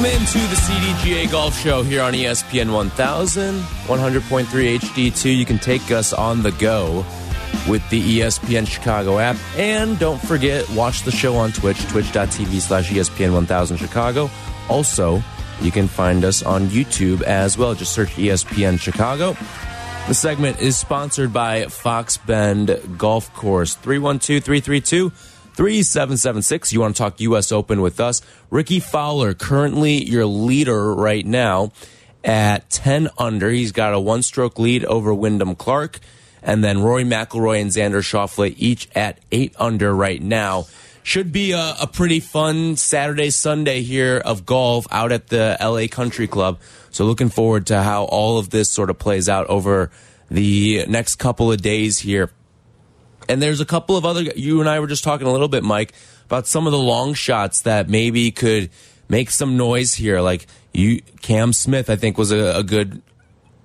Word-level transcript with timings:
Welcome 0.00 0.18
into 0.18 0.38
the 0.38 0.56
CDGA 0.56 1.30
Golf 1.30 1.54
Show 1.58 1.82
here 1.82 2.00
on 2.00 2.14
ESPN 2.14 2.72
1000, 2.72 3.60
100.3 3.60 4.78
HD2. 4.78 5.36
You 5.36 5.44
can 5.44 5.58
take 5.58 5.90
us 5.90 6.14
on 6.14 6.42
the 6.42 6.52
go 6.52 7.04
with 7.68 7.86
the 7.90 8.20
ESPN 8.20 8.66
Chicago 8.66 9.18
app. 9.18 9.36
And 9.58 9.98
don't 9.98 10.18
forget, 10.18 10.66
watch 10.70 11.02
the 11.02 11.10
show 11.10 11.36
on 11.36 11.52
Twitch, 11.52 11.86
twitch.tv 11.88 12.60
slash 12.62 12.88
ESPN 12.88 13.34
1000 13.34 13.76
Chicago. 13.76 14.30
Also, 14.70 15.22
you 15.60 15.70
can 15.70 15.86
find 15.86 16.24
us 16.24 16.42
on 16.42 16.68
YouTube 16.68 17.20
as 17.20 17.58
well. 17.58 17.74
Just 17.74 17.92
search 17.92 18.08
ESPN 18.12 18.80
Chicago. 18.80 19.36
The 20.08 20.14
segment 20.14 20.60
is 20.60 20.78
sponsored 20.78 21.30
by 21.30 21.66
Fox 21.66 22.16
Bend 22.16 22.96
Golf 22.96 23.30
Course, 23.34 23.74
312 23.74 24.44
332 24.44 25.12
3776. 25.60 26.72
You 26.72 26.80
want 26.80 26.96
to 26.96 27.02
talk 27.02 27.20
U.S. 27.20 27.52
Open 27.52 27.82
with 27.82 28.00
us? 28.00 28.22
Rickie 28.48 28.80
Fowler, 28.80 29.34
currently 29.34 30.02
your 30.02 30.24
leader 30.24 30.94
right 30.94 31.26
now 31.26 31.72
at 32.24 32.70
10 32.70 33.10
under. 33.18 33.50
He's 33.50 33.70
got 33.70 33.92
a 33.92 34.00
one 34.00 34.22
stroke 34.22 34.58
lead 34.58 34.86
over 34.86 35.12
Wyndham 35.12 35.54
Clark. 35.54 35.98
And 36.42 36.64
then 36.64 36.80
Rory 36.80 37.04
McIlroy 37.04 37.60
and 37.60 37.70
Xander 37.70 38.00
Schauffele 38.00 38.54
each 38.56 38.88
at 38.94 39.18
8 39.30 39.54
under 39.58 39.94
right 39.94 40.22
now. 40.22 40.64
Should 41.02 41.30
be 41.30 41.52
a, 41.52 41.74
a 41.78 41.86
pretty 41.86 42.20
fun 42.20 42.76
Saturday, 42.76 43.28
Sunday 43.28 43.82
here 43.82 44.16
of 44.16 44.46
golf 44.46 44.86
out 44.90 45.12
at 45.12 45.26
the 45.26 45.58
LA 45.60 45.88
Country 45.94 46.26
Club. 46.26 46.58
So 46.88 47.04
looking 47.04 47.28
forward 47.28 47.66
to 47.66 47.82
how 47.82 48.04
all 48.04 48.38
of 48.38 48.48
this 48.48 48.70
sort 48.70 48.88
of 48.88 48.98
plays 48.98 49.28
out 49.28 49.46
over 49.48 49.90
the 50.30 50.86
next 50.88 51.16
couple 51.16 51.52
of 51.52 51.60
days 51.60 51.98
here. 51.98 52.30
And 53.28 53.40
there's 53.40 53.60
a 53.60 53.66
couple 53.66 53.96
of 53.96 54.04
other, 54.04 54.22
you 54.22 54.60
and 54.60 54.68
I 54.68 54.80
were 54.80 54.86
just 54.86 55.04
talking 55.04 55.26
a 55.26 55.32
little 55.32 55.48
bit, 55.48 55.62
Mike, 55.62 55.92
about 56.24 56.46
some 56.46 56.66
of 56.66 56.72
the 56.72 56.78
long 56.78 57.14
shots 57.14 57.62
that 57.62 57.88
maybe 57.88 58.30
could 58.30 58.70
make 59.08 59.30
some 59.30 59.56
noise 59.56 59.94
here. 59.94 60.20
Like 60.20 60.46
you, 60.72 61.02
Cam 61.20 61.52
Smith, 61.52 61.90
I 61.90 61.96
think 61.96 62.18
was 62.18 62.32
a, 62.32 62.58
a 62.58 62.62
good 62.62 63.02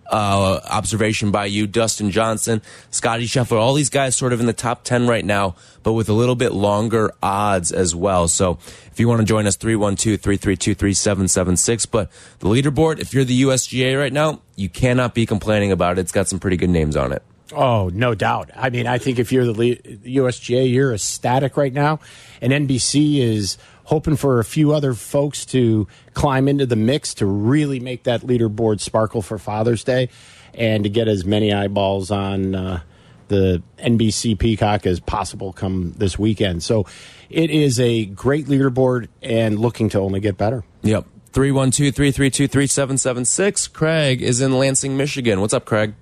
uh, 0.07 0.59
observation 0.69 1.31
by 1.31 1.45
you, 1.45 1.67
Dustin 1.67 2.11
Johnson, 2.11 2.61
Scotty 2.91 3.25
Scheffler, 3.25 3.57
all 3.57 3.73
these 3.73 3.89
guys 3.89 4.15
sort 4.15 4.33
of 4.33 4.39
in 4.39 4.45
the 4.45 4.53
top 4.53 4.83
10 4.83 5.07
right 5.07 5.25
now, 5.25 5.55
but 5.83 5.93
with 5.93 6.09
a 6.09 6.13
little 6.13 6.35
bit 6.35 6.51
longer 6.51 7.11
odds 7.23 7.71
as 7.71 7.95
well. 7.95 8.27
So 8.27 8.59
if 8.91 8.99
you 8.99 9.07
want 9.07 9.21
to 9.21 9.25
join 9.25 9.47
us, 9.47 9.55
312 9.55 10.19
332 10.21 10.75
3776. 10.75 11.85
But 11.87 12.11
the 12.39 12.47
leaderboard, 12.47 12.99
if 12.99 13.13
you're 13.13 13.23
the 13.23 13.43
USGA 13.43 13.97
right 13.97 14.13
now, 14.13 14.41
you 14.55 14.69
cannot 14.69 15.13
be 15.13 15.25
complaining 15.25 15.71
about 15.71 15.97
it. 15.97 16.01
It's 16.01 16.11
got 16.11 16.27
some 16.27 16.39
pretty 16.39 16.57
good 16.57 16.69
names 16.69 16.95
on 16.95 17.11
it. 17.11 17.23
Oh, 17.53 17.89
no 17.93 18.15
doubt. 18.15 18.49
I 18.55 18.69
mean, 18.69 18.87
I 18.87 18.97
think 18.97 19.19
if 19.19 19.31
you're 19.31 19.45
the 19.45 19.75
USGA, 19.75 20.71
you're 20.71 20.93
ecstatic 20.93 21.57
right 21.57 21.73
now. 21.73 21.99
And 22.41 22.51
NBC 22.51 23.19
is 23.19 23.57
hoping 23.83 24.15
for 24.15 24.39
a 24.39 24.43
few 24.43 24.73
other 24.73 24.93
folks 24.93 25.45
to 25.45 25.87
climb 26.13 26.47
into 26.47 26.65
the 26.65 26.75
mix 26.75 27.13
to 27.15 27.25
really 27.25 27.79
make 27.79 28.03
that 28.03 28.21
leaderboard 28.21 28.79
sparkle 28.79 29.21
for 29.21 29.37
Father's 29.37 29.83
Day 29.83 30.09
and 30.53 30.83
to 30.83 30.89
get 30.89 31.07
as 31.07 31.23
many 31.25 31.53
eyeballs 31.53 32.09
on 32.09 32.55
uh, 32.55 32.81
the 33.27 33.61
NBC 33.77 34.37
Peacock 34.37 34.85
as 34.85 34.99
possible 34.99 35.53
come 35.53 35.93
this 35.97 36.17
weekend. 36.17 36.63
So 36.63 36.85
it 37.29 37.51
is 37.51 37.79
a 37.79 38.05
great 38.05 38.47
leaderboard 38.47 39.07
and 39.21 39.59
looking 39.59 39.89
to 39.89 39.99
only 39.99 40.19
get 40.19 40.37
better. 40.37 40.63
Yep. 40.81 41.05
312 41.33 41.93
332 41.93 42.47
3776. 42.47 43.67
Craig 43.67 44.21
is 44.21 44.41
in 44.41 44.57
Lansing, 44.57 44.95
Michigan. 44.95 45.41
What's 45.41 45.53
up, 45.53 45.65
Craig? 45.65 45.93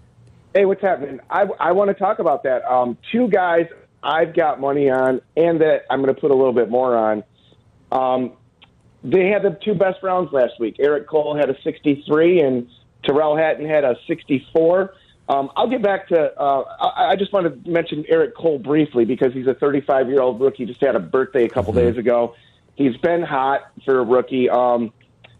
Hey, 0.53 0.65
what's 0.65 0.81
happening? 0.81 1.19
I, 1.31 1.47
I 1.59 1.71
want 1.71 1.89
to 1.89 1.95
talk 1.95 2.19
about 2.19 2.43
that. 2.43 2.63
Um, 2.63 2.95
two 3.11 3.27
guys 3.27 3.65
I've 4.03 4.35
got 4.35 4.59
money 4.59 4.87
on, 4.87 5.19
and 5.35 5.61
that 5.61 5.85
I'm 5.89 6.03
going 6.03 6.13
to 6.13 6.19
put 6.19 6.29
a 6.29 6.35
little 6.35 6.53
bit 6.53 6.69
more 6.69 6.95
on. 6.95 7.23
Um, 7.91 8.33
they 9.03 9.29
had 9.29 9.41
the 9.41 9.57
two 9.63 9.73
best 9.73 10.03
rounds 10.03 10.31
last 10.31 10.59
week. 10.59 10.75
Eric 10.77 11.07
Cole 11.07 11.35
had 11.35 11.49
a 11.49 11.59
63, 11.63 12.41
and 12.41 12.69
Tyrrell 13.03 13.35
Hatton 13.35 13.67
had 13.67 13.83
a 13.83 13.95
64. 14.05 14.93
Um, 15.27 15.49
I'll 15.55 15.69
get 15.69 15.81
back 15.81 16.09
to. 16.09 16.39
Uh, 16.39 16.63
I, 16.79 17.11
I 17.11 17.15
just 17.15 17.33
want 17.33 17.47
to 17.47 17.69
mention 17.69 18.05
Eric 18.07 18.35
Cole 18.35 18.59
briefly 18.59 19.05
because 19.05 19.33
he's 19.33 19.47
a 19.47 19.55
35 19.55 20.07
year 20.09 20.21
old 20.21 20.39
rookie. 20.39 20.65
Just 20.65 20.81
had 20.81 20.95
a 20.95 20.99
birthday 20.99 21.45
a 21.45 21.49
couple 21.49 21.73
mm-hmm. 21.73 21.87
days 21.87 21.97
ago. 21.97 22.35
He's 22.75 22.95
been 22.97 23.23
hot 23.23 23.71
for 23.85 23.99
a 23.99 24.03
rookie. 24.03 24.49
Um, 24.51 24.93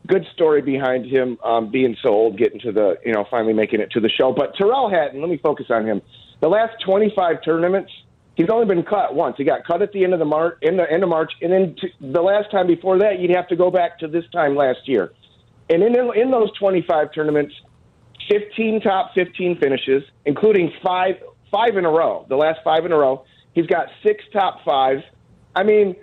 good 0.07 0.25
story 0.33 0.61
behind 0.61 1.05
him 1.05 1.37
um, 1.43 1.71
being 1.71 1.95
so 2.01 2.09
old, 2.09 2.37
getting 2.37 2.59
to 2.61 2.71
the, 2.71 2.95
you 3.05 3.13
know, 3.13 3.25
finally 3.29 3.53
making 3.53 3.79
it 3.79 3.91
to 3.91 3.99
the 3.99 4.09
show. 4.09 4.33
But 4.33 4.55
Tyrrell 4.57 4.89
Hatton, 4.89 5.21
let 5.21 5.29
me 5.29 5.37
focus 5.37 5.67
on 5.69 5.85
him. 5.85 6.01
The 6.41 6.49
last 6.49 6.73
25 6.85 7.37
tournaments, 7.43 7.91
he's 8.35 8.49
only 8.49 8.65
been 8.65 8.83
cut 8.83 9.15
once. 9.15 9.35
He 9.37 9.43
got 9.43 9.65
cut 9.65 9.81
at 9.81 9.93
the 9.93 10.03
end 10.03 10.13
of 10.13 10.19
the 10.19 10.25
March, 10.25 10.57
in 10.61 10.77
the 10.77 10.91
end 10.91 11.03
of 11.03 11.09
March, 11.09 11.31
and 11.41 11.51
then 11.51 11.75
t- 11.79 11.93
the 12.01 12.21
last 12.21 12.51
time 12.51 12.67
before 12.67 12.99
that, 12.99 13.19
you'd 13.19 13.35
have 13.35 13.47
to 13.47 13.55
go 13.55 13.71
back 13.71 13.99
to 13.99 14.07
this 14.07 14.25
time 14.33 14.55
last 14.55 14.79
year. 14.85 15.13
And 15.69 15.81
in 15.81 15.95
in 16.15 16.31
those 16.31 16.51
25 16.59 17.13
tournaments, 17.13 17.53
15 18.29 18.81
top 18.81 19.13
15 19.15 19.59
finishes, 19.59 20.03
including 20.25 20.73
five 20.83 21.15
five 21.51 21.77
in 21.77 21.85
a 21.85 21.89
row. 21.89 22.25
The 22.27 22.35
last 22.35 22.59
five 22.63 22.85
in 22.85 22.91
a 22.91 22.97
row. 22.97 23.25
He's 23.53 23.67
got 23.67 23.87
six 24.01 24.23
top 24.33 24.65
fives. 24.65 25.03
I 25.55 25.63
mean, 25.63 25.95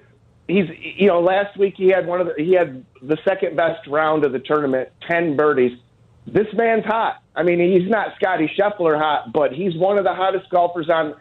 he's 0.51 0.67
you 0.97 1.07
know 1.07 1.21
last 1.21 1.57
week 1.57 1.75
he 1.77 1.89
had 1.89 2.07
one 2.07 2.21
of 2.21 2.29
the 2.29 2.35
he 2.43 2.53
had 2.55 2.85
the 3.03 3.19
second 3.25 3.57
best 3.57 3.87
round 3.87 4.25
of 4.25 4.33
the 4.33 4.39
tournament, 4.39 4.91
ten 5.09 5.37
birdies. 5.37 5.79
This 6.27 6.47
man's 6.53 6.85
hot. 6.85 7.23
I 7.35 7.43
mean, 7.43 7.59
he's 7.59 7.89
not 7.89 8.15
Scotty 8.17 8.51
Scheffler 8.59 8.99
hot, 8.99 9.33
but 9.33 9.53
he's 9.53 9.75
one 9.77 9.99
of 9.99 10.05
the 10.05 10.15
hottest 10.15 10.51
golfers 10.51 10.89
on 10.91 11.15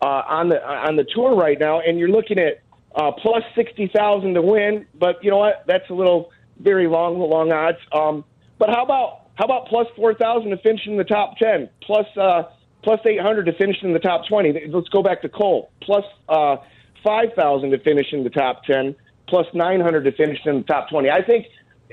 uh, 0.00 0.06
on 0.06 0.48
the 0.48 0.64
on 0.64 0.96
the 0.96 1.04
tour 1.04 1.34
right 1.34 1.58
now. 1.58 1.80
And 1.80 1.98
you're 1.98 2.08
looking 2.08 2.38
at 2.38 2.60
uh, 2.94 3.12
plus 3.12 3.42
sixty 3.56 3.90
thousand 3.94 4.34
to 4.34 4.42
win, 4.42 4.86
but 4.94 5.22
you 5.24 5.30
know 5.30 5.38
what? 5.38 5.64
That's 5.66 5.88
a 5.90 5.94
little 5.94 6.30
very 6.58 6.86
long, 6.86 7.18
long 7.18 7.50
odds. 7.52 7.78
Um, 7.92 8.24
but 8.58 8.70
how 8.70 8.84
about 8.84 9.26
how 9.34 9.44
about 9.44 9.66
plus 9.66 9.86
four 9.96 10.14
thousand 10.14 10.50
to 10.50 10.58
finish 10.58 10.86
in 10.86 10.96
the 10.96 11.04
top 11.04 11.36
ten? 11.38 11.68
Plus 11.82 12.06
uh, 12.16 12.44
plus 12.82 13.00
eight 13.06 13.20
hundred 13.20 13.46
to 13.46 13.52
finish 13.54 13.82
in 13.82 13.92
the 13.92 13.98
top 13.98 14.26
twenty. 14.28 14.68
Let's 14.68 14.88
go 14.88 15.02
back 15.02 15.22
to 15.22 15.28
Cole. 15.28 15.70
Plus 15.82 16.04
uh, 16.28 16.56
5,000 17.04 17.70
to 17.70 17.78
finish 17.78 18.12
in 18.12 18.24
the 18.24 18.30
top 18.30 18.64
10, 18.64 18.96
plus 19.28 19.46
900 19.54 20.04
to 20.04 20.12
finish 20.12 20.38
in 20.44 20.58
the 20.58 20.64
top 20.64 20.88
20. 20.90 21.10
I 21.10 21.22
think, 21.22 21.46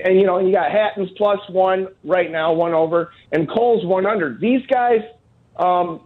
and 0.04 0.18
you 0.18 0.26
know, 0.26 0.38
you 0.38 0.52
got 0.52 0.72
Hatton's 0.72 1.10
plus 1.16 1.38
one 1.50 1.88
right 2.02 2.30
now, 2.30 2.52
one 2.52 2.72
over, 2.72 3.12
and 3.30 3.48
Cole's 3.48 3.84
one 3.84 4.06
under. 4.06 4.36
These 4.36 4.66
guys, 4.66 5.02
um, 5.56 6.00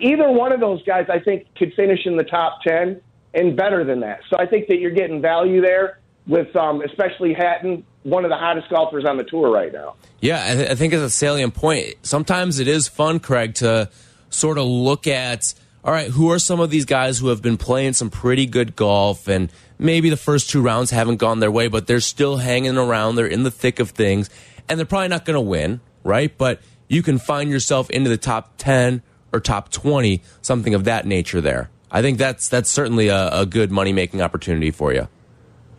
either 0.00 0.30
one 0.30 0.52
of 0.52 0.60
those 0.60 0.82
guys, 0.84 1.06
I 1.08 1.20
think, 1.20 1.46
could 1.56 1.72
finish 1.74 2.00
in 2.04 2.16
the 2.16 2.24
top 2.24 2.60
10 2.66 3.00
and 3.34 3.56
better 3.56 3.84
than 3.84 4.00
that. 4.00 4.20
So 4.28 4.36
I 4.38 4.46
think 4.46 4.68
that 4.68 4.78
you're 4.78 4.90
getting 4.90 5.22
value 5.22 5.60
there 5.60 6.00
with 6.26 6.54
um, 6.56 6.82
especially 6.82 7.34
Hatton, 7.34 7.84
one 8.02 8.24
of 8.24 8.30
the 8.30 8.36
hottest 8.36 8.68
golfers 8.68 9.04
on 9.04 9.16
the 9.16 9.24
tour 9.24 9.50
right 9.50 9.72
now. 9.72 9.96
Yeah, 10.20 10.44
I, 10.44 10.54
th 10.54 10.70
I 10.70 10.74
think 10.74 10.92
it's 10.92 11.02
a 11.02 11.10
salient 11.10 11.54
point. 11.54 11.94
Sometimes 12.02 12.58
it 12.58 12.68
is 12.68 12.88
fun, 12.88 13.20
Craig, 13.20 13.54
to 13.56 13.90
sort 14.30 14.58
of 14.58 14.66
look 14.66 15.06
at 15.06 15.54
all 15.84 15.92
right, 15.92 16.08
who 16.08 16.30
are 16.30 16.38
some 16.38 16.60
of 16.60 16.70
these 16.70 16.84
guys 16.84 17.18
who 17.18 17.28
have 17.28 17.42
been 17.42 17.56
playing 17.56 17.92
some 17.92 18.08
pretty 18.08 18.46
good 18.46 18.76
golf 18.76 19.26
and 19.28 19.50
maybe 19.78 20.10
the 20.10 20.16
first 20.16 20.48
two 20.48 20.62
rounds 20.62 20.90
haven't 20.90 21.16
gone 21.16 21.40
their 21.40 21.50
way, 21.50 21.66
but 21.66 21.86
they're 21.86 22.00
still 22.00 22.36
hanging 22.36 22.76
around. 22.76 23.16
They're 23.16 23.26
in 23.26 23.42
the 23.42 23.50
thick 23.50 23.80
of 23.80 23.90
things 23.90 24.30
and 24.68 24.78
they're 24.78 24.86
probably 24.86 25.08
not 25.08 25.24
going 25.24 25.34
to 25.34 25.40
win, 25.40 25.80
right? 26.04 26.36
But 26.36 26.60
you 26.88 27.02
can 27.02 27.18
find 27.18 27.50
yourself 27.50 27.90
into 27.90 28.10
the 28.10 28.16
top 28.16 28.54
10 28.58 29.02
or 29.32 29.40
top 29.40 29.70
20, 29.70 30.22
something 30.40 30.74
of 30.74 30.84
that 30.84 31.04
nature 31.04 31.40
there. 31.40 31.70
I 31.90 32.00
think 32.00 32.18
that's 32.18 32.48
that's 32.48 32.70
certainly 32.70 33.08
a, 33.08 33.28
a 33.28 33.46
good 33.46 33.70
money 33.70 33.92
making 33.92 34.22
opportunity 34.22 34.70
for 34.70 34.94
you. 34.94 35.08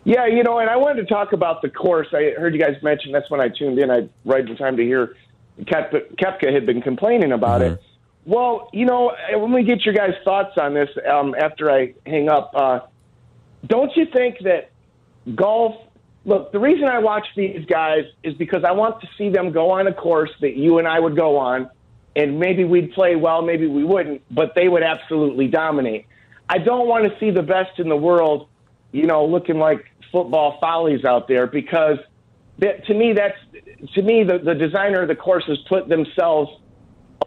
Yeah, 0.04 0.26
you 0.26 0.42
know, 0.42 0.58
and 0.58 0.68
I 0.68 0.76
wanted 0.76 1.06
to 1.06 1.12
talk 1.12 1.32
about 1.32 1.62
the 1.62 1.70
course. 1.70 2.08
I 2.12 2.34
heard 2.38 2.54
you 2.54 2.60
guys 2.60 2.76
mention 2.82 3.10
that's 3.10 3.30
when 3.30 3.40
I 3.40 3.48
tuned 3.48 3.78
in. 3.78 3.90
I 3.90 4.08
right 4.24 4.46
in 4.46 4.56
time 4.56 4.76
to 4.76 4.82
hear 4.84 5.16
Koepka 5.62 6.52
had 6.52 6.66
been 6.66 6.82
complaining 6.82 7.32
about 7.32 7.62
mm 7.62 7.66
-hmm. 7.66 7.74
it. 7.74 7.82
Well, 8.26 8.70
you 8.72 8.86
know, 8.86 9.12
let 9.36 9.50
me 9.50 9.64
get 9.64 9.84
your 9.84 9.94
guys' 9.94 10.14
thoughts 10.24 10.56
on 10.56 10.72
this 10.74 10.88
um, 11.10 11.34
after 11.38 11.70
I 11.70 11.94
hang 12.06 12.28
up. 12.28 12.52
Uh, 12.54 12.80
don't 13.66 13.94
you 13.96 14.06
think 14.06 14.38
that 14.44 14.70
golf? 15.34 15.74
Look, 16.24 16.52
the 16.52 16.58
reason 16.58 16.84
I 16.88 17.00
watch 17.00 17.26
these 17.36 17.66
guys 17.66 18.04
is 18.22 18.32
because 18.34 18.64
I 18.64 18.72
want 18.72 19.02
to 19.02 19.08
see 19.18 19.28
them 19.28 19.52
go 19.52 19.72
on 19.72 19.86
a 19.86 19.92
course 19.92 20.30
that 20.40 20.56
you 20.56 20.78
and 20.78 20.88
I 20.88 20.98
would 20.98 21.16
go 21.16 21.36
on, 21.36 21.68
and 22.16 22.38
maybe 22.38 22.64
we'd 22.64 22.92
play 22.92 23.14
well, 23.14 23.42
maybe 23.42 23.66
we 23.66 23.84
wouldn't, 23.84 24.22
but 24.30 24.54
they 24.54 24.68
would 24.68 24.82
absolutely 24.82 25.48
dominate. 25.48 26.06
I 26.48 26.58
don't 26.58 26.88
want 26.88 27.04
to 27.04 27.18
see 27.18 27.30
the 27.30 27.42
best 27.42 27.78
in 27.78 27.90
the 27.90 27.96
world, 27.96 28.48
you 28.92 29.04
know, 29.04 29.26
looking 29.26 29.58
like 29.58 29.84
football 30.10 30.58
follies 30.60 31.04
out 31.04 31.28
there 31.28 31.46
because 31.46 31.98
that, 32.58 32.86
to 32.86 32.94
me, 32.94 33.12
that's 33.12 33.36
to 33.94 34.02
me 34.02 34.24
the, 34.24 34.38
the 34.38 34.54
designer 34.54 35.02
of 35.02 35.08
the 35.08 35.16
course 35.16 35.44
has 35.46 35.58
put 35.68 35.88
themselves 35.88 36.50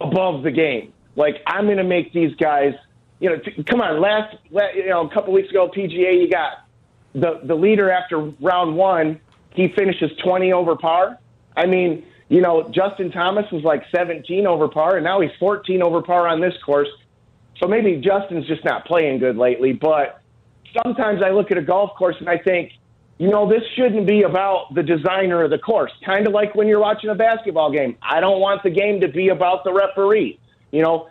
above 0.00 0.42
the 0.42 0.50
game. 0.50 0.92
Like 1.16 1.36
I'm 1.46 1.64
going 1.64 1.78
to 1.78 1.84
make 1.84 2.12
these 2.12 2.34
guys. 2.36 2.74
You 3.20 3.30
know, 3.30 3.36
t- 3.38 3.64
come 3.64 3.80
on. 3.80 4.00
Last, 4.00 4.36
last, 4.50 4.76
you 4.76 4.88
know, 4.88 5.06
a 5.06 5.12
couple 5.12 5.32
weeks 5.32 5.50
ago, 5.50 5.68
PGA, 5.68 6.20
you 6.20 6.28
got 6.30 6.64
the 7.14 7.40
the 7.44 7.54
leader 7.54 7.90
after 7.90 8.18
round 8.40 8.76
one. 8.76 9.20
He 9.54 9.68
finishes 9.76 10.10
20 10.22 10.52
over 10.52 10.76
par. 10.76 11.18
I 11.56 11.66
mean, 11.66 12.06
you 12.28 12.40
know, 12.40 12.70
Justin 12.70 13.10
Thomas 13.10 13.50
was 13.50 13.64
like 13.64 13.82
17 13.94 14.46
over 14.46 14.68
par, 14.68 14.96
and 14.96 15.04
now 15.04 15.20
he's 15.20 15.32
14 15.40 15.82
over 15.82 16.02
par 16.02 16.28
on 16.28 16.40
this 16.40 16.54
course. 16.64 16.88
So 17.60 17.66
maybe 17.66 17.96
Justin's 17.96 18.46
just 18.46 18.64
not 18.64 18.86
playing 18.86 19.18
good 19.18 19.36
lately. 19.36 19.72
But 19.72 20.22
sometimes 20.84 21.22
I 21.22 21.30
look 21.30 21.50
at 21.50 21.58
a 21.58 21.62
golf 21.62 21.96
course 21.96 22.16
and 22.20 22.28
I 22.28 22.38
think, 22.38 22.72
you 23.18 23.30
know, 23.30 23.48
this 23.48 23.62
shouldn't 23.74 24.06
be 24.06 24.22
about 24.22 24.72
the 24.74 24.82
designer 24.82 25.42
of 25.42 25.50
the 25.50 25.58
course. 25.58 25.92
Kind 26.04 26.26
of 26.26 26.32
like 26.32 26.54
when 26.54 26.68
you're 26.68 26.80
watching 26.80 27.10
a 27.10 27.14
basketball 27.14 27.72
game. 27.72 27.96
I 28.00 28.20
don't 28.20 28.40
want 28.40 28.62
the 28.62 28.70
game 28.70 29.00
to 29.00 29.08
be 29.08 29.28
about 29.28 29.64
the 29.64 29.72
referee. 29.72 30.38
You 30.70 30.82
know, 30.82 31.08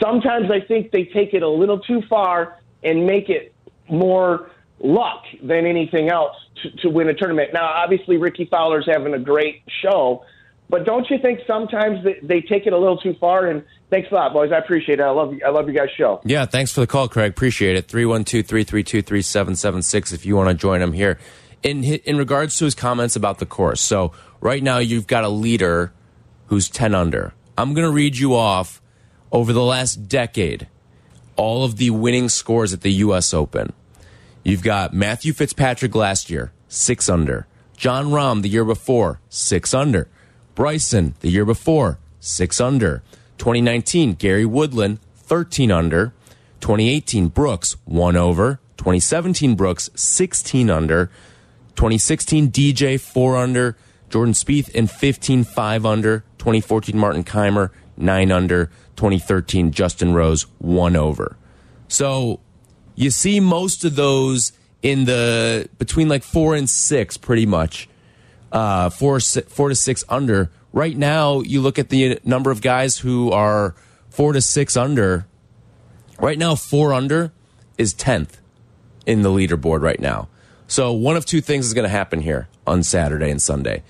sometimes 0.00 0.50
I 0.50 0.60
think 0.60 0.90
they 0.90 1.04
take 1.04 1.32
it 1.32 1.42
a 1.42 1.48
little 1.48 1.78
too 1.78 2.02
far 2.10 2.58
and 2.82 3.06
make 3.06 3.30
it 3.30 3.54
more 3.88 4.50
luck 4.80 5.24
than 5.42 5.64
anything 5.66 6.10
else 6.10 6.36
to, 6.62 6.70
to 6.82 6.90
win 6.90 7.08
a 7.08 7.14
tournament. 7.14 7.50
Now, 7.54 7.66
obviously, 7.66 8.18
Rickie 8.18 8.44
Fowler's 8.44 8.86
having 8.86 9.14
a 9.14 9.18
great 9.18 9.62
show, 9.82 10.24
but 10.68 10.84
don't 10.84 11.08
you 11.10 11.18
think 11.18 11.40
sometimes 11.46 12.04
they, 12.04 12.18
they 12.22 12.40
take 12.42 12.66
it 12.66 12.72
a 12.74 12.78
little 12.78 12.98
too 12.98 13.14
far? 13.18 13.46
And 13.46 13.64
thanks 13.90 14.10
a 14.10 14.14
lot, 14.14 14.32
boys. 14.32 14.50
I 14.52 14.58
appreciate 14.58 15.00
it. 15.00 15.02
I 15.02 15.10
love 15.10 15.34
you. 15.34 15.40
I 15.44 15.50
love 15.50 15.68
you 15.68 15.74
guys' 15.74 15.90
show. 15.96 16.20
Yeah, 16.24 16.46
thanks 16.46 16.72
for 16.72 16.80
the 16.80 16.86
call, 16.86 17.08
Craig. 17.08 17.30
Appreciate 17.30 17.76
it. 17.76 17.88
312-332-3776 17.88 20.12
if 20.12 20.26
you 20.26 20.36
want 20.36 20.48
to 20.48 20.54
join 20.54 20.80
him 20.82 20.92
here. 20.92 21.18
In 21.62 21.82
in 21.82 22.16
regards 22.16 22.56
to 22.58 22.64
his 22.64 22.74
comments 22.74 23.16
about 23.16 23.38
the 23.38 23.46
course. 23.46 23.80
So, 23.80 24.12
right 24.40 24.62
now 24.62 24.78
you've 24.78 25.08
got 25.08 25.24
a 25.24 25.28
leader 25.28 25.92
who's 26.46 26.68
10 26.68 26.94
under. 26.94 27.34
I'm 27.56 27.74
going 27.74 27.86
to 27.86 27.92
read 27.92 28.16
you 28.16 28.36
off 28.36 28.80
over 29.32 29.52
the 29.52 29.64
last 29.64 30.08
decade 30.08 30.68
all 31.34 31.64
of 31.64 31.76
the 31.76 31.90
winning 31.90 32.28
scores 32.28 32.72
at 32.72 32.82
the 32.82 32.92
US 32.92 33.34
Open. 33.34 33.72
You've 34.44 34.62
got 34.62 34.94
Matthew 34.94 35.32
Fitzpatrick 35.32 35.94
last 35.94 36.30
year, 36.30 36.52
6 36.68 37.08
under. 37.08 37.46
Jon 37.76 38.06
Rahm 38.06 38.42
the 38.42 38.48
year 38.48 38.64
before, 38.64 39.20
6 39.28 39.74
under. 39.74 40.08
Bryson 40.58 41.14
the 41.20 41.30
year 41.30 41.44
before, 41.44 42.00
six 42.18 42.60
under. 42.60 43.04
2019, 43.38 44.14
Gary 44.14 44.44
Woodland, 44.44 44.98
13 45.16 45.70
under. 45.70 46.12
2018, 46.60 47.28
Brooks, 47.28 47.76
one 47.84 48.16
over. 48.16 48.60
2017, 48.76 49.54
Brooks, 49.54 49.90
16 49.94 50.70
under. 50.70 51.06
2016, 51.76 52.50
DJ, 52.50 53.00
four 53.00 53.36
under. 53.36 53.76
Jordan 54.10 54.34
Spieth 54.34 54.68
in 54.70 54.86
15, 54.86 55.44
five 55.44 55.86
under. 55.86 56.24
2014, 56.38 56.98
Martin 56.98 57.24
Kaymer, 57.24 57.70
nine 57.96 58.30
under. 58.32 58.66
2013, 58.96 59.70
Justin 59.70 60.12
Rose, 60.12 60.42
one 60.58 60.96
over. 60.96 61.36
So 61.86 62.40
you 62.96 63.10
see 63.10 63.38
most 63.38 63.84
of 63.84 63.94
those 63.94 64.52
in 64.82 65.04
the 65.04 65.68
between 65.78 66.08
like 66.08 66.22
four 66.22 66.54
and 66.54 66.68
six, 66.68 67.16
pretty 67.16 67.46
much 67.46 67.88
uh, 68.52 68.90
four 68.90 69.20
four 69.20 69.68
to 69.68 69.74
six 69.74 70.04
under. 70.08 70.50
Right 70.72 70.96
now, 70.96 71.40
you 71.40 71.60
look 71.60 71.78
at 71.78 71.88
the 71.88 72.18
number 72.24 72.50
of 72.50 72.60
guys 72.60 72.98
who 72.98 73.30
are 73.30 73.74
four 74.10 74.32
to 74.32 74.40
six 74.40 74.76
under. 74.76 75.26
Right 76.18 76.38
now, 76.38 76.54
four 76.54 76.92
under 76.92 77.32
is 77.78 77.94
tenth 77.94 78.40
in 79.06 79.22
the 79.22 79.30
leaderboard 79.30 79.80
right 79.80 80.00
now. 80.00 80.28
So 80.66 80.92
one 80.92 81.16
of 81.16 81.24
two 81.24 81.40
things 81.40 81.66
is 81.66 81.74
going 81.74 81.84
to 81.84 81.88
happen 81.88 82.20
here 82.20 82.48
on 82.66 82.82
Saturday 82.82 83.30
and 83.30 83.40
Sunday. 83.40 83.82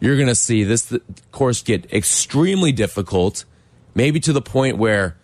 You're 0.00 0.16
going 0.16 0.28
to 0.28 0.34
see 0.34 0.64
this 0.64 0.96
course 1.30 1.62
get 1.62 1.92
extremely 1.92 2.72
difficult, 2.72 3.44
maybe 3.94 4.18
to 4.20 4.32
the 4.32 4.40
point 4.40 4.78
where, 4.78 5.16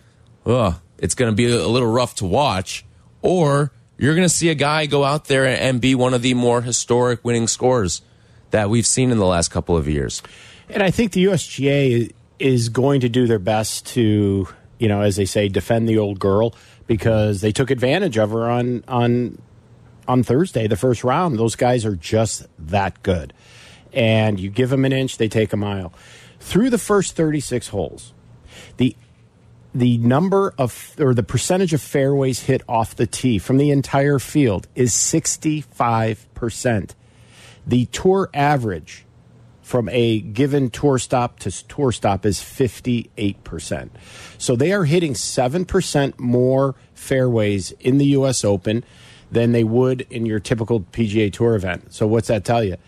oh, 0.45 0.79
it's 0.99 1.15
going 1.15 1.33
to 1.33 1.35
be 1.35 1.51
a 1.51 1.67
little 1.67 1.91
rough 1.91 2.17
to 2.17 2.27
watch, 2.27 2.85
or 3.23 3.73
you're 3.97 4.15
going 4.15 4.29
to 4.29 4.35
see 4.35 4.51
a 4.51 4.55
guy 4.55 4.87
go 4.87 5.03
out 5.03 5.25
there 5.25 5.47
and 5.47 5.81
be 5.81 5.95
one 5.95 6.13
of 6.13 6.23
the 6.23 6.35
more 6.35 6.63
historic 6.63 7.25
winning 7.25 7.47
scores 7.47 8.03
that 8.51 8.71
we've 8.71 8.87
seen 8.87 9.11
in 9.11 9.19
the 9.19 9.27
last 9.27 9.49
couple 9.49 9.77
of 9.77 9.89
years. 9.89 10.23
And 10.71 10.83
I 10.83 10.91
think 10.91 11.13
the 11.13 11.25
USGA 11.25 12.13
is 12.39 12.69
going 12.69 13.01
to 13.01 13.09
do 13.09 13.27
their 13.27 13.39
best 13.39 13.87
to, 13.87 14.49
you 14.79 14.89
know, 14.89 15.01
as 15.03 15.17
they 15.17 15.25
say, 15.25 15.49
defend 15.49 15.89
the 15.89 15.99
old 15.99 16.19
girl 16.19 16.55
because 16.87 17.41
they 17.41 17.53
took 17.53 17.71
advantage 17.71 18.19
of 18.19 18.31
her 18.31 18.51
on 18.51 18.85
on 18.87 19.39
on 20.07 20.23
Thursday, 20.23 20.67
the 20.67 20.77
first 20.77 21.05
round. 21.05 21.39
Those 21.39 21.57
guys 21.57 21.85
are 21.85 21.97
just 21.97 22.47
that 22.59 23.03
good. 23.03 23.33
And 23.93 24.39
you 24.41 24.51
give 24.51 24.71
them 24.71 24.85
an 24.85 24.93
inch, 24.93 25.19
they 25.19 25.29
take 25.29 25.53
a 25.53 25.57
mile. 25.57 25.93
Through 26.41 26.71
the 26.71 26.79
first 26.79 27.17
36 27.17 27.69
holes, 27.69 28.15
the 28.77 28.97
the 29.75 29.99
number 29.99 30.55
of 30.59 30.95
or 30.99 31.15
the 31.15 31.23
percentage 31.23 31.75
of 31.75 31.81
fairways 31.81 32.41
hit 32.41 32.63
off 32.69 32.97
the 32.97 33.07
tee 33.07 33.39
from 33.39 33.59
the 33.59 33.71
entire 33.71 34.19
field 34.19 34.67
is 34.75 34.93
65%. 34.93 36.91
The 37.67 37.85
tour 37.87 38.31
average 38.33 39.05
from 39.69 39.87
a 39.91 40.21
given 40.21 40.71
tour 40.71 40.99
stop 40.99 41.39
to 41.41 41.51
tour 41.69 41.93
stop 41.93 42.25
is 42.25 42.39
58%. 42.39 43.91
So 44.39 44.57
they 44.57 44.73
are 44.73 44.87
hitting 44.87 45.13
7% 45.13 46.19
more 46.19 46.75
fairways 46.95 47.73
in 47.73 47.99
the 47.99 48.07
US 48.07 48.47
Open 48.47 48.83
than 49.31 49.53
they 49.53 49.65
would 49.65 50.07
in 50.09 50.25
your 50.25 50.41
typical 50.41 50.81
PGA 50.81 51.31
Tour 51.31 51.55
event. 51.55 51.93
So 51.93 52.07
what's 52.07 52.29
that 52.29 52.47
tell 52.47 52.65
you? 52.65 52.79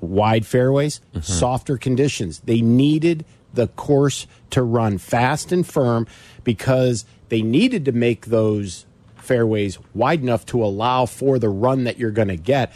Wide 0.00 0.46
fairways, 0.46 1.00
mm 1.12 1.20
-hmm. 1.20 1.24
softer 1.24 1.76
conditions. 1.76 2.38
They 2.44 2.60
needed 2.60 3.24
the 3.52 3.66
course 3.66 4.28
to 4.50 4.62
run 4.62 4.98
fast 4.98 5.52
and 5.52 5.66
firm 5.66 6.06
because 6.44 7.04
they 7.30 7.42
needed 7.42 7.84
to 7.86 7.92
make 7.92 8.26
those 8.26 8.86
fairways 9.16 9.78
wide 9.92 10.22
enough 10.22 10.44
to 10.46 10.64
allow 10.64 11.04
for 11.06 11.40
the 11.40 11.48
run 11.48 11.82
that 11.84 11.98
you're 11.98 12.14
going 12.14 12.36
to 12.36 12.52
get. 12.52 12.72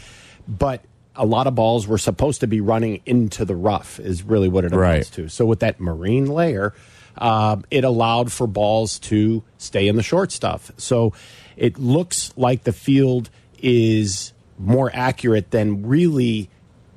But 0.47 0.81
a 1.15 1.25
lot 1.25 1.47
of 1.47 1.55
balls 1.55 1.87
were 1.87 1.97
supposed 1.97 2.41
to 2.41 2.47
be 2.47 2.61
running 2.61 3.01
into 3.05 3.45
the 3.45 3.55
rough 3.55 3.99
is 3.99 4.23
really 4.23 4.49
what 4.49 4.65
it 4.65 4.73
amounts 4.73 5.09
right. 5.09 5.15
to. 5.15 5.29
So 5.29 5.45
with 5.45 5.59
that 5.59 5.79
marine 5.79 6.27
layer, 6.27 6.73
um, 7.17 7.63
it 7.69 7.83
allowed 7.83 8.31
for 8.31 8.47
balls 8.47 8.99
to 8.99 9.43
stay 9.57 9.87
in 9.87 9.95
the 9.95 10.03
short 10.03 10.31
stuff. 10.31 10.71
So 10.77 11.13
it 11.55 11.77
looks 11.77 12.33
like 12.35 12.63
the 12.63 12.73
field 12.73 13.29
is 13.59 14.33
more 14.57 14.89
accurate 14.93 15.51
than 15.51 15.85
really 15.85 16.49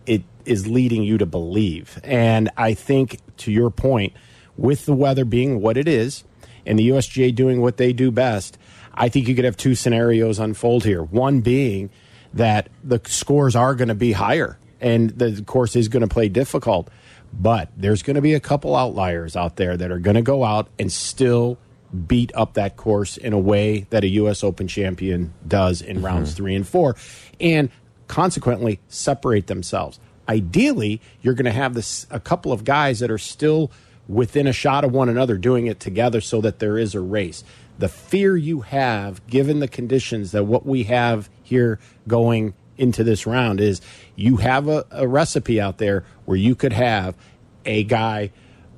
it 0.06 0.22
is 0.44 0.66
leading 0.66 1.02
you 1.02 1.18
to 1.18 1.26
believe. 1.26 2.00
And 2.02 2.50
I 2.56 2.74
think 2.74 3.20
to 3.38 3.52
your 3.52 3.70
point, 3.70 4.14
with 4.56 4.86
the 4.86 4.94
weather 4.94 5.26
being 5.26 5.60
what 5.60 5.76
it 5.76 5.86
is, 5.86 6.24
and 6.66 6.78
the 6.78 6.88
USGA 6.88 7.34
doing 7.34 7.60
what 7.60 7.76
they 7.76 7.92
do 7.92 8.10
best, 8.10 8.58
I 8.92 9.08
think 9.08 9.28
you 9.28 9.34
could 9.34 9.44
have 9.44 9.56
two 9.56 9.74
scenarios 9.74 10.38
unfold 10.38 10.84
here. 10.84 11.02
One 11.02 11.40
being 11.40 11.90
that 12.36 12.68
the 12.84 13.00
scores 13.06 13.56
are 13.56 13.74
going 13.74 13.88
to 13.88 13.94
be 13.94 14.12
higher 14.12 14.58
and 14.80 15.10
the 15.10 15.42
course 15.42 15.74
is 15.74 15.88
going 15.88 16.02
to 16.02 16.08
play 16.08 16.28
difficult. 16.28 16.88
But 17.32 17.70
there's 17.76 18.02
going 18.02 18.14
to 18.14 18.22
be 18.22 18.34
a 18.34 18.40
couple 18.40 18.76
outliers 18.76 19.36
out 19.36 19.56
there 19.56 19.76
that 19.76 19.90
are 19.90 19.98
going 19.98 20.14
to 20.14 20.22
go 20.22 20.44
out 20.44 20.68
and 20.78 20.92
still 20.92 21.58
beat 22.06 22.30
up 22.34 22.54
that 22.54 22.76
course 22.76 23.16
in 23.16 23.32
a 23.32 23.38
way 23.38 23.86
that 23.90 24.04
a 24.04 24.08
U.S. 24.08 24.44
Open 24.44 24.68
champion 24.68 25.32
does 25.46 25.80
in 25.80 25.96
mm 25.96 26.02
-hmm. 26.02 26.06
rounds 26.06 26.34
three 26.34 26.54
and 26.54 26.66
four, 26.66 26.96
and 27.40 27.68
consequently 28.06 28.78
separate 28.88 29.46
themselves. 29.46 29.98
Ideally, 30.28 31.00
you're 31.22 31.34
going 31.34 31.52
to 31.52 31.60
have 31.60 31.74
this 31.74 32.06
a 32.10 32.20
couple 32.20 32.52
of 32.52 32.64
guys 32.64 32.98
that 32.98 33.10
are 33.10 33.18
still 33.18 33.70
within 34.08 34.46
a 34.46 34.52
shot 34.52 34.84
of 34.84 34.92
one 34.92 35.10
another 35.10 35.38
doing 35.38 35.66
it 35.66 35.80
together 35.80 36.20
so 36.20 36.40
that 36.40 36.58
there 36.58 36.78
is 36.78 36.94
a 36.94 37.00
race 37.00 37.44
the 37.78 37.88
fear 37.88 38.36
you 38.36 38.60
have, 38.62 39.26
given 39.26 39.60
the 39.60 39.68
conditions 39.68 40.32
that 40.32 40.44
what 40.44 40.64
we 40.64 40.84
have 40.84 41.28
here 41.46 41.78
going 42.06 42.54
into 42.76 43.04
this 43.04 43.26
round, 43.26 43.60
is 43.60 43.80
you 44.14 44.36
have 44.36 44.68
a, 44.68 44.84
a 44.90 45.08
recipe 45.08 45.60
out 45.60 45.78
there 45.78 46.04
where 46.24 46.36
you 46.36 46.54
could 46.54 46.72
have 46.72 47.16
a 47.64 47.84
guy 47.84 48.30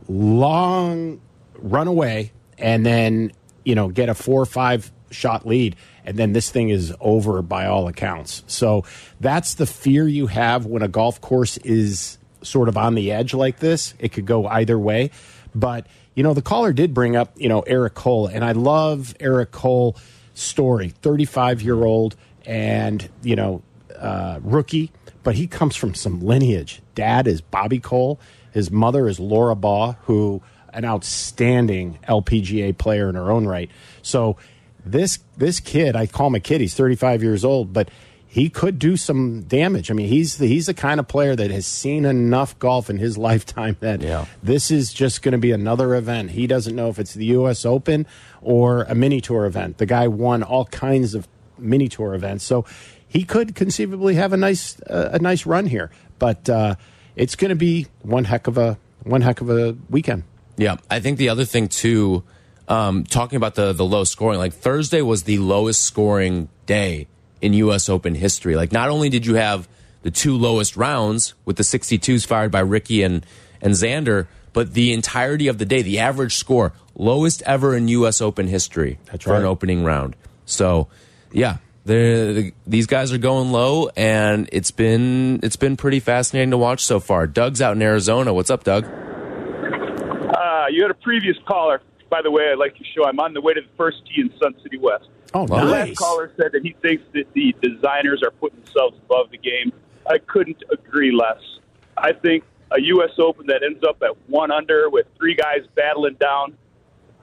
long 0.09 1.21
run 1.55 1.89
away 1.89 2.33
and 2.57 2.85
then, 2.85 3.33
you 3.65 3.75
know, 3.75 3.89
get 3.89 4.09
a 4.09 4.15
four 4.15 4.41
or 4.41 4.47
five 4.47 4.91
shot 5.11 5.47
lead. 5.47 5.77
And 6.05 6.17
then 6.17 6.33
this 6.33 6.51
thing 6.51 6.71
is 6.71 6.95
over 7.01 7.43
by 7.43 7.67
all 7.67 7.89
accounts. 7.89 8.43
So 8.47 8.85
that's 9.21 9.55
the 9.55 9.67
fear 9.67 10.07
you 10.07 10.27
have 10.29 10.67
when 10.67 10.83
a 10.83 10.89
golf 10.89 11.21
course 11.21 11.57
is 11.59 12.19
sort 12.43 12.69
of 12.69 12.77
on 12.77 12.95
the 12.95 13.13
edge 13.13 13.35
like 13.35 13.59
this. 13.59 13.95
It 13.99 14.13
could 14.13 14.27
go 14.27 14.47
either 14.47 14.79
way. 14.79 15.11
But 15.55 15.87
you 16.15 16.25
know, 16.25 16.35
the 16.35 16.43
caller 16.43 16.73
did 16.73 16.95
bring 16.95 17.15
up, 17.15 17.33
you 17.37 17.49
know, 17.49 17.61
Eric 17.61 17.95
Cole, 17.95 18.27
and 18.27 18.45
I 18.45 18.51
love 18.51 19.15
Eric 19.21 19.53
Cole 19.53 19.97
story. 20.35 20.89
35 20.89 21.63
year 21.63 21.85
old 21.85 22.17
and, 22.49 23.09
you 23.23 23.37
know, 23.37 23.62
uh, 23.97 24.40
rookie, 24.43 24.90
but 25.23 25.35
he 25.35 25.47
comes 25.47 25.76
from 25.76 25.95
some 25.95 26.21
lineage. 26.21 26.81
Dad 26.95 27.26
is 27.28 27.40
Bobby 27.40 27.78
Cole. 27.78 28.19
His 28.52 28.71
mother 28.71 29.07
is 29.07 29.21
Laura 29.21 29.55
Baugh, 29.55 29.93
who 30.05 30.43
an 30.73 30.85
outstanding 30.85 31.99
LPGA 32.09 32.76
player 32.76 33.09
in 33.09 33.14
her 33.14 33.31
own 33.31 33.47
right. 33.47 33.71
So 34.02 34.37
this 34.85 35.19
this 35.37 35.61
kid, 35.61 35.95
I 35.97 36.07
call 36.07 36.28
him 36.28 36.35
a 36.37 36.40
kid. 36.40 36.61
He's 36.61 36.75
35 36.75 37.23
years 37.23 37.45
old, 37.45 37.73
but 37.73 37.90
he 38.26 38.49
could 38.50 38.78
do 38.78 38.97
some 38.97 39.43
damage. 39.43 39.90
I 39.90 39.95
mean, 39.95 40.09
he's 40.09 40.37
the, 40.37 40.47
he's 40.47 40.67
the 40.67 40.75
kind 40.75 41.00
of 41.00 41.09
player 41.09 41.35
that 41.35 41.50
has 41.50 41.67
seen 41.67 42.05
enough 42.05 42.59
golf 42.59 42.88
in 42.90 42.99
his 42.99 43.17
lifetime 43.28 43.76
that 43.81 44.00
Yeah. 44.02 44.26
this 44.43 44.71
is 44.71 44.93
just 44.93 45.23
going 45.23 45.33
to 45.33 45.38
be 45.38 45.50
another 45.52 45.95
event. 45.95 46.31
He 46.31 46.47
doesn't 46.47 46.75
know 46.76 46.88
if 46.88 46.99
it's 46.99 47.14
the 47.14 47.25
U.S. 47.26 47.64
Open 47.64 48.07
or 48.40 48.83
a 48.85 48.95
mini 48.95 49.21
tour 49.21 49.45
event. 49.47 49.78
The 49.78 49.87
guy 49.87 50.09
won 50.09 50.43
all 50.43 50.67
kinds 50.67 51.14
of 51.14 51.26
mini 51.59 51.88
tour 51.88 52.15
events, 52.15 52.45
so 52.45 52.65
he 53.09 53.25
could 53.25 53.55
conceivably 53.55 54.15
have 54.15 54.33
a 54.33 54.37
nice 54.37 54.81
uh, 54.83 55.11
a 55.12 55.19
nice 55.19 55.47
run 55.47 55.67
here. 55.67 55.91
But 56.19 56.49
uh, 56.49 56.75
it's 57.17 57.37
going 57.37 57.50
to 57.50 57.57
be 57.57 57.87
one 58.03 58.25
heck 58.25 58.47
of 58.47 58.59
a 58.59 58.79
one 59.05 59.23
heck 59.23 59.41
of 59.41 59.50
a 59.50 59.77
weekend. 59.91 60.25
Yeah, 60.57 60.77
I 60.91 61.00
think 61.00 61.19
the 61.19 61.29
other 61.29 61.45
thing 61.45 61.69
too, 61.69 62.25
um, 62.67 63.05
talking 63.05 63.37
about 63.37 63.55
the 63.55 63.73
the 63.73 63.85
low 63.85 64.05
scoring, 64.05 64.38
like 64.38 64.53
Thursday 64.53 65.03
was 65.03 65.25
the 65.25 65.38
lowest 65.38 65.83
scoring 65.83 66.49
day 66.67 67.07
in 67.41 67.55
U.S. 67.55 67.88
Open 67.88 68.15
history. 68.15 68.57
Like, 68.57 68.73
not 68.73 68.88
only 68.88 69.09
did 69.09 69.25
you 69.25 69.35
have 69.35 69.69
the 70.03 70.11
two 70.11 70.37
lowest 70.37 70.77
rounds 70.77 71.35
with 71.45 71.57
the 71.57 71.62
62s 71.62 72.27
fired 72.27 72.50
by 72.50 72.61
Rickie 72.61 73.03
and 73.03 73.25
and 73.61 73.75
Xander, 73.75 74.27
but 74.53 74.75
the 74.75 74.93
entirety 74.93 75.49
of 75.49 75.59
the 75.59 75.65
day, 75.65 75.83
the 75.83 75.99
average 75.99 76.35
score 76.37 76.73
lowest 76.95 77.43
ever 77.43 77.77
in 77.77 77.88
U.S. 77.88 78.21
Open 78.21 78.49
history 78.49 78.99
That's 79.07 79.25
for 79.25 79.35
an 79.35 79.45
opening 79.45 79.85
round. 79.85 80.17
So, 80.47 80.88
yeah. 81.33 81.57
they're- 81.85 82.53
these 82.67 82.87
guys 82.87 83.13
are 83.13 83.19
going 83.19 83.51
low, 83.53 83.89
and 83.97 84.49
it's 84.53 84.71
been 84.71 85.41
it's 85.43 85.57
been 85.57 85.77
pretty 85.77 86.01
fascinating 86.01 86.51
to 86.51 86.59
watch 86.59 86.85
so 86.85 87.01
far. 87.01 87.27
Doug's 87.27 87.63
out 87.63 87.77
in 87.77 87.83
Arizona. 87.83 88.33
What's 88.35 88.51
up, 88.51 88.65
Doug? 88.65 88.85
Uh, 88.85 90.67
you 90.71 90.83
had 90.83 90.91
a 90.91 90.95
previous 91.03 91.37
caller. 91.47 91.81
By 92.11 92.23
the 92.23 92.31
way, 92.31 92.49
I 92.51 92.55
like 92.55 92.75
your 92.79 92.87
show. 92.95 93.09
I'm 93.09 93.19
on 93.21 93.35
the 93.35 93.41
way 93.41 93.55
to 93.55 93.61
the 93.61 93.67
first 93.77 93.99
tee 94.07 94.21
in 94.23 94.31
Sun 94.41 94.55
City 94.63 94.79
West. 94.79 95.09
Oh, 95.35 95.47
The 95.47 95.57
nice. 95.57 95.89
last 95.89 95.97
caller 95.99 96.33
said 96.37 96.53
that 96.53 96.63
he 96.63 96.75
thinks 96.81 97.05
that 97.13 97.25
the 97.35 97.55
designers 97.63 98.23
are 98.23 98.31
putting 98.31 98.61
themselves 98.63 98.97
above 99.05 99.31
the 99.31 99.37
game. 99.39 99.73
I 100.07 100.19
couldn't 100.19 100.63
agree 100.73 101.13
less. 101.13 101.41
I 101.99 102.13
think 102.13 102.45
a 102.71 102.81
U.S. 102.81 103.11
Open 103.19 103.47
that 103.49 103.63
ends 103.63 103.83
up 103.87 104.03
at 104.03 104.17
one 104.29 104.51
under 104.51 104.89
with 104.89 105.07
three 105.19 105.35
guys 105.35 105.67
battling 105.75 106.15
down, 106.15 106.57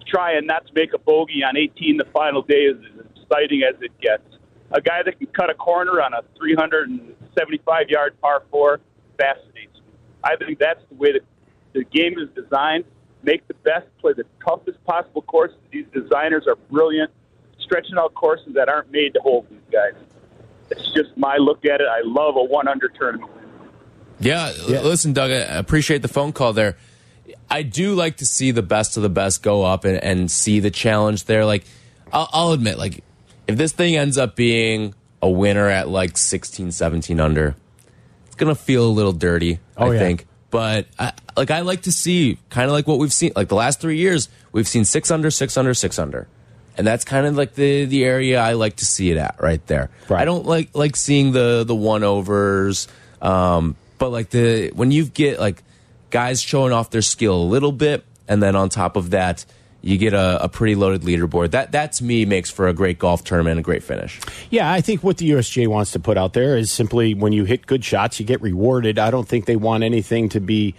trying 0.07 0.45
not 0.45 0.67
to 0.67 0.73
make 0.73 0.93
a 0.93 0.99
bogey 0.99 1.43
on 1.43 1.57
18 1.57 1.97
the 1.97 2.05
final 2.05 2.43
day 2.43 2.65
is 2.65 2.77
as 2.99 3.14
exciting 3.29 3.63
as 3.63 3.79
it 3.81 3.97
gets. 3.99 4.23
A 4.71 4.81
guy 4.81 5.03
that 5.03 5.17
can 5.17 5.27
cut 5.27 5.49
a 5.49 5.53
corner 5.53 6.01
on 6.01 6.13
a 6.13 6.21
375 6.37 7.89
yard 7.89 8.19
par 8.21 8.43
four 8.51 8.79
fascinates 9.17 9.75
me. 9.75 9.81
I 10.23 10.35
think 10.35 10.59
that's 10.59 10.81
the 10.89 10.95
way 10.95 11.13
that 11.13 11.21
the 11.73 11.83
game 11.83 12.15
is 12.17 12.29
designed. 12.35 12.85
Make 13.23 13.47
the 13.47 13.53
best, 13.55 13.87
play 13.99 14.13
the 14.13 14.25
toughest 14.45 14.83
possible 14.85 15.21
courses. 15.23 15.57
These 15.71 15.85
designers 15.93 16.45
are 16.47 16.55
brilliant, 16.71 17.11
stretching 17.59 17.97
out 17.97 18.13
courses 18.13 18.53
that 18.55 18.69
aren't 18.69 18.91
made 18.91 19.13
to 19.15 19.19
hold 19.21 19.47
these 19.49 19.59
guys. 19.71 19.93
It's 20.71 20.91
just 20.93 21.15
my 21.17 21.37
look 21.37 21.65
at 21.65 21.81
it. 21.81 21.87
I 21.89 22.01
love 22.03 22.35
a 22.35 22.43
one 22.43 22.67
under 22.67 22.87
tournament. 22.89 23.31
Yeah, 24.19 24.51
Yeah. 24.67 24.81
listen, 24.81 25.13
Doug, 25.13 25.29
I 25.31 25.35
appreciate 25.35 26.01
the 26.01 26.07
phone 26.07 26.33
call 26.33 26.53
there. 26.53 26.77
I 27.49 27.63
do 27.63 27.93
like 27.95 28.17
to 28.17 28.25
see 28.25 28.51
the 28.51 28.61
best 28.63 28.97
of 28.97 29.03
the 29.03 29.09
best 29.09 29.43
go 29.43 29.63
up 29.63 29.85
and, 29.85 30.01
and 30.03 30.29
see 30.31 30.59
the 30.59 30.71
challenge 30.71 31.25
there. 31.25 31.45
Like, 31.45 31.65
I'll, 32.13 32.29
I'll 32.31 32.51
admit, 32.51 32.77
like, 32.77 33.03
if 33.47 33.57
this 33.57 33.71
thing 33.71 33.95
ends 33.95 34.17
up 34.17 34.35
being 34.35 34.93
a 35.21 35.29
winner 35.29 35.67
at 35.69 35.87
like 35.89 36.17
16, 36.17 36.71
17 36.71 37.19
under, 37.19 37.55
it's 38.27 38.35
going 38.35 38.53
to 38.53 38.59
feel 38.59 38.85
a 38.85 38.89
little 38.91 39.13
dirty, 39.13 39.59
Oh, 39.77 39.89
I 39.89 39.93
yeah. 39.93 39.99
think. 39.99 40.27
But, 40.51 40.87
I, 40.97 41.11
like, 41.35 41.51
I 41.51 41.61
like 41.61 41.81
to 41.83 41.91
see 41.91 42.37
kind 42.49 42.65
of 42.67 42.71
like 42.71 42.87
what 42.87 42.97
we've 42.99 43.11
seen. 43.11 43.31
Like, 43.35 43.49
the 43.49 43.55
last 43.55 43.81
three 43.81 43.97
years, 43.97 44.29
we've 44.53 44.67
seen 44.67 44.85
six 44.85 45.11
under, 45.11 45.29
six 45.29 45.57
under, 45.57 45.73
six 45.73 45.99
under. 45.99 46.27
And 46.77 46.85
that's 46.85 47.03
kind 47.05 47.25
of 47.25 47.35
like 47.37 47.55
the, 47.55 47.85
the 47.85 48.03
area 48.03 48.39
I 48.39 48.53
like 48.53 48.77
to 48.77 48.85
see 48.85 49.09
it 49.11 49.17
at 49.17 49.35
right 49.39 49.65
there. 49.67 49.89
Right. 50.09 50.21
I 50.21 50.25
don't 50.25 50.45
like 50.45 50.71
like 50.75 50.97
seeing 50.97 51.31
the 51.31 51.63
the 51.65 51.73
one 51.75 52.03
overs, 52.03 52.89
um, 53.21 53.77
but 53.97 54.09
like 54.09 54.29
the 54.31 54.71
when 54.71 54.91
you 54.91 55.05
get 55.05 55.39
like 55.39 55.63
guys 56.09 56.41
showing 56.41 56.73
off 56.73 56.89
their 56.89 57.01
skill 57.01 57.35
a 57.41 57.45
little 57.47 57.71
bit, 57.71 58.03
and 58.27 58.43
then 58.43 58.57
on 58.57 58.67
top 58.67 58.97
of 58.97 59.11
that, 59.11 59.45
you 59.85 59.99
get 59.99 60.15
a, 60.15 60.43
a 60.43 60.49
pretty 60.49 60.73
loaded 60.73 61.03
leaderboard. 61.03 61.51
That 61.51 61.73
that 61.73 61.93
to 61.93 62.03
me 62.03 62.25
makes 62.25 62.49
for 62.49 62.67
a 62.67 62.73
great 62.73 62.97
golf 62.97 63.23
tournament 63.23 63.59
a 63.59 63.61
great 63.61 63.83
finish. 63.83 64.19
Yeah, 64.49 64.69
I 64.71 64.81
think 64.81 65.03
what 65.03 65.17
the 65.17 65.29
USGA 65.29 65.67
wants 65.67 65.91
to 65.91 65.99
put 65.99 66.17
out 66.17 66.33
there 66.33 66.57
is 66.57 66.71
simply 66.71 67.13
when 67.13 67.33
you 67.33 67.45
hit 67.45 67.67
good 67.67 67.85
shots, 67.85 68.19
you 68.19 68.25
get 68.25 68.41
rewarded. 68.41 68.97
I 68.97 69.11
don't 69.11 69.27
think 69.27 69.45
they 69.45 69.55
want 69.55 69.83
anything 69.83 70.29
to 70.29 70.39
be, 70.39 70.73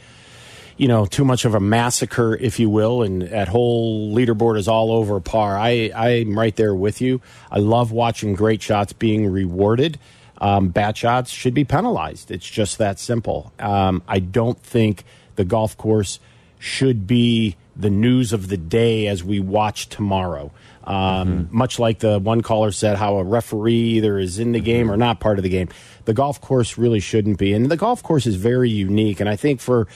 you 0.76 0.88
know, 0.88 1.06
too 1.06 1.24
much 1.24 1.44
of 1.44 1.54
a 1.54 1.60
massacre, 1.60 2.34
if 2.34 2.58
you 2.58 2.68
will, 2.68 3.04
and 3.04 3.22
that 3.22 3.46
whole 3.46 4.12
leaderboard 4.12 4.58
is 4.58 4.66
all 4.66 4.90
over 4.90 5.20
par. 5.20 5.56
I, 5.56 5.92
I'm 5.94 6.36
right 6.36 6.56
there 6.56 6.74
with 6.74 7.00
you. 7.00 7.20
I 7.48 7.60
love 7.60 7.92
watching 7.92 8.34
great 8.34 8.60
shots 8.60 8.92
being 8.92 9.28
rewarded. 9.28 10.00
Um, 10.38 10.70
bad 10.70 10.96
shots 10.96 11.30
should 11.30 11.54
be 11.54 11.64
penalized. 11.64 12.32
It's 12.32 12.50
just 12.50 12.78
that 12.78 12.98
simple. 12.98 13.52
Um, 13.60 14.02
I 14.08 14.18
don't 14.18 14.58
think 14.58 15.04
the 15.36 15.44
golf 15.44 15.76
course 15.76 16.18
should 16.58 17.06
be 17.06 17.54
the 17.78 17.90
news 17.90 18.32
of 18.32 18.48
the 18.48 18.56
day 18.56 19.06
as 19.06 19.22
we 19.22 19.40
watch 19.40 19.88
tomorrow. 19.88 20.50
Um, 20.84 21.48
Much 21.50 21.78
like 21.78 21.98
the 21.98 22.18
one 22.18 22.42
caller 22.42 22.70
said, 22.70 22.96
how 22.96 23.16
a 23.16 23.24
referee 23.24 23.74
either 23.74 24.18
is 24.18 24.38
in 24.38 24.52
the 24.52 24.60
game 24.60 24.90
or 24.90 24.96
not 24.96 25.20
part 25.20 25.38
of 25.38 25.42
the 25.42 25.48
game. 25.48 25.68
The 26.04 26.14
golf 26.14 26.40
course 26.40 26.78
really 26.78 27.00
shouldn't 27.00 27.38
be. 27.38 27.52
And 27.52 27.70
the 27.70 27.76
golf 27.76 28.02
course 28.02 28.26
is 28.26 28.36
very 28.36 28.70
unique. 28.70 29.20
And 29.20 29.28
I 29.28 29.36
think 29.36 29.60
for 29.60 29.88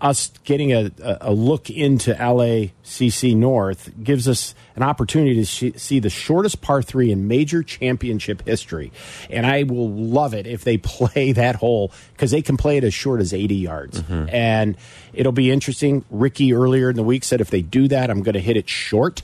us 0.00 0.30
getting 0.44 0.72
a, 0.72 0.90
a 1.02 1.18
a 1.22 1.32
look 1.32 1.70
into 1.70 2.12
LACC 2.14 3.36
North 3.36 3.90
gives 4.02 4.28
us 4.28 4.54
an 4.76 4.82
opportunity 4.82 5.34
to 5.36 5.44
sh- 5.44 5.76
see 5.76 5.98
the 5.98 6.10
shortest 6.10 6.60
par 6.60 6.82
three 6.82 7.10
in 7.10 7.28
major 7.28 7.62
championship 7.62 8.46
history. 8.46 8.92
And 9.30 9.46
I 9.46 9.62
will 9.62 9.90
love 9.90 10.34
it 10.34 10.46
if 10.46 10.64
they 10.64 10.76
play 10.78 11.32
that 11.32 11.56
hole 11.56 11.92
because 12.12 12.30
they 12.30 12.42
can 12.42 12.56
play 12.56 12.76
it 12.76 12.84
as 12.84 12.94
short 12.94 13.20
as 13.20 13.32
80 13.32 13.54
yards. 13.54 14.02
Mm-hmm. 14.02 14.34
And 14.34 14.76
it'll 15.12 15.32
be 15.32 15.50
interesting. 15.50 16.04
Rickie 16.10 16.52
earlier 16.52 16.90
in 16.90 16.96
the 16.96 17.02
week 17.02 17.24
said 17.24 17.40
if 17.40 17.50
they 17.50 17.62
do 17.62 17.88
that, 17.88 18.10
I'm 18.10 18.22
going 18.22 18.34
to 18.34 18.40
hit 18.40 18.56
it 18.56 18.68
short 18.68 19.22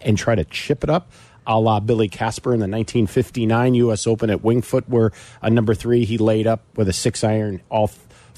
and 0.00 0.16
try 0.16 0.34
to 0.34 0.44
chip 0.44 0.84
it 0.84 0.90
up. 0.90 1.10
A 1.44 1.58
la 1.58 1.80
Billy 1.80 2.08
Casper 2.08 2.54
in 2.54 2.60
the 2.60 2.68
1959 2.68 3.74
U.S. 3.74 4.06
Open 4.06 4.30
at 4.30 4.44
Winged 4.44 4.64
Foot, 4.64 4.88
where 4.88 5.10
a 5.42 5.50
number 5.50 5.74
three 5.74 6.04
he 6.04 6.16
laid 6.16 6.46
up 6.46 6.62
with 6.76 6.88
a 6.88 6.92
six 6.92 7.24
iron 7.24 7.60
all 7.68 7.90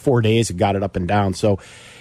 four 0.04 0.20
days 0.20 0.50
and 0.50 0.58
got 0.58 0.76
it 0.76 0.82
up 0.82 0.94
and 0.96 1.08
down. 1.08 1.34
So, 1.34 1.58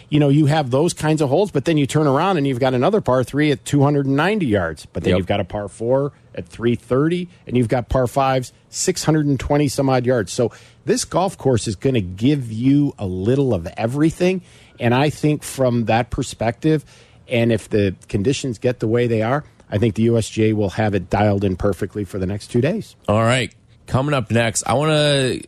you 0.10 0.20
know, 0.20 0.30
you 0.30 0.46
have 0.46 0.70
those 0.70 0.94
kinds 0.94 1.22
of 1.22 1.30
holes, 1.30 1.50
but 1.50 1.66
then 1.66 1.78
you 1.78 1.88
turn 1.88 2.06
around 2.06 2.38
and 2.38 2.46
you've 2.46 2.60
got 2.60 2.74
another 2.76 3.02
par 3.02 3.24
three 3.24 3.52
at 3.52 3.66
290 3.66 4.46
yards, 4.46 4.86
but 4.94 5.04
then 5.04 5.12
Yep. 5.12 5.18
you've 5.18 5.28
got 5.28 5.40
a 5.40 5.44
par 5.44 5.68
four 5.68 6.12
at 6.36 6.48
330, 6.48 7.28
and 7.48 7.58
you've 7.58 7.68
got 7.68 7.90
par 7.90 8.06
fives 8.06 8.52
620 8.70 9.68
some 9.70 9.90
odd 9.90 10.06
yards. 10.06 10.32
So 10.32 10.52
this 10.86 11.06
golf 11.06 11.38
course 11.38 11.68
is 11.68 11.76
going 11.76 11.96
to 11.96 12.02
give 12.02 12.52
you 12.52 12.94
a 13.00 13.08
little 13.08 13.54
of 13.54 13.68
everything, 13.78 14.42
and 14.80 14.94
I 14.94 15.10
think 15.10 15.42
from 15.44 15.86
that 15.86 16.10
perspective, 16.12 16.84
and 17.28 17.52
if 17.52 17.70
the 17.70 17.96
conditions 18.10 18.60
get 18.60 18.80
the 18.80 18.88
way 18.88 19.08
they 19.08 19.22
are. 19.22 19.44
I 19.72 19.80
think 19.80 19.96
the 19.96 20.06
USGA 20.08 20.54
will 20.54 20.70
have 20.72 20.94
it 20.94 21.10
dialed 21.10 21.44
in 21.44 21.56
perfectly 21.56 22.04
for 22.04 22.20
the 22.20 22.28
next 22.28 22.48
two 22.52 22.62
days. 22.62 22.96
All 23.08 23.24
right, 23.24 23.52
coming 23.88 24.14
up 24.14 24.30
next, 24.30 24.64
I 24.68 24.74
want 24.74 24.92
to 24.92 25.42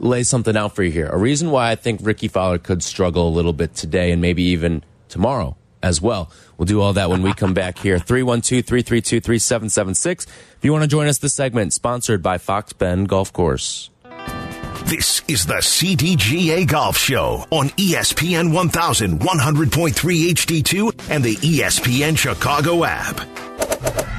lay 0.00 0.22
something 0.22 0.56
out 0.56 0.74
for 0.74 0.82
you 0.82 0.90
here. 0.90 1.06
A 1.06 1.18
reason 1.18 1.50
why 1.50 1.70
I 1.70 1.74
think 1.76 2.00
Rickie 2.02 2.28
Fowler 2.28 2.58
could 2.58 2.82
struggle 2.82 3.28
a 3.28 3.30
little 3.30 3.52
bit 3.52 3.74
today 3.74 4.10
and 4.10 4.20
maybe 4.20 4.42
even 4.42 4.82
tomorrow 5.08 5.56
as 5.82 6.00
well. 6.00 6.30
We'll 6.56 6.66
do 6.66 6.80
all 6.80 6.92
that 6.94 7.10
when 7.10 7.22
we 7.22 7.32
come 7.32 7.54
back 7.54 7.78
here. 7.78 7.98
312 8.00 8.64
332 8.64 9.20
3776. 9.20 10.26
If 10.26 10.64
you 10.64 10.72
want 10.72 10.82
to 10.82 10.88
join 10.88 11.06
us 11.06 11.18
this 11.18 11.34
segment, 11.34 11.72
sponsored 11.72 12.22
by 12.22 12.38
Fox 12.38 12.72
Bend 12.72 13.08
Golf 13.08 13.32
Course. 13.32 13.90
This 14.84 15.22
is 15.28 15.46
the 15.46 15.54
CDGA 15.54 16.66
Golf 16.66 16.96
Show 16.96 17.46
on 17.50 17.68
ESPN 17.70 18.52
1100.3 18.52 19.92
HD2 19.92 21.10
and 21.10 21.22
the 21.22 21.36
ESPN 21.36 22.18
Chicago 22.18 22.84
app. 22.84 23.20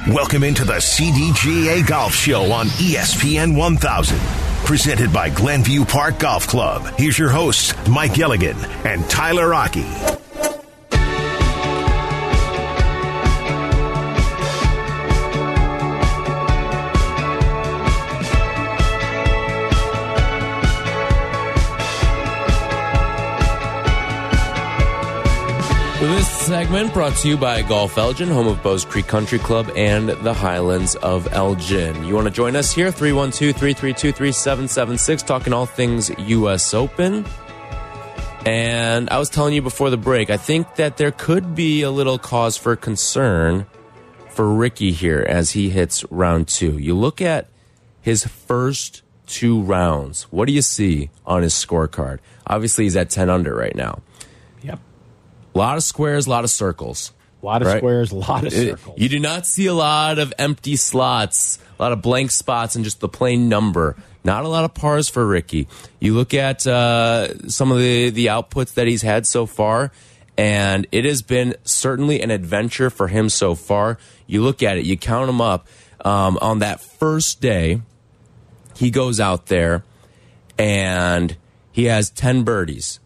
Welcome 0.08 0.42
into 0.44 0.64
the 0.64 0.74
CDGA 0.74 1.86
Golf 1.86 2.14
Show 2.14 2.50
on 2.52 2.66
ESPN 2.68 3.56
1000. 3.56 4.41
Presented 4.64 5.12
by 5.12 5.28
Glenview 5.28 5.84
Park 5.84 6.18
Golf 6.20 6.46
Club. 6.46 6.82
Here's 6.96 7.18
your 7.18 7.28
hosts, 7.28 7.74
Mike 7.88 8.14
Gilligan 8.14 8.56
and 8.86 9.08
Tyler 9.10 9.48
Rocky. 9.48 9.84
This 26.02 26.28
segment 26.28 26.92
brought 26.92 27.14
to 27.18 27.28
you 27.28 27.36
by 27.36 27.62
Golf 27.62 27.96
Elgin, 27.96 28.28
home 28.28 28.48
of 28.48 28.60
Bowes 28.60 28.84
Creek 28.84 29.06
Country 29.06 29.38
Club 29.38 29.70
and 29.76 30.08
the 30.08 30.34
Highlands 30.34 30.96
of 30.96 31.32
Elgin. 31.32 32.04
You 32.04 32.16
want 32.16 32.26
to 32.26 32.32
join 32.32 32.56
us 32.56 32.72
here? 32.72 32.90
312 32.90 33.54
332 33.54 34.10
3776, 34.10 35.22
talking 35.22 35.52
all 35.52 35.64
things 35.64 36.10
U.S. 36.18 36.74
Open. 36.74 37.24
And 38.44 39.10
I 39.10 39.18
was 39.20 39.30
telling 39.30 39.54
you 39.54 39.62
before 39.62 39.90
the 39.90 39.96
break, 39.96 40.28
I 40.28 40.38
think 40.38 40.74
that 40.74 40.96
there 40.96 41.12
could 41.12 41.54
be 41.54 41.82
a 41.82 41.90
little 41.92 42.18
cause 42.18 42.56
for 42.56 42.74
concern 42.74 43.66
for 44.28 44.52
Rickie 44.52 44.90
here 44.90 45.24
as 45.28 45.52
he 45.52 45.70
hits 45.70 46.04
round 46.10 46.48
two. 46.48 46.78
You 46.78 46.96
look 46.96 47.22
at 47.22 47.46
his 48.00 48.26
first 48.26 49.02
two 49.28 49.62
rounds, 49.62 50.24
what 50.32 50.46
do 50.46 50.52
you 50.52 50.62
see 50.62 51.10
on 51.24 51.42
his 51.42 51.54
scorecard? 51.54 52.18
Obviously, 52.44 52.86
he's 52.86 52.96
at 52.96 53.08
10 53.08 53.30
under 53.30 53.54
right 53.54 53.76
now. 53.76 54.02
A 55.54 55.58
lot 55.58 55.76
of 55.76 55.82
squares, 55.82 56.26
a 56.26 56.30
lot 56.30 56.44
of 56.44 56.50
circles. 56.50 57.12
A 57.42 57.46
lot 57.46 57.62
of 57.62 57.68
Right. 57.68 57.78
squares, 57.78 58.12
a 58.12 58.16
lot 58.16 58.44
of 58.46 58.52
circles. 58.52 58.96
You 58.98 59.08
do 59.08 59.18
not 59.18 59.46
see 59.46 59.66
a 59.66 59.74
lot 59.74 60.18
of 60.18 60.32
empty 60.38 60.76
slots, 60.76 61.58
a 61.78 61.82
lot 61.82 61.92
of 61.92 62.00
blank 62.00 62.30
spots, 62.30 62.76
and 62.76 62.84
just 62.84 63.00
the 63.00 63.08
plain 63.08 63.48
number. 63.48 63.96
Not 64.24 64.44
a 64.44 64.48
lot 64.48 64.64
of 64.64 64.74
pars 64.74 65.08
for 65.08 65.26
Rickie. 65.26 65.66
You 65.98 66.14
look 66.14 66.32
at 66.34 66.64
uh, 66.66 67.48
some 67.48 67.72
of 67.72 67.78
the, 67.78 68.10
the 68.10 68.26
outputs 68.26 68.74
that 68.74 68.86
he's 68.86 69.02
had 69.02 69.26
so 69.26 69.46
far, 69.46 69.90
and 70.38 70.86
it 70.92 71.04
has 71.04 71.22
been 71.22 71.56
certainly 71.64 72.22
an 72.22 72.30
adventure 72.30 72.88
for 72.88 73.08
him 73.08 73.28
so 73.28 73.56
far. 73.56 73.98
You 74.28 74.42
look 74.42 74.62
at 74.62 74.78
it, 74.78 74.84
you 74.84 74.96
count 74.96 75.26
them 75.26 75.40
up. 75.40 75.66
Um, 76.04 76.38
on 76.40 76.60
that 76.60 76.80
first 76.80 77.40
day, 77.40 77.82
he 78.76 78.90
goes 78.90 79.20
out 79.20 79.46
there 79.46 79.84
and 80.58 81.36
he 81.70 81.84
has 81.84 82.10
10 82.10 82.42
birdies 82.44 82.98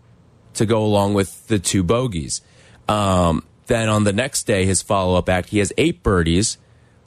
to 0.56 0.66
go 0.66 0.84
along 0.84 1.14
with 1.14 1.46
the 1.46 1.58
two 1.58 1.82
bogeys. 1.82 2.40
Um, 2.88 3.44
then 3.66 3.88
on 3.88 4.04
the 4.04 4.12
next 4.12 4.44
day, 4.44 4.64
his 4.64 4.82
follow 4.82 5.16
up 5.16 5.28
act, 5.28 5.48
he 5.50 5.58
has 5.58 5.72
eight 5.76 6.02
birdies 6.02 6.58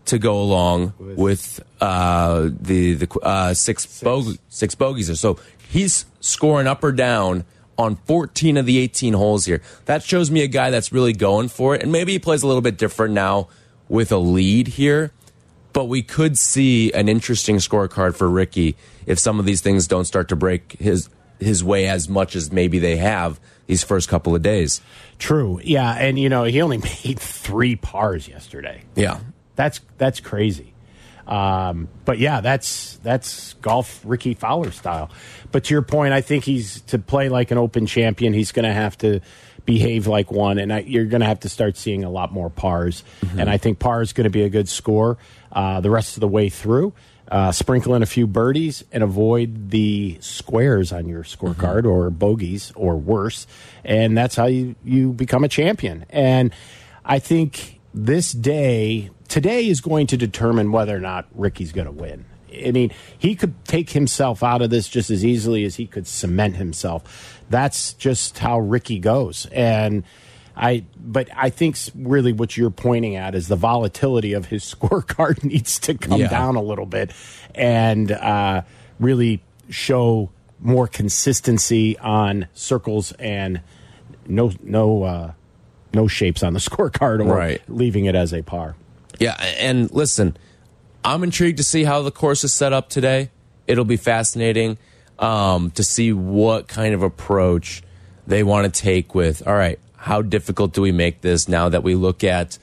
to 0.05 0.17
go 0.17 0.41
along 0.41 0.93
with, 0.97 1.63
uh, 1.81 2.49
the 2.59 2.93
the 2.93 3.19
uh, 3.21 3.53
six 3.53 3.83
six. 3.83 4.03
Bo- 4.03 4.33
six 4.49 4.75
bogeys. 4.75 5.19
So 5.19 5.39
he's 5.69 6.05
scoring 6.19 6.67
up 6.67 6.83
or 6.83 6.91
down 6.91 7.45
on 7.77 7.95
14 7.95 8.57
of 8.57 8.65
the 8.65 8.77
18 8.77 9.13
holes 9.13 9.45
here. 9.45 9.61
That 9.85 10.03
shows 10.03 10.29
me 10.29 10.41
a 10.41 10.47
guy 10.47 10.69
that's 10.69 10.91
really 10.91 11.13
going 11.13 11.47
for 11.47 11.75
it, 11.75 11.83
and 11.83 11.91
maybe 11.91 12.11
he 12.11 12.19
plays 12.19 12.43
a 12.43 12.47
little 12.47 12.61
bit 12.61 12.77
different 12.77 13.13
now 13.13 13.47
with 13.87 14.11
a 14.11 14.17
lead 14.17 14.67
here. 14.67 15.11
But 15.71 15.85
we 15.85 16.01
could 16.01 16.37
see 16.37 16.91
an 16.91 17.07
interesting 17.07 17.57
scorecard 17.57 18.15
for 18.15 18.29
Rickie 18.29 18.75
if 19.05 19.17
some 19.17 19.39
of 19.39 19.45
these 19.45 19.61
things 19.61 19.87
don't 19.87 20.05
start 20.05 20.27
to 20.29 20.35
break 20.35 20.73
his 20.73 21.09
his 21.39 21.63
way 21.63 21.87
as 21.87 22.09
much 22.09 22.35
as 22.35 22.51
maybe 22.51 22.79
they 22.79 22.97
have 22.97 23.39
these 23.67 23.83
first 23.83 24.09
couple 24.09 24.35
of 24.35 24.41
days. 24.41 24.81
True. 25.17 25.59
Yeah, 25.63 25.91
and 25.91 26.17
you 26.17 26.29
know 26.29 26.43
he 26.43 26.61
only 26.61 26.77
made 27.05 27.19
three 27.19 27.75
pars 27.75 28.27
yesterday. 28.27 28.83
Yeah. 28.95 29.19
That's 29.55 29.81
that's 29.97 30.19
crazy. 30.19 30.73
Um, 31.27 31.89
but 32.05 32.17
yeah, 32.17 32.41
that's 32.41 32.97
that's 33.03 33.53
golf 33.55 34.01
Rickie 34.03 34.33
Fowler 34.33 34.71
style. 34.71 35.11
But 35.51 35.65
to 35.65 35.73
your 35.73 35.83
point, 35.83 36.13
I 36.13 36.21
think 36.21 36.43
he's 36.43 36.81
to 36.81 36.97
play 36.97 37.29
like 37.29 37.51
an 37.51 37.57
Open 37.57 37.85
champion. 37.85 38.33
He's 38.33 38.51
going 38.51 38.65
to 38.65 38.73
have 38.73 38.97
to 38.99 39.19
behave 39.65 40.07
like 40.07 40.31
one, 40.31 40.57
and 40.57 40.73
I, 40.73 40.79
you're 40.79 41.05
going 41.05 41.21
to 41.21 41.27
have 41.27 41.41
to 41.41 41.49
start 41.49 41.77
seeing 41.77 42.03
a 42.03 42.09
lot 42.09 42.31
more 42.31 42.49
pars. 42.49 43.03
And 43.37 43.47
I 43.47 43.57
think 43.57 43.77
par 43.77 44.01
is 44.01 44.13
going 44.13 44.23
to 44.23 44.31
be 44.31 44.41
a 44.41 44.49
good 44.49 44.67
score 44.67 45.19
uh, 45.51 45.81
the 45.81 45.91
rest 45.91 46.17
of 46.17 46.21
the 46.21 46.27
way 46.27 46.49
through. 46.49 46.93
Uh, 47.29 47.51
sprinkle 47.51 47.93
in 47.93 48.01
a 48.01 48.07
few 48.07 48.25
birdies 48.25 48.83
and 48.91 49.03
avoid 49.03 49.69
the 49.69 50.17
squares 50.19 50.91
on 50.91 51.07
your 51.07 51.23
scorecard 51.23 51.85
or 51.85 52.09
bogeys 52.09 52.73
or 52.75 52.97
worse, 52.97 53.45
and 53.83 54.17
that's 54.17 54.35
how 54.35 54.47
you 54.47 54.75
you 54.83 55.13
become 55.13 55.43
a 55.43 55.47
champion. 55.47 56.05
And 56.09 56.51
I 57.05 57.19
think 57.19 57.79
this 57.93 58.31
day, 58.31 59.11
today 59.27 59.67
is 59.67 59.79
going 59.79 60.07
to 60.07 60.17
determine 60.17 60.71
whether 60.71 60.95
or 60.95 60.99
not 60.99 61.27
Rickie's 61.35 61.71
going 61.71 61.85
to 61.85 61.91
win. 61.91 62.25
I 62.51 62.71
mean, 62.71 62.91
he 63.17 63.35
could 63.35 63.63
take 63.65 63.91
himself 63.91 64.43
out 64.43 64.61
of 64.61 64.69
this 64.69 64.87
just 64.87 65.11
as 65.11 65.23
easily 65.23 65.65
as 65.65 65.75
he 65.75 65.85
could 65.85 66.07
cement 66.07 66.55
himself. 66.55 67.43
That's 67.49 67.93
just 67.93 68.39
how 68.39 68.59
Rickie 68.59 68.99
goes. 68.99 69.45
And 69.51 70.03
I, 70.61 70.83
but 70.99 71.29
I 71.35 71.49
think 71.51 71.77
really 71.95 72.33
what 72.33 72.57
you're 72.57 72.69
pointing 72.69 73.15
at 73.15 73.33
is 73.33 73.47
the 73.47 73.55
volatility 73.55 74.33
of 74.33 74.47
his 74.47 74.63
scorecard 74.75 75.43
needs 75.43 75.79
to 75.79 75.93
come 75.95 76.19
Yeah. 76.19 76.27
down 76.27 76.55
a 76.57 76.61
little 76.61 76.85
bit 76.85 77.11
and 77.55 78.11
uh, 78.11 78.63
really 78.99 79.41
show 79.69 80.29
more 80.59 80.85
consistency 80.87 81.97
on 81.99 82.47
circles 82.53 83.13
and 83.13 83.61
no, 84.27 84.51
no, 84.61 85.03
uh, 85.03 85.31
no 85.93 86.07
shapes 86.07 86.43
on 86.43 86.53
the 86.53 86.59
scorecard 86.69 87.21
or 87.25 87.33
Right. 87.35 87.61
leaving 87.69 88.05
it 88.05 88.15
as 88.15 88.33
a 88.33 88.41
par. 88.43 88.75
Yeah, 89.19 89.35
and 89.59 89.89
listen, 89.91 90.35
I'm 91.05 91.23
intrigued 91.23 91.57
to 91.57 91.63
see 91.63 91.85
how 91.85 92.01
the 92.01 92.11
course 92.11 92.43
is 92.43 92.51
set 92.53 92.73
up 92.73 92.89
today. 92.89 93.29
It'll 93.67 93.85
be 93.85 93.97
fascinating 93.97 94.77
um, 95.19 95.71
to 95.71 95.83
see 95.83 96.11
what 96.13 96.67
kind 96.67 96.93
of 96.93 97.01
approach 97.03 97.81
they 98.27 98.43
want 98.43 98.73
to 98.73 98.81
take 98.81 99.15
with. 99.15 99.45
All 99.47 99.53
right, 99.55 99.79
how 99.99 100.21
difficult 100.21 100.73
do 100.73 100.81
we 100.81 100.91
make 100.91 101.21
this 101.21 101.47
now 101.47 101.69
that 101.69 101.83
we 101.83 101.95
look 101.95 102.23
at 102.23 102.57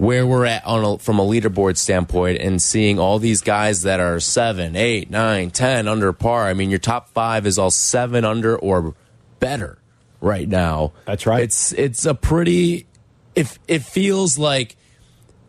where 0.00 0.26
we're 0.26 0.46
at 0.46 0.64
on 0.64 0.82
a, 0.82 0.98
from 0.98 1.18
a 1.18 1.22
leaderboard 1.22 1.76
standpoint 1.76 2.40
and 2.40 2.62
seeing 2.62 2.98
all 2.98 3.18
these 3.18 3.42
guys 3.42 3.82
that 3.82 4.00
are 4.00 4.18
seven, 4.18 4.74
eight, 4.74 5.10
nine, 5.10 5.50
ten 5.50 5.86
under 5.86 6.10
par. 6.14 6.46
I 6.46 6.54
mean, 6.54 6.70
your 6.70 6.78
top 6.78 7.10
five 7.10 7.46
is 7.46 7.58
all 7.58 7.70
seven 7.70 8.24
under 8.24 8.56
or 8.56 8.94
better 9.40 9.76
right 10.22 10.48
now. 10.48 10.92
That's 11.04 11.26
right. 11.26 11.42
It's 11.42 11.72
it's 11.72 12.06
a 12.06 12.14
pretty. 12.14 12.86
If 13.34 13.58
it 13.68 13.82
feels 13.82 14.38
like 14.38 14.76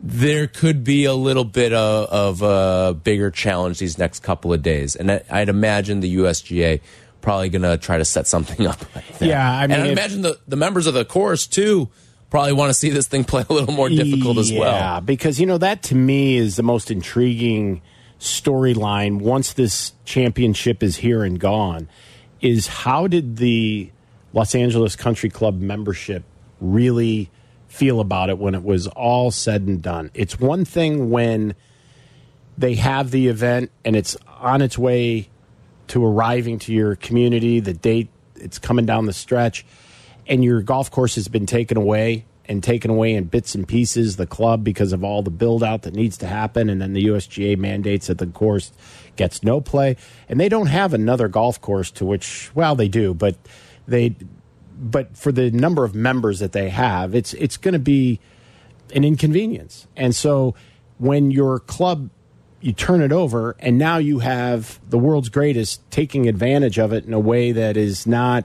there 0.00 0.46
could 0.46 0.84
be 0.84 1.06
a 1.06 1.14
little 1.14 1.44
bit 1.44 1.72
of, 1.72 2.08
of 2.10 2.42
a 2.42 2.92
bigger 2.92 3.30
challenge 3.30 3.78
these 3.78 3.96
next 3.96 4.20
couple 4.20 4.52
of 4.52 4.62
days, 4.62 4.96
and 4.96 5.12
I, 5.12 5.22
I'd 5.30 5.48
imagine 5.48 6.00
the 6.00 6.16
USGA 6.16 6.82
probably 7.22 7.48
going 7.48 7.62
to 7.62 7.78
try 7.78 7.96
to 7.96 8.04
set 8.04 8.26
something 8.26 8.66
up. 8.66 8.78
Like. 8.94 9.04
Yeah, 9.20 9.50
I 9.50 9.66
mean, 9.66 9.70
and 9.78 9.82
I 9.82 9.86
if- 9.86 9.92
imagine 9.92 10.22
the 10.22 10.38
the 10.46 10.56
members 10.56 10.86
of 10.86 10.94
the 10.94 11.04
course 11.04 11.46
too 11.46 11.88
probably 12.28 12.52
want 12.52 12.70
to 12.70 12.74
see 12.74 12.90
this 12.90 13.06
thing 13.06 13.24
play 13.32 13.44
a 13.48 13.52
little 13.52 13.74
more 13.74 13.88
difficult 13.88 14.38
as 14.38 14.52
well. 14.52 14.72
Yeah, 14.72 15.00
because 15.00 15.40
you 15.40 15.46
know 15.46 15.58
that 15.58 15.82
to 15.84 15.94
me 15.94 16.36
is 16.36 16.56
the 16.56 16.62
most 16.62 16.90
intriguing 16.90 17.80
storyline 18.18 19.20
once 19.20 19.52
this 19.54 19.92
championship 20.04 20.82
is 20.82 20.96
here 20.96 21.24
and 21.24 21.40
gone 21.40 21.88
is 22.40 22.66
how 22.68 23.06
did 23.06 23.36
the 23.36 23.90
Los 24.32 24.54
Angeles 24.54 24.96
Country 24.96 25.28
Club 25.28 25.60
membership 25.60 26.22
really 26.60 27.30
feel 27.68 28.00
about 28.00 28.30
it 28.30 28.38
when 28.38 28.54
it 28.54 28.62
was 28.62 28.86
all 28.88 29.30
said 29.30 29.62
and 29.62 29.82
done? 29.82 30.10
It's 30.14 30.38
one 30.38 30.64
thing 30.64 31.10
when 31.10 31.54
they 32.56 32.74
have 32.76 33.10
the 33.10 33.28
event 33.28 33.70
and 33.84 33.96
it's 33.96 34.16
on 34.38 34.62
its 34.62 34.78
way 34.78 35.28
to 35.92 36.02
arriving 36.02 36.58
to 36.58 36.72
your 36.72 36.96
community, 36.96 37.60
the 37.60 37.74
date 37.74 38.08
it's 38.36 38.58
coming 38.58 38.86
down 38.86 39.04
the 39.04 39.12
stretch, 39.12 39.66
and 40.26 40.42
your 40.42 40.62
golf 40.62 40.90
course 40.90 41.16
has 41.16 41.28
been 41.28 41.44
taken 41.44 41.76
away 41.76 42.24
and 42.46 42.62
taken 42.62 42.90
away 42.90 43.12
in 43.12 43.24
bits 43.24 43.54
and 43.54 43.68
pieces, 43.68 44.16
the 44.16 44.26
club 44.26 44.64
because 44.64 44.94
of 44.94 45.04
all 45.04 45.20
the 45.20 45.30
build 45.30 45.62
out 45.62 45.82
that 45.82 45.92
needs 45.92 46.16
to 46.16 46.26
happen, 46.26 46.70
and 46.70 46.80
then 46.80 46.94
the 46.94 47.04
USGA 47.04 47.58
mandates 47.58 48.06
that 48.06 48.16
the 48.16 48.26
course 48.26 48.72
gets 49.16 49.42
no 49.42 49.60
play. 49.60 49.96
And 50.30 50.40
they 50.40 50.48
don't 50.48 50.68
have 50.68 50.94
another 50.94 51.28
golf 51.28 51.60
course 51.60 51.90
to 51.92 52.06
which 52.06 52.50
well 52.54 52.74
they 52.74 52.88
do, 52.88 53.12
but 53.12 53.36
they 53.86 54.16
but 54.80 55.14
for 55.14 55.30
the 55.30 55.50
number 55.50 55.84
of 55.84 55.94
members 55.94 56.38
that 56.38 56.52
they 56.52 56.70
have, 56.70 57.14
it's 57.14 57.34
it's 57.34 57.58
gonna 57.58 57.78
be 57.78 58.18
an 58.94 59.04
inconvenience. 59.04 59.86
And 59.94 60.16
so 60.16 60.54
when 60.96 61.30
your 61.30 61.58
club 61.60 62.08
you 62.62 62.72
turn 62.72 63.02
it 63.02 63.12
over 63.12 63.56
and 63.58 63.76
now 63.76 63.98
you 63.98 64.20
have 64.20 64.80
the 64.88 64.98
world's 64.98 65.28
greatest 65.28 65.88
taking 65.90 66.28
advantage 66.28 66.78
of 66.78 66.92
it 66.92 67.04
in 67.04 67.12
a 67.12 67.20
way 67.20 67.52
that 67.52 67.76
is 67.76 68.06
not 68.06 68.44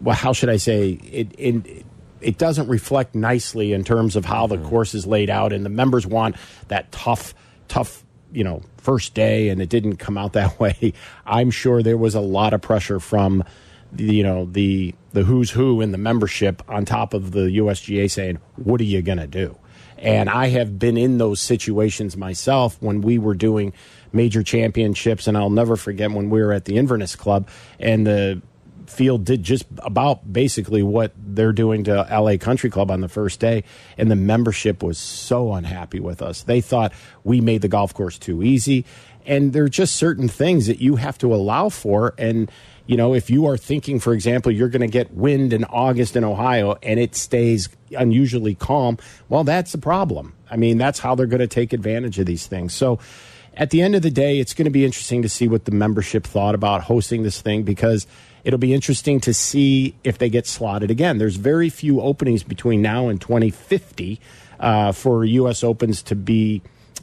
well 0.00 0.16
how 0.16 0.32
should 0.32 0.48
I 0.48 0.56
say 0.56 0.92
it 0.92 1.34
it, 1.36 1.84
it 2.20 2.38
doesn't 2.38 2.68
reflect 2.68 3.14
nicely 3.14 3.72
in 3.72 3.84
terms 3.84 4.16
of 4.16 4.24
how 4.24 4.46
the 4.46 4.56
mm-hmm. 4.56 4.68
course 4.68 4.94
is 4.94 5.06
laid 5.06 5.30
out 5.30 5.52
and 5.52 5.64
the 5.64 5.70
members 5.70 6.06
want 6.06 6.36
that 6.68 6.90
tough 6.92 7.34
tough 7.68 8.04
you 8.32 8.44
know 8.44 8.62
first 8.78 9.14
day 9.14 9.48
and 9.48 9.60
it 9.60 9.68
didn't 9.68 9.96
come 9.96 10.16
out 10.16 10.32
that 10.34 10.58
way. 10.60 10.92
I'm 11.26 11.50
sure 11.50 11.82
there 11.82 11.98
was 11.98 12.14
a 12.14 12.20
lot 12.20 12.52
of 12.54 12.62
pressure 12.62 13.00
from 13.00 13.44
the, 13.92 14.14
you 14.14 14.22
know 14.22 14.44
the 14.44 14.94
the 15.12 15.24
who's 15.24 15.50
who 15.50 15.80
in 15.80 15.90
the 15.90 15.98
membership 15.98 16.62
on 16.68 16.84
top 16.84 17.12
of 17.12 17.32
the 17.32 17.48
usga 17.58 18.08
saying 18.08 18.38
what 18.54 18.80
are 18.80 18.84
you 18.84 19.02
going 19.02 19.18
to 19.18 19.26
do 19.26 19.56
and 20.00 20.28
i 20.28 20.48
have 20.48 20.78
been 20.78 20.96
in 20.96 21.18
those 21.18 21.40
situations 21.40 22.16
myself 22.16 22.80
when 22.80 23.00
we 23.00 23.18
were 23.18 23.34
doing 23.34 23.72
major 24.12 24.42
championships 24.42 25.26
and 25.26 25.36
i'll 25.36 25.50
never 25.50 25.76
forget 25.76 26.10
when 26.10 26.30
we 26.30 26.40
were 26.42 26.52
at 26.52 26.64
the 26.64 26.76
inverness 26.76 27.14
club 27.14 27.48
and 27.78 28.06
the 28.06 28.40
field 28.90 29.24
did 29.24 29.42
just 29.42 29.64
about 29.78 30.32
basically 30.32 30.82
what 30.82 31.12
they're 31.16 31.52
doing 31.52 31.84
to 31.84 32.06
LA 32.10 32.36
Country 32.36 32.70
Club 32.70 32.90
on 32.90 33.00
the 33.00 33.08
first 33.08 33.40
day, 33.40 33.64
and 33.96 34.10
the 34.10 34.16
membership 34.16 34.82
was 34.82 34.98
so 34.98 35.54
unhappy 35.54 36.00
with 36.00 36.20
us. 36.20 36.42
They 36.42 36.60
thought 36.60 36.92
we 37.24 37.40
made 37.40 37.62
the 37.62 37.68
golf 37.68 37.94
course 37.94 38.18
too 38.18 38.42
easy, 38.42 38.84
and 39.24 39.52
there 39.52 39.64
are 39.64 39.68
just 39.68 39.96
certain 39.96 40.28
things 40.28 40.66
that 40.66 40.80
you 40.80 40.96
have 40.96 41.18
to 41.18 41.32
allow 41.32 41.68
for. 41.68 42.14
And 42.18 42.50
you 42.90 42.96
know, 42.96 43.14
if 43.14 43.30
you 43.30 43.46
are 43.46 43.56
thinking, 43.56 44.00
for 44.00 44.12
example, 44.12 44.50
you're 44.50 44.68
going 44.68 44.80
to 44.80 44.88
get 44.88 45.14
wind 45.14 45.52
in 45.52 45.62
August 45.66 46.16
in 46.16 46.24
Ohio 46.24 46.76
and 46.82 46.98
it 46.98 47.14
stays 47.14 47.68
unusually 47.96 48.56
calm, 48.56 48.98
well, 49.28 49.44
that's 49.44 49.72
a 49.74 49.78
problem. 49.78 50.34
I 50.50 50.56
mean, 50.56 50.76
that's 50.76 50.98
how 50.98 51.14
they're 51.14 51.26
going 51.26 51.38
to 51.38 51.46
take 51.46 51.72
advantage 51.72 52.18
of 52.18 52.26
these 52.26 52.48
things. 52.48 52.74
So 52.74 52.98
at 53.54 53.70
the 53.70 53.80
end 53.80 53.94
of 53.94 54.02
the 54.02 54.10
day, 54.10 54.40
it's 54.40 54.54
going 54.54 54.64
to 54.64 54.72
be 54.72 54.84
interesting 54.84 55.22
to 55.22 55.28
see 55.28 55.46
what 55.46 55.66
the 55.66 55.70
membership 55.70 56.24
thought 56.26 56.56
about 56.56 56.82
hosting 56.82 57.22
this 57.22 57.40
thing 57.40 57.62
because 57.62 58.08
it'll 58.42 58.58
be 58.58 58.74
interesting 58.74 59.20
to 59.20 59.32
see 59.32 59.94
if 60.02 60.18
they 60.18 60.28
get 60.28 60.48
slotted 60.48 60.90
again. 60.90 61.18
There's 61.18 61.36
very 61.36 61.68
few 61.70 62.00
openings 62.00 62.42
between 62.42 62.82
now 62.82 63.06
and 63.06 63.20
2050 63.20 64.20
uh, 64.58 64.90
for 64.90 65.24
U.S. 65.24 65.62
Opens 65.62 66.02
to 66.02 66.16
be, 66.16 66.60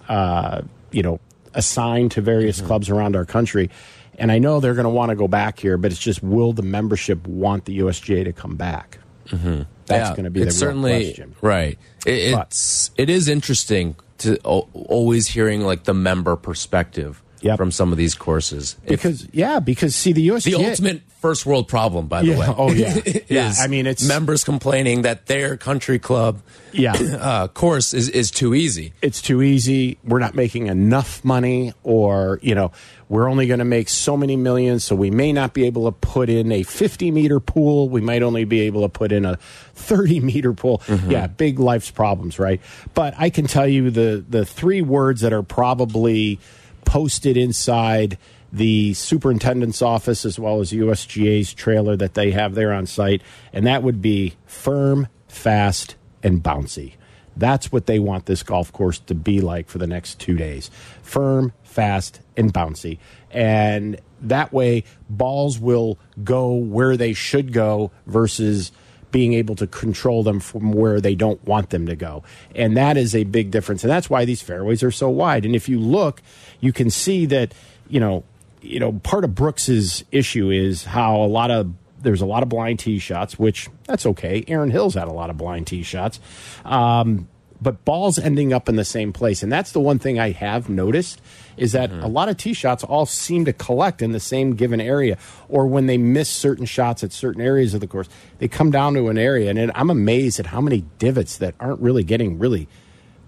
uh, 0.10 0.64
you 0.92 1.02
know, 1.02 1.22
assigned 1.54 2.12
to 2.12 2.22
various 2.22 2.58
Mm-hmm. 2.58 2.68
clubs 2.68 2.90
around 2.90 3.16
our 3.16 3.26
country. 3.26 3.70
And 4.18 4.32
I 4.32 4.40
know 4.40 4.60
they're 4.60 4.74
going 4.74 4.86
to 4.86 4.90
want 4.90 5.10
to 5.10 5.16
go 5.16 5.28
back 5.28 5.60
here, 5.60 5.78
but 5.78 5.92
it's 5.92 6.00
just 6.00 6.24
will 6.24 6.54
the 6.54 6.64
membership 6.64 7.28
want 7.28 7.66
the 7.66 7.80
USGA 7.80 8.24
to 8.24 8.34
come 8.34 8.56
back? 8.56 8.98
Mm-hmm. 9.28 9.64
That's 9.86 10.10
Yeah, 10.10 10.16
going 10.16 10.24
to 10.26 10.30
be 10.32 10.40
the 10.40 10.46
real 10.48 10.54
certainly 10.54 11.06
question. 11.06 11.36
right. 11.42 11.78
It, 12.06 12.34
But- 12.34 12.48
it's 12.48 12.92
it 12.98 13.10
is 13.10 13.28
interesting 13.28 13.96
to 14.20 14.40
o- 14.44 14.68
always 14.74 15.28
hearing 15.28 15.62
like 15.62 15.84
the 15.84 15.94
member 15.94 16.36
perspective 16.36 17.22
Yep. 17.42 17.58
from 17.58 17.72
some 17.72 17.92
of 17.92 17.98
these 17.98 18.16
courses. 18.16 18.76
If- 18.86 19.02
Because 19.04 19.28
yeah, 19.32 19.60
because 19.60 19.96
see 19.96 20.12
the 20.14 20.28
USGA 20.30 20.44
the 20.58 20.70
ultimate 20.70 21.02
first 21.22 21.46
world 21.46 21.68
problem, 21.68 22.08
by 22.08 22.22
the 22.22 22.28
Yeah, 22.30 22.38
way. 22.40 22.56
oh, 22.58 22.72
yeah. 22.72 22.98
Yeah, 23.28 23.54
I 23.60 23.68
mean, 23.68 23.86
it's- 23.88 24.08
members 24.08 24.44
complaining 24.44 25.02
that 25.04 25.26
their 25.28 25.58
country 25.58 26.00
club 26.00 26.42
yeah. 26.72 26.94
uh, 27.20 27.48
course 27.48 27.94
is 27.94 28.10
is 28.10 28.30
too 28.32 28.54
easy. 28.54 28.94
it's 29.02 29.22
too 29.22 29.42
easy. 29.42 29.98
We're 30.04 30.20
not 30.20 30.36
making 30.36 30.68
enough 30.68 31.24
money, 31.26 31.74
or, 31.84 32.40
you 32.42 32.54
know, 32.56 32.72
we're 33.10 33.30
only 33.30 33.48
going 33.48 33.60
to 33.60 33.66
make 33.66 33.88
so 33.90 34.18
many 34.18 34.36
millions, 34.36 34.84
so 34.84 34.96
we 34.96 35.10
may 35.10 35.32
not 35.32 35.54
be 35.54 35.66
able 35.66 35.86
to 35.86 35.92
put 35.94 36.30
in 36.30 36.52
a 36.52 36.64
50 36.64 37.10
meter 37.12 37.40
pool. 37.40 37.88
We 37.90 38.02
might 38.02 38.22
only 38.22 38.44
be 38.46 38.62
able 38.62 38.82
to 38.82 38.90
put 38.90 39.12
in 39.12 39.26
a 39.26 39.38
30 39.76 40.20
meter 40.20 40.54
pool. 40.54 40.82
Yeah, 41.08 41.28
big 41.28 41.58
life's 41.60 41.90
problems, 41.90 42.38
right? 42.38 42.60
But 42.94 43.14
I 43.18 43.30
can 43.30 43.48
tell 43.48 43.68
you 43.68 43.90
the, 43.92 44.24
the 44.28 44.46
three 44.46 44.82
words 44.82 45.22
that 45.22 45.32
are 45.34 45.44
probably 45.44 46.40
posted 46.88 47.36
inside 47.36 48.18
the 48.52 48.94
superintendent's 48.94 49.82
office 49.82 50.26
as 50.26 50.40
well 50.40 50.62
as 50.62 50.72
USGA's 50.72 51.54
trailer 51.54 51.98
that 51.98 52.14
they 52.14 52.32
have 52.32 52.56
there 52.56 52.72
on 52.74 52.86
site, 52.86 53.22
and 53.52 53.68
that 53.68 53.84
would 53.84 54.02
be 54.02 54.36
firm, 54.46 55.08
fast, 55.28 55.96
and 56.24 56.42
bouncy. 56.42 56.94
That's 57.36 57.72
what 57.72 57.86
they 57.86 58.00
want 58.00 58.26
this 58.26 58.42
golf 58.42 58.72
course 58.72 59.00
to 59.00 59.14
be 59.14 59.42
like 59.42 59.68
for 59.68 59.78
the 59.78 59.86
next 59.86 60.20
two 60.20 60.36
days 60.36 60.72
firm, 61.04 61.52
fast, 61.64 62.22
and 62.38 62.54
bouncy. 62.54 62.98
And 63.30 64.00
that 64.22 64.52
way, 64.54 64.86
balls 65.10 65.60
will 65.60 66.00
go 66.24 66.54
where 66.54 66.98
they 66.98 67.14
should 67.14 67.52
go 67.54 67.92
versus 68.08 68.72
being 69.12 69.34
able 69.34 69.56
to 69.56 69.68
control 69.68 70.24
them 70.24 70.40
from 70.40 70.74
where 70.74 71.00
they 71.00 71.16
don't 71.16 71.44
want 71.46 71.70
them 71.70 71.86
to 71.88 71.96
go. 71.96 72.24
And 72.56 72.76
that 72.76 72.98
is 72.98 73.16
a 73.16 73.24
big 73.24 73.52
difference. 73.52 73.84
And 73.84 73.92
that's 73.92 74.10
why 74.10 74.26
these 74.26 74.42
fairways 74.42 74.84
are 74.84 74.92
so 74.92 75.10
wide. 75.10 75.46
And 75.46 75.56
if 75.56 75.70
you 75.70 75.80
look, 75.80 76.22
you 76.60 76.74
can 76.74 76.90
see 76.90 77.26
that, 77.28 77.54
you 77.88 78.00
know, 78.00 78.24
you 78.62 78.80
know, 78.80 78.94
part 78.94 79.24
of 79.24 79.34
Brooks's 79.36 80.04
issue 80.12 80.50
is 80.50 80.84
how 80.86 81.22
a 81.22 81.28
lot 81.28 81.52
of 81.52 81.74
there's 82.00 82.22
a 82.22 82.26
lot 82.26 82.44
of 82.44 82.50
blind 82.50 82.80
tee 82.80 83.00
shots, 83.00 83.40
which 83.40 83.70
that's 83.86 84.06
okay. 84.06 84.44
Erin 84.48 84.72
Hills 84.72 84.94
had 84.94 85.08
a 85.08 85.14
lot 85.14 85.30
of 85.30 85.38
blind 85.38 85.68
tee 85.68 85.84
shots. 85.84 86.20
Um, 86.64 87.28
but 87.62 87.84
balls 87.86 88.20
ending 88.20 88.54
up 88.54 88.70
in 88.70 88.76
the 88.76 88.86
same 88.86 89.12
place. 89.14 89.44
And 89.44 89.52
that's 89.52 89.72
the 89.72 89.80
one 89.80 90.00
thing 90.00 90.20
I 90.20 90.32
have 90.32 90.70
noticed 90.70 91.22
is 91.56 91.72
that 91.72 91.90
mm-hmm. 91.90 92.04
a 92.04 92.08
lot 92.08 92.30
of 92.30 92.38
tee 92.38 92.54
shots 92.54 92.84
all 92.84 93.06
seem 93.06 93.46
to 93.46 93.54
collect 93.54 94.02
in 94.02 94.12
the 94.12 94.20
same 94.20 94.56
given 94.56 94.80
area. 94.80 95.18
Or 95.50 95.66
when 95.68 95.88
they 95.88 95.98
miss 95.98 96.30
certain 96.30 96.66
shots 96.66 97.04
at 97.04 97.12
certain 97.12 97.42
areas 97.42 97.74
of 97.74 97.82
the 97.82 97.88
course, 97.88 98.10
they 98.38 98.48
come 98.48 98.72
down 98.72 98.94
to 98.94 99.08
an 99.10 99.18
area. 99.18 99.50
And 99.50 99.72
I'm 99.74 99.90
amazed 99.90 100.40
at 100.40 100.48
how 100.48 100.62
many 100.62 100.86
divots 101.00 101.38
that 101.38 101.56
aren't 101.60 101.82
really 101.82 102.04
getting 102.04 102.38
really 102.38 102.68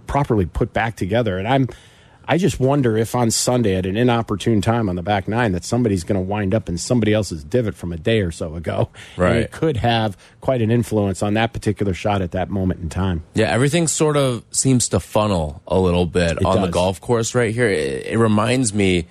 properly 0.08 0.46
put 0.46 0.74
back 0.74 0.96
together. 0.96 1.38
And 1.38 1.48
I'm 1.48 1.68
I 2.32 2.38
just 2.38 2.60
wonder 2.60 2.96
if 2.96 3.15
on 3.15 3.32
Sunday 3.32 3.76
at 3.76 3.88
an 3.88 3.98
inopportune 3.98 4.62
time 4.62 4.88
on 4.88 4.96
the 4.96 5.02
back 5.02 5.28
nine 5.28 5.54
that 5.54 5.65
somebody's 5.65 6.04
going 6.04 6.15
to 6.15 6.22
wind 6.22 6.54
up 6.54 6.70
in 6.70 6.78
somebody 6.78 7.12
else's 7.12 7.44
divot 7.44 7.74
from 7.74 7.92
a 7.92 7.98
day 7.98 8.22
or 8.22 8.30
so 8.30 8.54
ago. 8.54 8.89
And 9.15 9.24
Right. 9.24 9.36
it 9.38 9.52
could 9.52 9.78
have 9.78 10.15
quite 10.39 10.62
an 10.62 10.70
influence 10.70 11.24
on 11.24 11.34
that 11.34 11.54
particular 11.54 11.96
shot 11.96 12.22
at 12.22 12.30
that 12.34 12.52
moment 12.52 12.82
in 12.82 12.89
time. 12.89 13.24
Yeah, 13.34 13.48
everything 13.48 13.88
sort 13.88 14.15
of 14.15 14.44
seems 14.52 14.88
to 14.89 15.00
funnel 15.00 15.63
a 15.68 15.80
little 15.80 16.06
bit 16.06 16.34
It 16.34 16.46
on 16.46 16.62
the 16.62 16.68
golf 16.68 17.02
course 17.02 17.34
right 17.34 17.52
here. 17.52 17.68
It, 17.68 18.06
it 18.06 18.18
reminds 18.20 18.76
me 18.76 19.08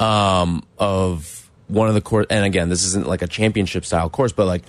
um, 0.00 0.64
of 0.78 1.50
one 1.68 1.88
of 1.88 1.94
the 1.94 2.00
course, 2.00 2.26
and 2.30 2.42
again, 2.46 2.70
this 2.70 2.86
isn't 2.86 3.06
like 3.06 3.20
a 3.20 3.26
championship 3.26 3.84
style 3.84 4.08
course, 4.08 4.32
but 4.32 4.46
like 4.46 4.62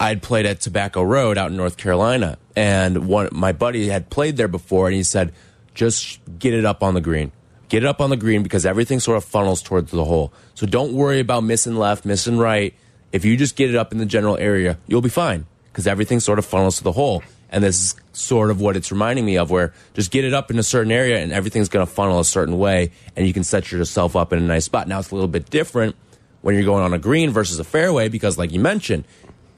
I'd 0.00 0.22
played 0.22 0.44
at 0.44 0.60
Tobacco 0.60 1.02
Road 1.02 1.38
out 1.38 1.52
in 1.52 1.56
North 1.56 1.76
Carolina, 1.76 2.36
and 2.56 3.06
one 3.06 3.28
my 3.30 3.52
buddy 3.52 3.86
had 3.86 4.10
played 4.10 4.36
there 4.36 4.48
before, 4.48 4.88
and 4.88 4.96
he 4.96 5.04
said, 5.04 5.32
"Just 5.74 6.20
get 6.38 6.54
it 6.54 6.64
up 6.64 6.82
on 6.82 6.94
the 6.94 7.00
green." 7.00 7.32
Get 7.68 7.84
it 7.84 7.86
up 7.86 8.02
on 8.02 8.10
the 8.10 8.18
green 8.18 8.42
because 8.42 8.66
everything 8.66 9.00
sort 9.00 9.16
of 9.16 9.24
funnels 9.24 9.62
towards 9.62 9.92
the 9.92 10.04
hole. 10.04 10.30
So 10.52 10.66
don't 10.66 10.92
worry 10.92 11.20
about 11.20 11.42
missing 11.42 11.74
left, 11.74 12.04
missing 12.04 12.36
right. 12.36 12.74
If 13.12 13.24
you 13.24 13.34
just 13.34 13.56
get 13.56 13.70
it 13.70 13.76
up 13.76 13.92
in 13.92 13.98
the 13.98 14.04
general 14.04 14.36
area, 14.36 14.76
you'll 14.86 15.00
be 15.00 15.08
fine 15.08 15.46
because 15.72 15.86
everything 15.86 16.20
sort 16.20 16.38
of 16.38 16.44
funnels 16.44 16.76
to 16.76 16.84
the 16.84 16.92
hole. 16.92 17.22
And 17.48 17.64
this 17.64 17.80
is 17.80 17.96
sort 18.12 18.50
of 18.50 18.60
what 18.60 18.76
it's 18.76 18.92
reminding 18.92 19.24
me 19.24 19.38
of, 19.38 19.50
where 19.50 19.72
just 19.94 20.10
get 20.10 20.26
it 20.26 20.34
up 20.34 20.50
in 20.50 20.58
a 20.58 20.62
certain 20.62 20.92
area 20.92 21.22
and 21.22 21.32
everything's 21.32 21.70
going 21.70 21.86
to 21.86 21.90
funnel 21.90 22.20
a 22.20 22.26
certain 22.26 22.58
way, 22.58 22.90
and 23.16 23.26
you 23.26 23.32
can 23.32 23.42
set 23.42 23.72
yourself 23.72 24.16
up 24.16 24.34
in 24.34 24.38
a 24.38 24.46
nice 24.46 24.66
spot. 24.66 24.86
Now 24.86 24.98
it's 24.98 25.10
a 25.10 25.14
little 25.14 25.28
bit 25.28 25.48
different 25.48 25.96
when 26.42 26.54
you're 26.54 26.64
going 26.64 26.82
on 26.82 26.92
a 26.92 26.98
green 26.98 27.30
versus 27.30 27.58
a 27.58 27.64
fairway 27.64 28.08
because, 28.08 28.36
like 28.36 28.52
you 28.52 28.60
mentioned, 28.60 29.04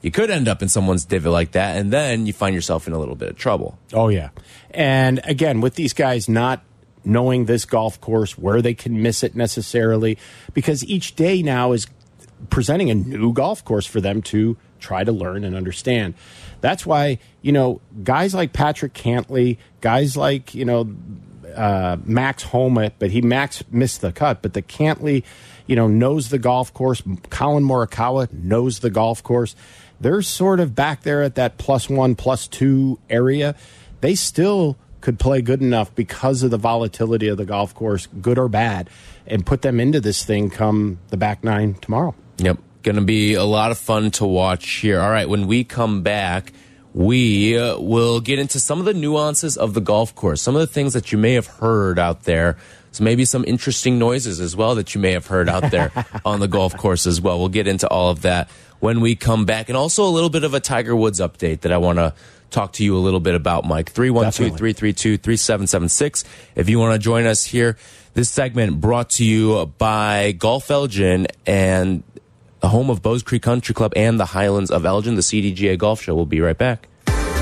you 0.01 0.11
could 0.11 0.29
end 0.29 0.47
up 0.47 0.61
in 0.61 0.69
someone's 0.69 1.03
divot 1.03 1.31
like 1.31 1.53
that, 1.53 1.77
and 1.77 1.91
then 1.91 2.27
you 2.27 2.33
find 2.33 2.53
yourself 2.53 2.87
in 2.87 2.93
a 2.93 2.99
little 2.99 3.15
bit 3.15 3.29
of 3.29 3.37
trouble. 3.37 3.79
Oh 3.91 4.09
yeah, 4.09 4.29
and 4.75 5.21
again 5.23 5.61
with 5.61 5.75
these 5.75 5.93
guys 5.93 6.29
not 6.29 6.63
knowing 7.03 7.45
this 7.45 7.65
golf 7.65 8.01
course 8.01 8.37
where 8.37 8.61
they 8.61 8.73
can 8.73 9.01
miss 9.01 9.23
it 9.23 9.35
necessarily, 9.35 10.17
because 10.53 10.83
each 10.85 11.15
day 11.15 11.41
now 11.41 11.71
is 11.71 11.87
presenting 12.49 12.89
a 12.89 12.95
new 12.95 13.31
golf 13.33 13.63
course 13.63 13.85
for 13.85 14.01
them 14.01 14.21
to 14.21 14.57
try 14.79 15.03
to 15.03 15.11
learn 15.11 15.43
and 15.43 15.55
understand. 15.55 16.13
That's 16.61 16.85
why 16.85 17.19
you 17.41 17.51
know 17.51 17.81
guys 18.03 18.33
like 18.33 18.53
Patrick 18.53 18.93
Cantlay, 18.93 19.57
guys 19.81 20.17
like 20.17 20.53
you 20.53 20.65
know 20.65 20.89
uh, 21.55 21.97
Max 22.03 22.43
Homa, 22.43 22.91
but 22.99 23.11
he 23.11 23.21
Max 23.21 23.63
missed 23.71 24.01
the 24.01 24.11
cut. 24.11 24.41
But 24.41 24.53
the 24.53 24.61
Cantlay, 24.61 25.23
you 25.67 25.75
know, 25.75 25.87
knows 25.87 26.29
the 26.29 26.37
golf 26.39 26.73
course. 26.73 27.01
Collin 27.29 27.63
Morikawa 27.63 28.31
knows 28.31 28.79
the 28.79 28.89
golf 28.89 29.23
course. 29.23 29.55
They're 29.99 30.21
sort 30.21 30.59
of 30.59 30.75
back 30.75 31.03
there 31.03 31.23
at 31.23 31.35
that 31.35 31.57
plus 31.57 31.89
one, 31.89 32.15
plus 32.15 32.47
two 32.47 32.99
area. 33.09 33.55
They 34.01 34.15
still 34.15 34.77
could 35.01 35.19
play 35.19 35.41
good 35.41 35.61
enough 35.61 35.93
because 35.93 36.41
of 36.41 36.49
the 36.49 36.57
volatility 36.57 37.27
of 37.27 37.37
the 37.37 37.45
golf 37.45 37.75
course, 37.75 38.07
good 38.21 38.39
or 38.39 38.47
bad, 38.47 38.89
and 39.27 39.45
put 39.45 39.61
them 39.61 39.79
into 39.79 40.01
this 40.01 40.25
thing 40.25 40.49
come 40.49 40.97
the 41.09 41.17
back 41.17 41.43
nine 41.43 41.75
tomorrow. 41.75 42.15
Yep. 42.37 42.57
Going 42.81 42.95
to 42.95 43.03
be 43.03 43.35
a 43.35 43.43
lot 43.43 43.71
of 43.71 43.77
fun 43.77 44.11
to 44.11 44.25
watch 44.25 44.67
here. 44.67 44.99
All 44.99 45.11
right. 45.11 45.29
When 45.29 45.47
we 45.47 45.63
come 45.63 46.01
back, 46.01 46.53
we 46.95 47.57
uh, 47.57 47.77
will 47.77 48.19
get 48.19 48.39
into 48.39 48.59
some 48.59 48.79
of 48.79 48.85
the 48.85 48.93
nuances 48.93 49.57
of 49.57 49.73
the 49.73 49.81
golf 49.81 50.15
course, 50.15 50.41
some 50.41 50.55
of 50.55 50.61
the 50.61 50.67
things 50.67 50.93
that 50.93 51.11
you 51.11 51.17
may 51.17 51.33
have 51.33 51.47
heard 51.47 51.99
out 51.99 52.23
there. 52.23 52.57
So 52.91 53.03
maybe 53.03 53.25
some 53.25 53.43
interesting 53.45 53.99
noises 53.99 54.39
as 54.39 54.55
well 54.55 54.75
that 54.75 54.95
you 54.95 55.01
may 55.01 55.11
have 55.11 55.27
heard 55.27 55.49
out 55.49 55.69
there 55.69 55.91
on 56.25 56.39
the 56.39 56.47
golf 56.47 56.75
course 56.77 57.05
as 57.05 57.19
well. 57.19 57.37
We'll 57.37 57.49
get 57.49 57.67
into 57.67 57.87
all 57.89 58.09
of 58.09 58.21
that 58.21 58.49
when 58.79 59.01
we 59.01 59.15
come 59.15 59.45
back. 59.45 59.67
And 59.67 59.77
also 59.77 60.05
a 60.05 60.09
little 60.09 60.29
bit 60.29 60.43
of 60.43 60.53
a 60.53 60.59
Tiger 60.59 60.95
Woods 60.95 61.19
update 61.19 61.61
that 61.61 61.71
I 61.71 61.77
want 61.77 61.99
to 61.99 62.13
talk 62.55 62.73
to 62.73 62.83
you 62.83 62.97
a 62.97 62.99
little 62.99 63.19
bit 63.19 63.35
about, 63.35 63.65
Mike. 63.65 63.91
312 63.91 64.57
332 64.57 65.17
3776. 65.17 66.23
If 66.55 66.69
you 66.69 66.79
want 66.79 66.93
to 66.93 66.99
join 66.99 67.25
us 67.25 67.43
here, 67.43 67.77
this 68.13 68.29
segment 68.29 68.79
brought 68.81 69.11
to 69.11 69.25
you 69.25 69.65
by 69.77 70.31
Golf 70.31 70.71
Elgin 70.71 71.27
and 71.45 72.03
the 72.61 72.69
home 72.69 72.89
of 72.89 73.01
Bowes 73.01 73.21
Creek 73.21 73.43
Country 73.43 73.75
Club 73.75 73.93
and 73.95 74.19
the 74.19 74.25
Highlands 74.25 74.71
of 74.71 74.85
Elgin, 74.85 75.15
the 75.15 75.21
CDGA 75.21 75.77
Golf 75.77 76.01
Show. 76.01 76.15
We'll 76.15 76.25
be 76.25 76.41
right 76.41 76.57
back. 76.57 76.87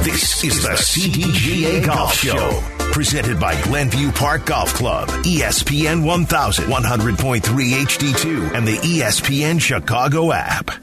This 0.04 0.44
is 0.44 0.62
the 0.64 0.70
CDGA 0.70 1.86
Golf 1.86 2.14
Show, 2.16 2.62
presented 2.92 3.40
by 3.40 3.62
Glenview 3.62 4.12
Park 4.12 4.46
Golf 4.48 4.74
Club, 4.74 5.08
ESPN 5.24 6.04
1100.3 6.04 7.40
HD2, 7.40 8.54
and 8.54 8.68
the 8.68 8.74
E 8.84 9.00
ESPN 9.00 9.62
Chicago 9.62 10.34
app. 10.34 10.83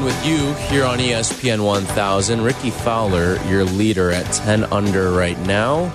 Open 0.00 0.14
with 0.14 0.26
you 0.26 0.54
here 0.70 0.86
on 0.86 0.98
ESPN 0.98 1.62
1000. 1.62 2.40
Rickie 2.40 2.70
Fowler, 2.70 3.36
your 3.48 3.64
leader 3.64 4.10
at 4.10 4.24
10 4.32 4.64
under 4.72 5.10
right 5.10 5.38
now. 5.40 5.92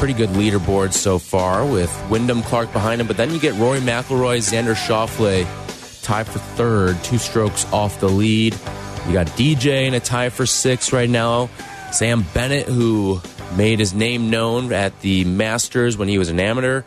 Pretty 0.00 0.14
good 0.14 0.30
leaderboard 0.30 0.92
so 0.92 1.20
far 1.20 1.64
with 1.64 1.92
Wyndham 2.10 2.42
Clark 2.42 2.72
behind 2.72 3.00
him, 3.00 3.06
but 3.06 3.16
then 3.16 3.30
you 3.30 3.38
get 3.38 3.54
Rory 3.54 3.78
McIlroy, 3.78 4.38
Xander 4.38 4.74
Schauffele 4.74 5.46
tied 6.02 6.26
for 6.26 6.40
third, 6.40 7.00
two 7.04 7.18
strokes 7.18 7.70
off 7.72 8.00
the 8.00 8.08
lead. 8.08 8.54
You 9.06 9.12
got 9.12 9.28
DJ 9.28 9.86
in 9.86 9.94
a 9.94 10.00
tie 10.00 10.30
for 10.30 10.44
six 10.44 10.92
right 10.92 11.10
now. 11.10 11.50
Sam 11.92 12.24
Bennett, 12.34 12.66
who 12.66 13.20
made 13.56 13.78
his 13.78 13.94
name 13.94 14.28
known 14.28 14.72
at 14.72 15.00
the 15.02 15.24
Masters 15.24 15.96
when 15.96 16.08
he 16.08 16.18
was 16.18 16.30
an 16.30 16.40
amateur, 16.40 16.82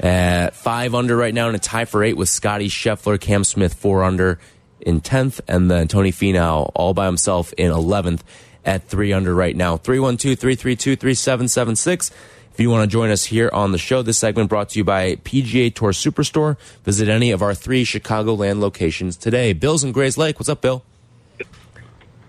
At 0.00 0.56
five 0.56 0.92
under 0.92 1.16
right 1.16 1.32
now, 1.32 1.48
in 1.50 1.54
a 1.54 1.60
tie 1.60 1.84
for 1.84 2.02
eight 2.02 2.16
with 2.16 2.28
Scotty 2.28 2.68
Scheffler, 2.68 3.20
Cam 3.20 3.44
Smith 3.44 3.74
four 3.74 4.02
under 4.02 4.40
in 4.84 5.00
tenth, 5.00 5.40
and 5.48 5.70
then 5.70 5.88
Tony 5.88 6.12
Finau 6.12 6.70
all 6.74 6.94
by 6.94 7.06
himself 7.06 7.52
in 7.54 7.70
eleventh 7.70 8.24
at 8.64 8.88
three 8.88 9.12
under 9.12 9.34
right 9.34 9.56
now. 9.56 9.76
312 9.76 10.38
332 10.38 10.96
3776. 10.96 12.10
If 12.52 12.60
you 12.60 12.70
want 12.70 12.88
to 12.88 12.92
join 12.92 13.10
us 13.10 13.24
here 13.24 13.50
on 13.52 13.72
the 13.72 13.78
show, 13.78 14.02
this 14.02 14.18
segment 14.18 14.48
brought 14.48 14.68
to 14.70 14.78
you 14.78 14.84
by 14.84 15.16
PGA 15.16 15.74
Tour 15.74 15.90
Superstore. 15.90 16.56
Visit 16.84 17.08
any 17.08 17.32
of 17.32 17.42
our 17.42 17.52
three 17.52 17.84
Chicagoland 17.84 18.60
locations 18.60 19.16
today. 19.16 19.52
Bill's 19.52 19.82
in 19.82 19.92
Grayslake. 19.92 20.36
What's 20.36 20.48
up, 20.48 20.60
Bill? 20.60 20.84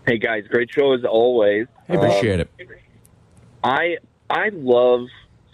Hey 0.07 0.17
guys, 0.17 0.45
great 0.47 0.71
show 0.71 0.93
as 0.93 1.03
always. 1.03 1.67
Hey, 1.87 1.95
appreciate 1.95 2.39
um, 2.39 2.47
it. 2.59 2.69
I 3.63 3.97
I 4.29 4.49
love 4.53 5.07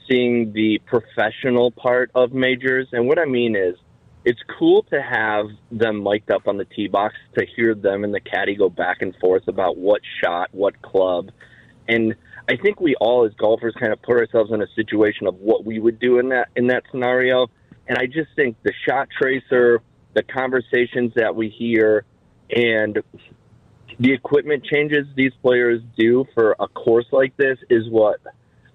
seeing 0.10 0.52
the 0.54 0.80
professional 0.86 1.72
part 1.72 2.12
of 2.16 2.34
majors, 2.34 2.88
and 2.92 3.08
what 3.08 3.20
I 3.20 3.26
mean 3.26 3.56
is, 3.56 3.76
it's 4.24 4.40
cool 4.60 4.84
to 4.84 5.02
have 5.02 5.48
them 5.72 6.04
mic'd 6.04 6.32
up 6.32 6.48
on 6.48 6.58
the 6.58 6.66
tee 6.66 6.88
box 6.88 7.16
to 7.38 7.46
hear 7.56 7.74
them 7.74 8.04
and 8.04 8.14
the 8.14 8.20
caddy 8.20 8.56
go 8.56 8.70
back 8.70 9.02
and 9.02 9.16
forth 9.18 9.48
about 9.48 9.78
what 9.78 10.02
shot, 10.24 10.50
what 10.52 10.82
club, 10.82 11.32
and 11.88 12.16
I 12.48 12.58
think 12.58 12.80
we 12.80 12.96
all 13.00 13.26
as 13.26 13.34
golfers 13.36 13.74
kind 13.80 13.94
of 13.94 14.02
put 14.02 14.18
ourselves 14.18 14.52
in 14.52 14.62
a 14.62 14.68
situation 14.76 15.28
of 15.28 15.36
what 15.36 15.66
we 15.66 15.80
would 15.80 16.00
do 16.00 16.20
in 16.20 16.30
that 16.30 16.50
in 16.56 16.68
that 16.68 16.84
scenario. 16.92 17.48
And 17.88 17.98
I 17.98 18.06
just 18.06 18.30
think 18.36 18.58
the 18.64 18.74
shot 18.88 19.10
tracer, 19.10 19.82
the 20.14 20.24
conversations 20.24 21.14
that 21.16 21.36
we 21.36 21.50
hear, 21.50 22.06
and 22.50 23.02
the 24.00 24.14
equipment 24.14 24.64
changes 24.64 25.06
these 25.16 25.34
players 25.42 25.82
do 25.98 26.26
for 26.34 26.56
a 26.60 26.68
course 26.68 27.08
like 27.12 27.36
this 27.38 27.58
is 27.70 27.90
what 27.90 28.20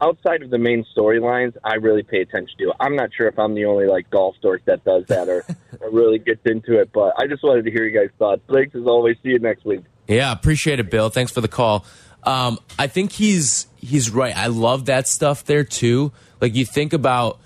outside 0.01 0.43
of 0.43 0.51
the 0.51 0.59
main 0.59 0.85
storylines 0.97 1.57
I 1.65 1.75
really 1.75 2.03
pay 2.03 2.21
attention 2.21 2.57
to. 2.59 2.73
I'm 2.81 2.97
not 2.97 3.11
sure 3.15 3.29
if 3.29 3.39
I'm 3.39 3.55
the 3.55 3.65
only 3.65 3.87
like 3.87 4.11
golf 4.11 4.37
dork 4.41 4.65
that 4.67 4.85
does 4.85 5.05
that 5.07 5.29
or, 5.29 5.45
or 5.81 5.91
really 5.91 6.19
gets 6.19 6.41
into 6.45 6.79
it, 6.79 6.93
but 6.93 7.15
I 7.19 7.27
just 7.27 7.43
wanted 7.43 7.65
to 7.65 7.71
hear 7.71 7.85
you 7.85 7.99
guys' 7.99 8.11
thoughts. 8.19 8.43
Thanks 8.53 8.75
as 8.75 8.87
always. 8.87 9.17
See 9.23 9.31
you 9.31 9.39
next 9.39 9.65
week. 9.65 9.81
Yeah, 10.07 10.33
appreciate 10.33 10.81
it, 10.81 10.91
Bill. 10.91 11.11
Thanks 11.11 11.33
for 11.33 11.41
the 11.41 11.49
call. 11.49 11.85
Um, 12.23 12.59
I 12.79 12.89
think 12.89 13.13
he's 13.13 13.67
he's 13.77 14.11
right. 14.11 14.37
I 14.37 14.49
love 14.49 14.87
that 14.87 15.07
stuff 15.07 15.45
there 15.45 15.65
too. 15.65 16.13
Like 16.41 16.55
you 16.55 16.67
think 16.67 16.93
about 16.93 17.39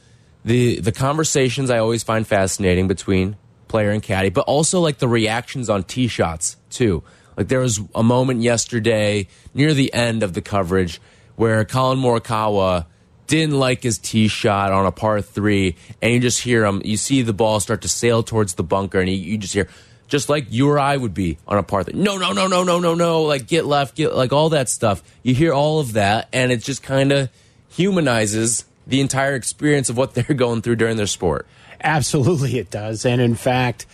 the 0.45 0.81
the 0.81 0.93
conversations 0.93 1.71
I 1.71 1.79
always 1.79 2.03
find 2.03 2.27
fascinating 2.27 2.89
between 2.89 3.37
player 3.69 3.91
and 3.91 4.03
caddy, 4.03 4.31
but 4.31 4.43
also 4.43 4.81
like 4.81 4.99
the 4.99 5.09
reactions 5.09 5.71
on 5.71 5.85
tee 5.85 6.09
shots 6.09 6.57
too. 6.71 7.03
Like 7.37 7.49
there 7.49 7.61
was 7.61 7.81
a 7.95 8.03
moment 8.03 8.43
yesterday 8.43 9.29
near 9.55 9.75
the 9.75 9.93
end 9.95 10.23
of 10.23 10.33
the 10.33 10.43
coverage 10.43 11.01
where 11.41 11.65
Collin 11.65 11.99
Morikawa 11.99 12.85
didn't 13.27 13.59
like 13.59 13.83
his 13.83 13.97
tee 13.97 14.29
shot 14.29 14.73
on 14.73 14.85
a 14.85 14.93
par 14.93 15.23
three, 15.23 15.75
and 16.03 16.13
you 16.13 16.21
just 16.21 16.43
hear 16.43 16.67
him. 16.67 16.83
You 16.85 16.99
see 16.99 17.23
the 17.23 17.33
ball 17.33 17.61
start 17.61 17.81
to 17.81 17.89
sail 17.89 18.23
towards 18.23 18.57
the 18.57 18.63
bunker, 18.63 19.01
and 19.01 19.09
you, 19.09 19.17
you 19.17 19.39
just 19.39 19.55
hear 19.55 19.67
just 20.07 20.29
like 20.29 20.49
you 20.51 20.69
or 20.69 20.79
I 20.79 20.99
would 20.99 21.15
be 21.15 21.39
on 21.49 21.57
a 21.57 21.63
par 21.63 21.83
three. 21.83 21.99
No, 21.99 22.19
no, 22.19 22.35
no, 22.35 22.47
no, 22.47 22.63
no, 22.63 22.79
no, 22.79 22.95
no. 22.95 23.23
Like 23.23 23.47
get 23.47 23.65
left, 23.65 23.97
get 23.97 24.15
like 24.15 24.35
all 24.35 24.51
that 24.51 24.69
stuff. 24.69 25.03
You 25.23 25.35
hear 25.35 25.55
all 25.55 25.81
of 25.81 25.95
that, 25.95 26.29
and 26.31 26.53
it 26.53 26.63
just 26.63 26.83
kind 26.83 27.11
of 27.11 27.31
humanizes 27.71 28.67
the 28.87 29.01
entire 29.01 29.35
experience 29.35 29.89
of 29.89 29.97
what 29.97 30.13
they're 30.15 30.37
going 30.37 30.61
through 30.61 30.77
during 30.77 30.99
their 30.99 31.07
sport. 31.07 31.47
Absolutely, 31.83 32.59
it 32.59 32.71
does. 32.71 33.07
And 33.07 33.19
in 33.19 33.35
fact, 33.35 33.87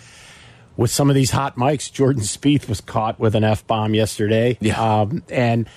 with 0.76 0.90
some 0.90 1.10
of 1.10 1.14
these 1.14 1.30
hot 1.30 1.54
mics, 1.54 1.92
Jordan 1.92 2.22
Spieth 2.22 2.68
was 2.68 2.80
caught 2.80 3.20
with 3.20 3.36
an 3.36 3.44
f 3.44 3.64
bomb 3.68 3.94
yesterday. 3.94 4.58
Yeah, 4.60 5.02
um, 5.02 5.22
and 5.28 5.68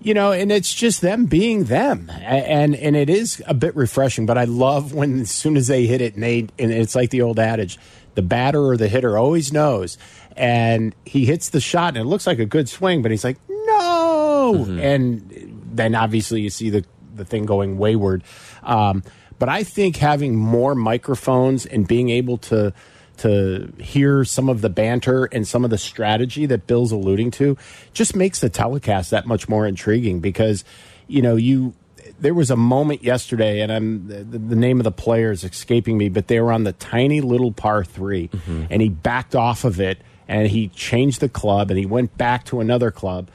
you 0.00 0.14
know, 0.14 0.32
and 0.32 0.52
it's 0.52 0.72
just 0.72 1.00
them 1.00 1.26
being 1.26 1.64
them, 1.64 2.10
and 2.22 2.74
and 2.74 2.96
it 2.96 3.08
is 3.08 3.42
a 3.46 3.54
bit 3.54 3.74
refreshing. 3.74 4.26
But 4.26 4.38
I 4.38 4.44
love 4.44 4.92
when 4.92 5.20
as 5.20 5.30
soon 5.30 5.56
as 5.56 5.66
they 5.66 5.86
hit 5.86 6.00
it, 6.00 6.14
and 6.14 6.22
they 6.22 6.38
and 6.58 6.72
it's 6.72 6.94
like 6.94 7.10
the 7.10 7.22
old 7.22 7.38
adage 7.38 7.78
the 8.14 8.22
batter 8.22 8.62
or 8.62 8.76
the 8.76 8.88
hitter 8.88 9.18
always 9.18 9.52
knows. 9.52 9.98
And 10.36 10.94
he 11.04 11.26
hits 11.26 11.50
the 11.50 11.60
shot, 11.60 11.96
and 11.96 11.98
it 11.98 12.04
looks 12.04 12.26
like 12.26 12.38
a 12.38 12.46
good 12.46 12.68
swing, 12.68 13.02
but 13.02 13.10
he's 13.10 13.24
like, 13.24 13.38
no. 13.48 14.54
Mm 14.56 14.64
-hmm. 14.64 14.94
And 14.94 15.76
then 15.76 15.94
obviously 15.94 16.40
you 16.40 16.50
see 16.50 16.70
the, 16.70 16.84
the 17.16 17.24
thing 17.24 17.46
going 17.46 17.78
wayward. 17.78 18.22
Um, 18.62 19.02
but 19.38 19.48
I 19.48 19.64
think 19.64 19.96
having 19.96 20.36
more 20.36 20.74
microphones 20.74 21.66
and 21.66 21.86
being 21.86 22.10
able 22.10 22.38
to 22.38 22.72
to 23.18 23.72
hear 23.78 24.24
some 24.24 24.48
of 24.48 24.60
the 24.60 24.68
banter 24.68 25.26
and 25.26 25.46
some 25.46 25.64
of 25.64 25.70
the 25.70 25.78
strategy 25.78 26.46
that 26.46 26.66
Bill's 26.66 26.92
alluding 26.92 27.30
to 27.32 27.56
just 27.92 28.16
makes 28.16 28.40
the 28.40 28.48
telecast 28.48 29.10
that 29.10 29.26
much 29.26 29.48
more 29.48 29.66
intriguing 29.66 30.20
because 30.20 30.64
you 31.06 31.22
know 31.22 31.36
you 31.36 31.74
there 32.20 32.34
was 32.34 32.50
a 32.50 32.56
moment 32.56 33.02
yesterday, 33.02 33.60
and 33.60 33.72
I'm 33.72 34.08
the, 34.08 34.38
the, 34.38 34.56
name 34.56 34.78
of 34.78 34.84
the 34.84 34.92
player 34.92 35.30
is 35.30 35.44
escaping 35.44 35.98
me, 35.98 36.08
but 36.08 36.28
they 36.28 36.40
were 36.40 36.52
on 36.52 36.64
the 36.64 36.72
tiny 36.72 37.20
little 37.20 37.52
par 37.52 37.84
3 37.84 38.30
mm 38.32 38.40
-hmm. 38.40 38.66
and 38.70 38.82
he 38.82 38.88
backed 38.88 39.34
off 39.34 39.64
of 39.64 39.80
it, 39.80 39.98
and 40.28 40.48
he 40.48 40.68
changed 40.68 41.20
the 41.20 41.28
club, 41.28 41.70
and 41.70 41.78
he 41.78 41.86
went 41.86 42.16
back 42.16 42.44
to 42.44 42.60
another 42.60 42.90
club, 42.90 43.28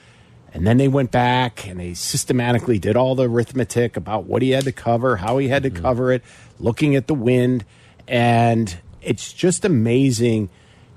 and 0.54 0.66
then 0.66 0.78
they 0.78 0.88
went 0.88 1.12
back 1.12 1.68
and 1.68 1.80
they 1.80 1.94
systematically 1.94 2.80
did 2.80 2.96
all 2.96 3.16
the 3.16 3.30
arithmetic 3.30 3.98
about 3.98 4.26
what 4.26 4.42
he 4.42 4.52
had 4.56 4.64
to 4.64 4.72
cover, 4.72 5.18
how 5.18 5.38
he 5.38 5.50
had 5.50 5.64
to 5.64 5.70
mm 5.70 5.76
-hmm. 5.76 5.82
cover 5.82 6.14
it, 6.14 6.24
looking 6.60 6.96
at 6.96 7.08
the 7.08 7.16
wind, 7.16 7.64
and 8.08 8.78
it's 9.02 9.34
just 9.34 9.66
amazing 9.66 10.50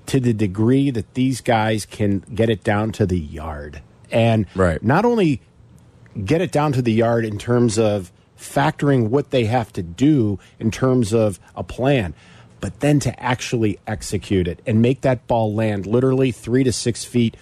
to 0.07 0.21
the 0.21 0.33
degree 0.33 0.91
that 0.91 1.15
these 1.15 1.41
guys 1.41 1.87
can 1.87 2.21
get 2.35 2.51
it 2.51 2.65
down 2.65 2.93
to 2.93 3.07
the 3.07 3.19
yard. 3.19 3.83
And 4.11 4.47
right. 4.55 4.83
not 4.83 5.05
only 5.05 5.41
get 6.25 6.41
it 6.41 6.53
down 6.53 6.73
to 6.73 6.83
the 6.83 6.93
yard 6.93 7.25
in 7.25 7.38
terms 7.38 7.79
of 7.79 8.12
factoring 8.38 9.09
what 9.09 9.31
they 9.31 9.45
have 9.45 9.73
to 9.73 9.83
do 9.83 10.38
in 10.59 10.71
terms 10.71 11.12
of 11.12 11.38
a 11.55 11.62
plan, 11.62 12.15
but 12.61 12.81
then 12.81 13.01
to 13.01 13.23
actually 13.23 13.79
execute 13.87 14.47
it 14.47 14.61
and 14.67 14.83
make 14.83 15.01
that 15.03 15.27
ball 15.27 15.55
land 15.55 15.87
literally 15.87 16.31
three 16.31 16.65
to 16.65 16.73
six 16.73 17.05
feet 17.05 17.37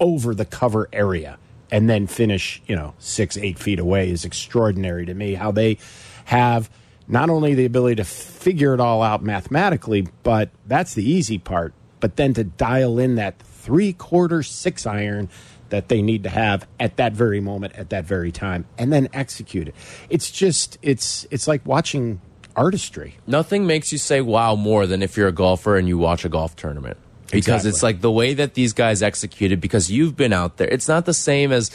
over 0.00 0.34
the 0.34 0.44
cover 0.44 0.88
area 0.92 1.38
and 1.70 1.88
then 1.88 2.06
finish, 2.06 2.62
you 2.66 2.76
know, 2.76 2.94
six, 2.98 3.36
eight 3.36 3.58
feet 3.58 3.78
away 3.78 4.10
is 4.10 4.24
extraordinary 4.24 5.06
to 5.06 5.14
me. 5.14 5.34
How 5.34 5.50
they 5.50 5.78
have 6.26 6.70
not 7.06 7.30
only 7.30 7.54
the 7.54 7.64
ability 7.64 7.96
to 7.96 8.04
figure 8.04 8.74
it 8.74 8.80
all 8.80 9.02
out 9.02 9.22
mathematically, 9.22 10.06
but 10.22 10.50
that's 10.66 10.94
the 10.94 11.08
easy 11.08 11.38
part, 11.38 11.74
but 12.00 12.16
then 12.16 12.34
to 12.34 12.44
dial 12.44 12.98
in 12.98 13.16
that 13.16 13.38
three 13.38 13.92
quarter 13.92 14.42
six 14.42 14.86
iron 14.86 15.28
that 15.70 15.88
they 15.88 16.02
need 16.02 16.22
to 16.22 16.28
have 16.28 16.66
at 16.78 16.96
that 16.98 17.12
very 17.14 17.40
moment 17.40 17.74
at 17.74 17.90
that 17.90 18.04
very 18.04 18.30
time 18.30 18.66
and 18.78 18.92
then 18.92 19.08
execute 19.12 19.68
it. 19.68 19.74
It's 20.08 20.30
just 20.30 20.78
it's 20.82 21.26
it's 21.30 21.48
like 21.48 21.64
watching 21.66 22.20
artistry. 22.54 23.16
Nothing 23.26 23.66
makes 23.66 23.90
you 23.90 23.98
say 23.98 24.20
wow 24.20 24.54
more 24.54 24.86
than 24.86 25.02
if 25.02 25.16
you're 25.16 25.28
a 25.28 25.32
golfer 25.32 25.76
and 25.76 25.88
you 25.88 25.98
watch 25.98 26.24
a 26.24 26.28
golf 26.28 26.54
tournament. 26.56 26.96
Because 27.24 27.64
exactly. 27.64 27.70
it's 27.70 27.82
like 27.82 28.00
the 28.02 28.12
way 28.12 28.34
that 28.34 28.54
these 28.54 28.72
guys 28.72 29.02
executed 29.02 29.60
because 29.60 29.90
you've 29.90 30.14
been 30.14 30.32
out 30.32 30.58
there 30.58 30.68
it's 30.68 30.86
not 30.86 31.04
the 31.04 31.14
same 31.14 31.50
as 31.50 31.70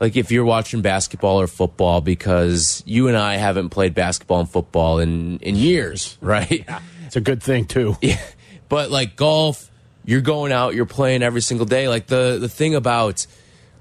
like 0.00 0.16
if 0.16 0.32
you're 0.32 0.44
watching 0.44 0.80
basketball 0.80 1.40
or 1.40 1.46
football 1.46 2.00
because 2.00 2.82
you 2.86 3.08
and 3.08 3.16
I 3.16 3.36
haven't 3.36 3.68
played 3.68 3.94
basketball 3.94 4.40
and 4.40 4.48
football 4.48 4.98
in 4.98 5.38
in 5.38 5.54
years 5.54 6.18
right? 6.22 6.64
Yeah, 6.66 6.80
it's 7.06 7.16
a 7.16 7.20
good 7.20 7.42
thing 7.42 7.66
too. 7.66 7.96
Yeah. 8.02 8.20
But 8.68 8.90
like 8.90 9.16
golf 9.16 9.70
you're 10.04 10.20
going 10.20 10.52
out 10.52 10.74
you're 10.74 10.86
playing 10.86 11.22
every 11.22 11.42
single 11.42 11.66
day. 11.66 11.88
Like 11.88 12.06
the 12.06 12.38
the 12.40 12.48
thing 12.48 12.74
about 12.74 13.26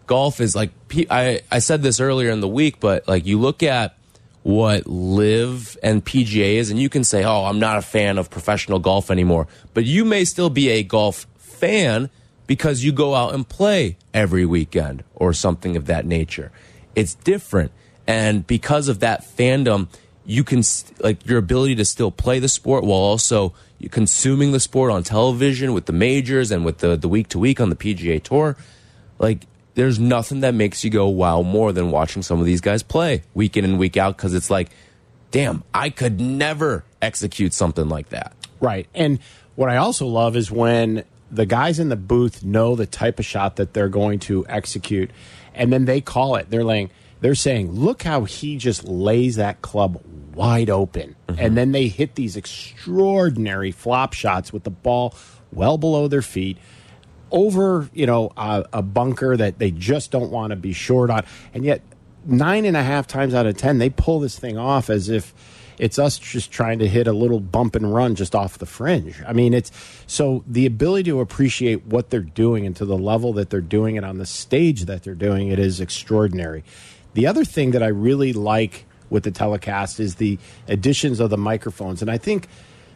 golf 0.06 0.42
is 0.42 0.56
like 0.56 0.72
I 1.10 1.42
I 1.52 1.60
said 1.60 1.82
this 1.82 2.00
earlier 2.00 2.32
in 2.32 2.42
the 2.42 2.48
week, 2.48 2.80
but 2.80 3.08
like 3.08 3.26
you 3.26 3.40
look 3.40 3.64
at 3.64 3.96
what 4.44 4.88
LIV 4.88 5.78
and 5.84 6.04
PGA 6.04 6.56
is, 6.56 6.72
and 6.72 6.80
you 6.80 6.90
can 6.90 7.04
say, 7.04 7.24
"Oh, 7.24 7.46
I'm 7.46 7.60
not 7.60 7.78
a 7.78 7.82
fan 7.82 8.18
of 8.18 8.30
professional 8.30 8.80
golf 8.80 9.12
anymore," 9.12 9.48
but 9.74 9.86
you 9.86 10.06
may 10.06 10.26
still 10.26 10.50
be 10.50 10.70
a 10.70 10.84
golf 10.84 11.28
fan 11.38 12.10
because 12.50 12.84
you 12.84 12.92
go 12.92 13.14
out 13.14 13.36
and 13.36 13.48
play 13.48 13.96
every 14.12 14.44
weekend 14.44 15.04
or 15.14 15.34
something 15.34 15.78
of 15.78 15.86
that 15.86 16.04
nature. 16.04 16.52
It's 16.96 17.14
different, 17.14 17.72
and 18.08 18.46
because 18.48 18.88
of 18.88 19.02
that 19.02 19.22
fandom, 19.22 19.88
you 20.26 20.44
can 20.44 20.64
like 21.00 21.28
your 21.28 21.38
ability 21.38 21.76
to 21.76 21.86
still 21.86 22.10
play 22.10 22.40
the 22.40 22.50
sport 22.50 22.84
while 22.84 22.98
also 22.98 23.54
consuming 23.92 24.52
the 24.52 24.60
sport 24.60 24.92
on 24.92 25.04
television 25.04 25.74
with 25.74 25.86
the 25.86 25.94
majors 25.94 26.50
and 26.50 26.66
with 26.66 26.80
the 26.80 26.98
the 26.98 27.08
week 27.08 27.28
to 27.30 27.38
week 27.38 27.62
on 27.62 27.70
the 27.70 27.76
PGA 27.76 28.22
Tour. 28.22 28.58
Like 29.20 29.46
there's 29.76 30.00
nothing 30.00 30.40
that 30.40 30.56
makes 30.56 30.84
you 30.84 30.90
go 30.90 31.08
wow 31.08 31.44
more 31.44 31.72
than 31.72 31.92
watching 31.92 32.24
some 32.24 32.40
of 32.40 32.48
these 32.48 32.62
guys 32.62 32.82
play 32.82 33.22
week 33.36 33.58
in 33.58 33.64
and 33.64 33.78
week 33.78 33.96
out 33.96 34.18
because 34.18 34.34
it's 34.34 34.50
like, 34.50 34.70
damn, 35.30 35.64
I 35.72 35.92
could 35.92 36.20
never 36.20 36.84
execute 37.00 37.54
something 37.54 37.88
like 37.88 38.10
that. 38.10 38.34
Right. 38.60 38.88
And 38.96 39.20
what 39.56 39.70
I 39.70 39.78
also 39.78 40.08
love 40.08 40.36
is 40.36 40.50
when 40.50 41.04
the 41.32 41.46
guys 41.46 41.80
in 41.80 41.90
the 41.90 41.96
booth 41.96 42.44
know 42.44 42.76
the 42.76 42.86
type 42.86 43.20
of 43.20 43.26
shot 43.26 43.56
that 43.58 43.74
they're 43.74 43.90
going 43.90 44.20
to 44.20 44.46
execute 44.48 45.12
and 45.54 45.74
then 45.74 45.86
they 45.86 46.02
call 46.02 46.36
it. 46.36 46.50
They're 46.50 46.64
laying 46.64 46.90
they're 47.22 47.36
saying, 47.36 47.72
"Look 47.72 48.04
how 48.04 48.24
he 48.24 48.58
just 48.58 48.86
lays 48.86 49.36
that 49.36 49.62
club 49.62 50.02
wide 50.34 50.70
open." 50.70 51.16
Mm 51.28 51.36
-hmm. 51.36 51.46
And 51.46 51.58
then 51.58 51.72
they 51.72 51.88
hit 51.88 52.16
these 52.16 52.38
extraordinary 52.38 53.72
flop 53.72 54.14
shots 54.14 54.54
with 54.54 54.64
the 54.64 54.70
ball 54.70 55.14
well 55.52 55.78
below 55.78 56.08
their 56.08 56.22
feet 56.22 56.58
over, 57.32 57.90
you 57.94 58.06
know, 58.06 58.32
a, 58.38 58.66
a 58.74 58.82
bunker 58.82 59.38
that 59.38 59.60
they 59.60 59.72
just 59.72 60.12
don't 60.12 60.32
want 60.32 60.52
to 60.52 60.56
be 60.56 60.74
short 60.74 61.10
on. 61.10 61.24
And 61.54 61.64
yet, 61.64 61.82
nine 62.26 62.66
and 62.66 62.78
a 62.78 62.84
half 62.84 63.08
times 63.08 63.34
out 63.34 63.46
of 63.46 63.58
10, 63.58 63.78
they 63.78 63.90
pull 63.90 64.20
this 64.20 64.38
thing 64.40 64.58
off 64.58 64.90
as 64.90 65.10
if, 65.10 65.34
It's 65.80 65.98
us 65.98 66.20
just 66.20 66.52
trying 66.52 66.80
to 66.80 66.88
hit 66.88 67.08
a 67.08 67.14
little 67.14 67.40
bump 67.40 67.76
and 67.76 67.94
run 67.94 68.16
just 68.16 68.36
off 68.36 68.58
the 68.58 68.66
fringe. 68.66 69.22
I 69.26 69.34
mean, 69.34 69.54
it's 69.54 69.72
so 70.06 70.44
the 70.46 70.66
ability 70.66 71.10
to 71.10 71.22
appreciate 71.22 71.86
what 71.86 72.10
they're 72.10 72.20
doing 72.20 72.66
and 72.66 72.76
to 72.76 72.86
the 72.86 72.98
level 72.98 73.34
that 73.34 73.50
they're 73.50 73.62
doing 73.62 73.96
it 73.96 74.04
on 74.04 74.18
the 74.18 74.26
stage 74.26 74.84
that 74.86 75.04
they're 75.04 75.16
doing 75.16 75.48
it 75.48 75.58
is 75.58 75.80
extraordinary. 75.80 76.64
The 77.14 77.26
other 77.26 77.46
thing 77.46 77.72
that 77.72 77.82
I 77.82 77.88
really 77.88 78.34
like 78.34 78.86
with 79.10 79.24
the 79.24 79.32
telecast 79.32 80.00
is 80.00 80.16
the 80.16 80.38
additions 80.68 81.20
of 81.20 81.30
the 81.30 81.38
microphones. 81.38 82.02
And 82.02 82.12
I 82.12 82.18
think 82.18 82.48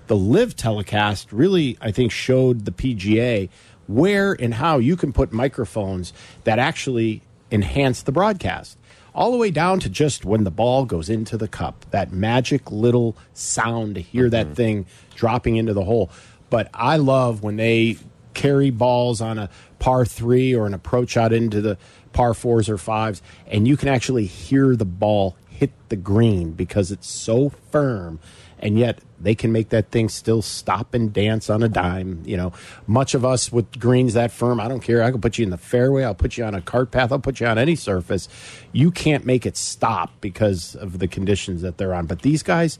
the 0.07 0.15
LIV 0.15 0.55
telecast 0.55 1.31
really, 1.31 1.77
I 1.81 1.91
think, 1.91 2.11
showed 2.11 2.65
the 2.65 2.71
PGA 2.71 3.49
where 3.87 4.33
and 4.33 4.53
how 4.53 4.77
you 4.77 4.95
can 4.95 5.11
put 5.11 5.33
microphones 5.33 6.13
that 6.43 6.59
actually 6.59 7.21
enhance 7.51 8.03
the 8.03 8.11
broadcast. 8.11 8.77
All 9.15 9.31
the 9.31 9.37
way 9.37 9.51
down 9.51 9.79
to 9.81 9.89
just 9.89 10.25
when 10.25 10.43
the 10.43 10.51
ball 10.51 10.85
goes 10.85 11.09
into 11.09 11.37
the 11.37 11.47
cup, 11.47 11.85
that 11.91 12.11
magic 12.11 12.71
little 12.71 13.15
sound 13.33 13.95
to 13.95 14.01
hear 14.01 14.29
that 14.29 14.45
Mm-hmm. 14.47 14.53
thing 14.55 14.85
dropping 15.15 15.55
into 15.55 15.73
the 15.73 15.83
hole. 15.83 16.09
But 16.49 16.69
I 16.73 16.97
love 16.97 17.43
when 17.43 17.57
they 17.57 17.97
carry 18.33 18.71
balls 18.71 19.21
on 19.21 19.37
a 19.37 19.49
par 19.77 20.05
three 20.05 20.55
or 20.55 20.65
an 20.65 20.73
approach 20.73 21.15
out 21.17 21.31
into 21.31 21.61
the 21.61 21.77
par 22.13 22.33
fours 22.33 22.67
or 22.69 22.77
fives, 22.79 23.21
and 23.47 23.67
you 23.67 23.77
can 23.77 23.89
actually 23.89 24.25
hear 24.25 24.75
the 24.75 24.85
ball 24.85 25.35
hit 25.47 25.71
the 25.89 25.95
green 25.95 26.51
because 26.51 26.91
it's 26.91 27.07
so 27.07 27.49
firm, 27.71 28.19
and 28.63 28.79
yet 28.79 28.99
they 29.19 29.35
can 29.35 29.51
make 29.51 29.69
that 29.69 29.91
thing 29.91 30.07
still 30.07 30.41
stop 30.41 30.93
and 30.93 31.11
dance 31.11 31.49
on 31.49 31.61
a 31.61 31.67
dime. 31.67 32.23
You 32.25 32.37
know, 32.37 32.53
much 32.87 33.13
of 33.13 33.25
us 33.25 33.51
with 33.51 33.77
greens 33.77 34.13
that 34.13 34.31
firm, 34.31 34.59
I 34.61 34.69
don't 34.69 34.79
care. 34.79 35.03
I 35.03 35.11
can 35.11 35.19
put 35.19 35.37
you 35.37 35.43
in 35.43 35.49
the 35.49 35.57
fairway, 35.57 36.05
I'll 36.05 36.15
put 36.15 36.37
you 36.37 36.45
on 36.45 36.55
a 36.55 36.61
cart 36.61 36.89
path, 36.89 37.11
I'll 37.11 37.19
put 37.19 37.41
you 37.41 37.45
on 37.45 37.57
any 37.57 37.75
surface. 37.75 38.29
You 38.71 38.89
can't 38.89 39.25
make 39.25 39.45
it 39.45 39.57
stop 39.57 40.11
because 40.21 40.75
of 40.75 40.99
the 40.99 41.09
conditions 41.09 41.61
that 41.61 41.77
they're 41.77 41.93
on. 41.93 42.05
But 42.05 42.21
these 42.21 42.41
guys, 42.41 42.79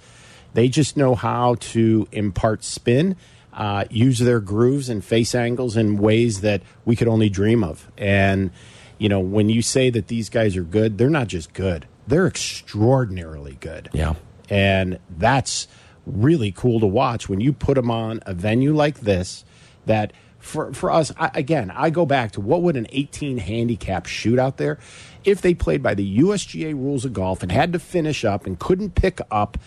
they 0.54 0.70
just 0.70 0.96
know 0.96 1.16
how 1.16 1.56
to 1.56 2.08
impart 2.14 2.64
spin. 2.64 3.18
Uh, 3.52 3.86
use 3.92 4.18
their 4.18 4.40
grooves 4.40 4.90
and 4.90 5.06
face 5.06 5.36
angles 5.36 5.78
in 5.78 5.98
ways 5.98 6.42
that 6.42 6.64
we 6.86 6.96
could 6.96 7.08
only 7.08 7.30
dream 7.30 7.64
of. 7.64 7.92
And, 8.00 8.50
you 8.98 9.10
know, 9.10 9.20
when 9.20 9.48
you 9.50 9.62
say 9.62 9.92
that 9.92 10.08
these 10.08 10.30
guys 10.30 10.58
are 10.58 10.64
good, 10.64 10.98
they're 10.98 11.08
not 11.08 11.28
just 11.28 11.54
good, 11.54 11.86
they're 12.08 12.26
extraordinarily 12.26 13.58
good. 13.60 13.90
Yeah. 13.94 14.16
And 14.50 15.00
that's 15.10 15.68
really 16.06 16.52
cool 16.52 16.80
to 16.82 16.86
watch 16.88 17.30
when 17.30 17.40
you 17.40 17.54
put 17.54 17.76
them 17.76 17.90
on 17.90 18.20
a 18.26 18.34
venue 18.34 18.76
like 18.76 19.00
this 19.02 19.46
that 19.86 20.12
for, 20.40 20.74
for 20.74 20.92
us 20.92 21.14
I, 21.18 21.32
again 21.36 21.72
i 21.74 21.90
go 21.90 22.06
back 22.06 22.34
to 22.34 22.42
what 22.42 22.62
would 22.62 22.76
an 22.76 22.88
18 22.90 23.38
handicap 23.38 24.06
shoot 24.06 24.38
out 24.38 24.58
there 24.58 24.80
if 25.24 25.42
they 25.42 25.54
played 25.54 25.82
by 25.82 25.94
the 25.94 26.20
usga 26.20 26.74
rules 26.74 27.06
of 27.06 27.14
golf 27.14 27.42
and 27.42 27.50
had 27.50 27.72
to 27.72 27.80
finish 27.80 28.26
up 28.26 28.46
and 28.46 28.60
couldn't 28.60 28.96
pick 28.96 29.22
up 29.32 29.58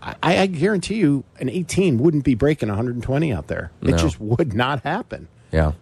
i, 0.00 0.14
I 0.22 0.46
guarantee 0.46 0.94
you 0.94 1.24
an 1.38 1.50
18 1.50 1.98
wouldn't 1.98 2.24
be 2.24 2.34
breaking 2.34 2.70
120 2.70 3.30
out 3.34 3.48
there 3.48 3.70
it 3.82 3.88
No. 3.90 3.96
just 3.98 4.18
would 4.18 4.54
not 4.54 4.80
happen 4.84 5.28
Yeah. 5.52 5.72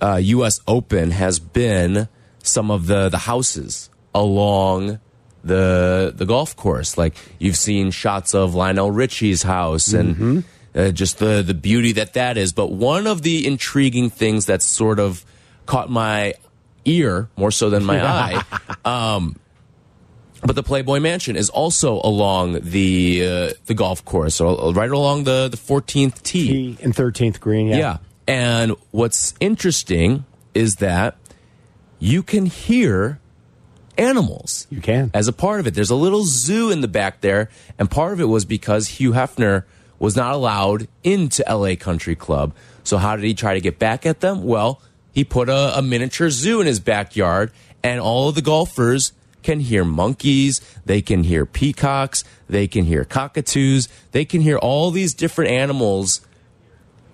uh, 0.00 0.16
U.S. 0.16 0.60
Open 0.66 1.12
has 1.12 1.38
been 1.38 2.08
some 2.42 2.70
of 2.70 2.86
the 2.86 3.08
the 3.08 3.18
houses 3.18 3.90
along 4.14 4.98
the 5.44 6.12
the 6.14 6.24
golf 6.24 6.56
course. 6.56 6.96
Like 6.96 7.14
you've 7.38 7.56
seen 7.56 7.90
shots 7.90 8.34
of 8.34 8.54
Lionel 8.54 8.90
Richie's 8.90 9.42
house 9.42 9.92
and 9.92 10.44
uh, 10.74 10.90
just 10.90 11.18
the 11.18 11.42
the 11.42 11.54
beauty 11.54 11.92
that 11.92 12.14
that 12.14 12.36
is. 12.36 12.52
But 12.52 12.72
one 12.72 13.06
of 13.06 13.22
the 13.22 13.46
intriguing 13.46 14.10
things 14.10 14.46
that 14.46 14.62
sort 14.62 14.98
of 14.98 15.24
caught 15.66 15.90
my 15.90 16.34
ear 16.84 17.28
more 17.36 17.50
so 17.50 17.70
than 17.70 17.84
my 17.84 18.04
eye. 18.04 18.44
Um, 18.84 19.36
but 20.42 20.54
the 20.54 20.62
Playboy 20.62 21.00
Mansion 21.00 21.36
is 21.36 21.50
also 21.50 22.00
along 22.04 22.60
the 22.60 23.26
uh, 23.26 23.52
the 23.66 23.74
golf 23.74 24.04
course, 24.04 24.36
so 24.36 24.72
right 24.72 24.90
along 24.90 25.24
the 25.24 25.48
the 25.48 25.56
14th 25.56 26.22
tee. 26.22 26.76
T 26.76 26.82
and 26.82 26.94
13th 26.94 27.40
green 27.40 27.66
yeah, 27.68 27.76
Yeah. 27.76 27.96
And 28.26 28.76
what's 28.90 29.34
interesting 29.40 30.24
is 30.54 30.76
that 30.76 31.16
you 31.98 32.22
can 32.22 32.46
hear 32.46 33.20
animals 33.96 34.68
you 34.70 34.80
can 34.80 35.10
as 35.12 35.26
a 35.26 35.32
part 35.32 35.58
of 35.60 35.66
it. 35.66 35.74
There's 35.74 35.90
a 35.90 35.96
little 35.96 36.24
zoo 36.24 36.70
in 36.70 36.82
the 36.82 36.88
back 36.88 37.20
there, 37.20 37.50
and 37.78 37.90
part 37.90 38.12
of 38.12 38.20
it 38.20 38.26
was 38.26 38.44
because 38.44 38.86
Hugh 38.88 39.12
Hefner 39.12 39.64
was 39.98 40.16
not 40.16 40.34
allowed 40.34 40.88
into 41.02 41.44
LA 41.48 41.74
Country 41.76 42.14
Club. 42.14 42.54
So 42.84 42.98
how 42.98 43.16
did 43.16 43.24
he 43.24 43.34
try 43.34 43.54
to 43.54 43.60
get 43.60 43.78
back 43.78 44.06
at 44.06 44.20
them? 44.20 44.44
Well, 44.44 44.80
he 45.12 45.24
put 45.24 45.48
a, 45.48 45.76
a 45.76 45.82
miniature 45.82 46.30
zoo 46.30 46.60
in 46.60 46.66
his 46.66 46.80
backyard, 46.80 47.50
and 47.82 48.00
all 48.00 48.28
of 48.28 48.34
the 48.34 48.42
golfers 48.42 49.12
can 49.42 49.60
hear 49.60 49.84
monkeys, 49.84 50.60
they 50.84 51.00
can 51.00 51.24
hear 51.24 51.46
peacocks, 51.46 52.24
they 52.48 52.66
can 52.66 52.84
hear 52.84 53.04
cockatoos, 53.04 53.88
they 54.12 54.24
can 54.24 54.40
hear 54.40 54.58
all 54.58 54.90
these 54.90 55.14
different 55.14 55.50
animals 55.50 56.20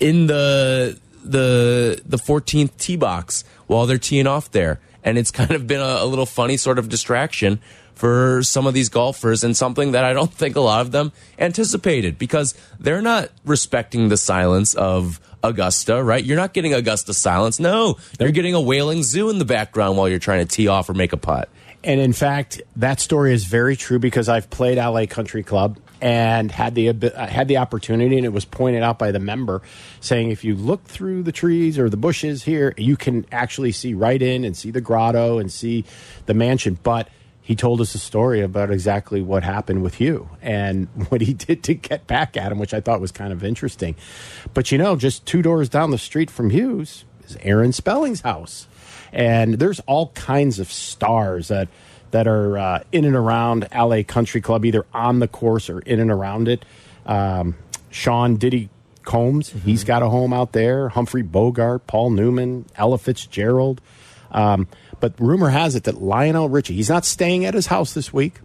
in 0.00 0.26
the 0.26 0.98
the 1.24 2.02
the 2.04 2.18
14th 2.18 2.76
tee 2.76 2.96
box 2.96 3.44
while 3.66 3.86
they're 3.86 3.96
teeing 3.96 4.26
off 4.26 4.50
there 4.50 4.80
and 5.02 5.16
it's 5.16 5.30
kind 5.40 5.52
of 5.52 5.66
been 5.66 5.80
a, 5.80 5.98
a 6.00 6.06
little 6.06 6.26
funny 6.26 6.56
sort 6.56 6.78
of 6.78 6.88
distraction 6.88 7.60
for 7.94 8.42
some 8.42 8.66
of 8.66 8.74
these 8.74 8.88
golfers 8.88 9.44
and 9.44 9.56
something 9.56 9.92
that 9.92 10.04
I 10.04 10.12
don't 10.12 10.32
think 10.34 10.56
a 10.56 10.60
lot 10.60 10.80
of 10.80 10.92
them 10.92 11.12
anticipated 11.38 12.18
because 12.18 12.54
they're 12.78 13.02
not 13.02 13.30
respecting 13.44 14.08
the 14.08 14.16
silence 14.16 14.74
of 14.74 15.20
Augusta, 15.42 16.02
right? 16.02 16.24
You're 16.24 16.38
not 16.38 16.54
getting 16.54 16.72
Augusta 16.72 17.12
silence. 17.14 17.60
No, 17.60 17.98
you're 18.18 18.30
getting 18.30 18.54
a 18.54 18.60
wailing 18.60 19.02
zoo 19.02 19.28
in 19.28 19.38
the 19.38 19.44
background 19.44 19.98
while 19.98 20.08
you're 20.08 20.18
trying 20.18 20.46
to 20.46 20.56
tee 20.56 20.68
off 20.68 20.88
or 20.88 20.94
make 20.94 21.12
a 21.12 21.18
putt. 21.18 21.48
And 21.84 22.00
in 22.00 22.14
fact, 22.14 22.62
that 22.76 22.98
story 22.98 23.34
is 23.34 23.44
very 23.44 23.76
true 23.76 23.98
because 23.98 24.30
I've 24.30 24.48
played 24.48 24.78
LA 24.78 25.04
Country 25.04 25.42
Club 25.42 25.78
and 26.00 26.50
had 26.50 26.74
the 26.74 26.88
uh, 26.88 27.26
had 27.26 27.46
the 27.46 27.58
opportunity, 27.58 28.16
and 28.16 28.24
it 28.24 28.32
was 28.32 28.46
pointed 28.46 28.82
out 28.82 28.98
by 28.98 29.12
the 29.12 29.18
member 29.18 29.60
saying 30.00 30.30
if 30.30 30.44
you 30.44 30.54
look 30.54 30.84
through 30.84 31.22
the 31.22 31.32
trees 31.32 31.78
or 31.78 31.90
the 31.90 31.98
bushes 31.98 32.42
here, 32.42 32.72
you 32.78 32.96
can 32.96 33.26
actually 33.30 33.72
see 33.72 33.92
right 33.92 34.20
in 34.20 34.44
and 34.44 34.56
see 34.56 34.70
the 34.70 34.80
grotto 34.80 35.38
and 35.38 35.52
see 35.52 35.84
the 36.24 36.32
mansion. 36.32 36.78
But 36.82 37.08
he 37.44 37.54
told 37.54 37.80
us 37.80 37.94
a 37.94 37.98
story 37.98 38.40
about 38.40 38.70
exactly 38.72 39.22
what 39.22 39.44
happened 39.44 39.82
with 39.82 39.94
Hugh 39.94 40.28
and 40.42 40.88
what 41.10 41.20
he 41.20 41.34
did 41.34 41.62
to 41.64 41.74
get 41.74 42.06
back 42.06 42.36
at 42.36 42.50
him, 42.50 42.58
which 42.58 42.74
I 42.74 42.80
thought 42.80 43.00
was 43.00 43.12
kind 43.12 43.32
of 43.32 43.44
interesting. 43.44 43.94
But 44.52 44.72
you 44.72 44.78
know, 44.78 44.96
just 44.96 45.26
two 45.26 45.42
doors 45.42 45.68
down 45.68 45.90
the 45.90 45.98
street 45.98 46.30
from 46.30 46.50
Hugh's 46.50 47.04
is 47.26 47.36
Aaron 47.42 47.72
Spelling's 47.72 48.22
house 48.22 48.66
and 49.14 49.54
there's 49.54 49.80
all 49.80 50.08
kinds 50.08 50.58
of 50.58 50.70
stars 50.70 51.48
that 51.48 51.68
that 52.10 52.26
are 52.26 52.58
uh, 52.58 52.82
in 52.92 53.04
and 53.04 53.16
around 53.16 53.66
LA 53.74 54.02
Country 54.06 54.40
Club, 54.40 54.64
either 54.64 54.86
on 54.92 55.18
the 55.18 55.26
course 55.26 55.70
or 55.70 55.80
in 55.80 55.98
and 55.98 56.10
around 56.10 56.46
it. 56.46 56.64
Um, 57.06 57.56
Sean 57.90 58.36
Diddy 58.36 58.68
Combs, 59.02 59.50
he's 59.64 59.82
got 59.82 60.02
a 60.02 60.08
home 60.08 60.32
out 60.32 60.52
there. 60.52 60.90
Humphrey 60.90 61.22
Bogart, 61.22 61.86
Paul 61.86 62.10
Newman, 62.10 62.66
Ella 62.76 62.98
Fitzgerald. 62.98 63.80
Um, 64.34 64.68
but 65.00 65.14
rumor 65.18 65.48
has 65.48 65.74
it 65.76 65.84
that 65.84 66.02
Lionel 66.02 66.48
Richie, 66.50 66.74
he's 66.74 66.90
not 66.90 67.04
staying 67.06 67.44
at 67.46 67.54
his 67.54 67.68
house 67.68 67.94
this 67.94 68.12
week, 68.12 68.40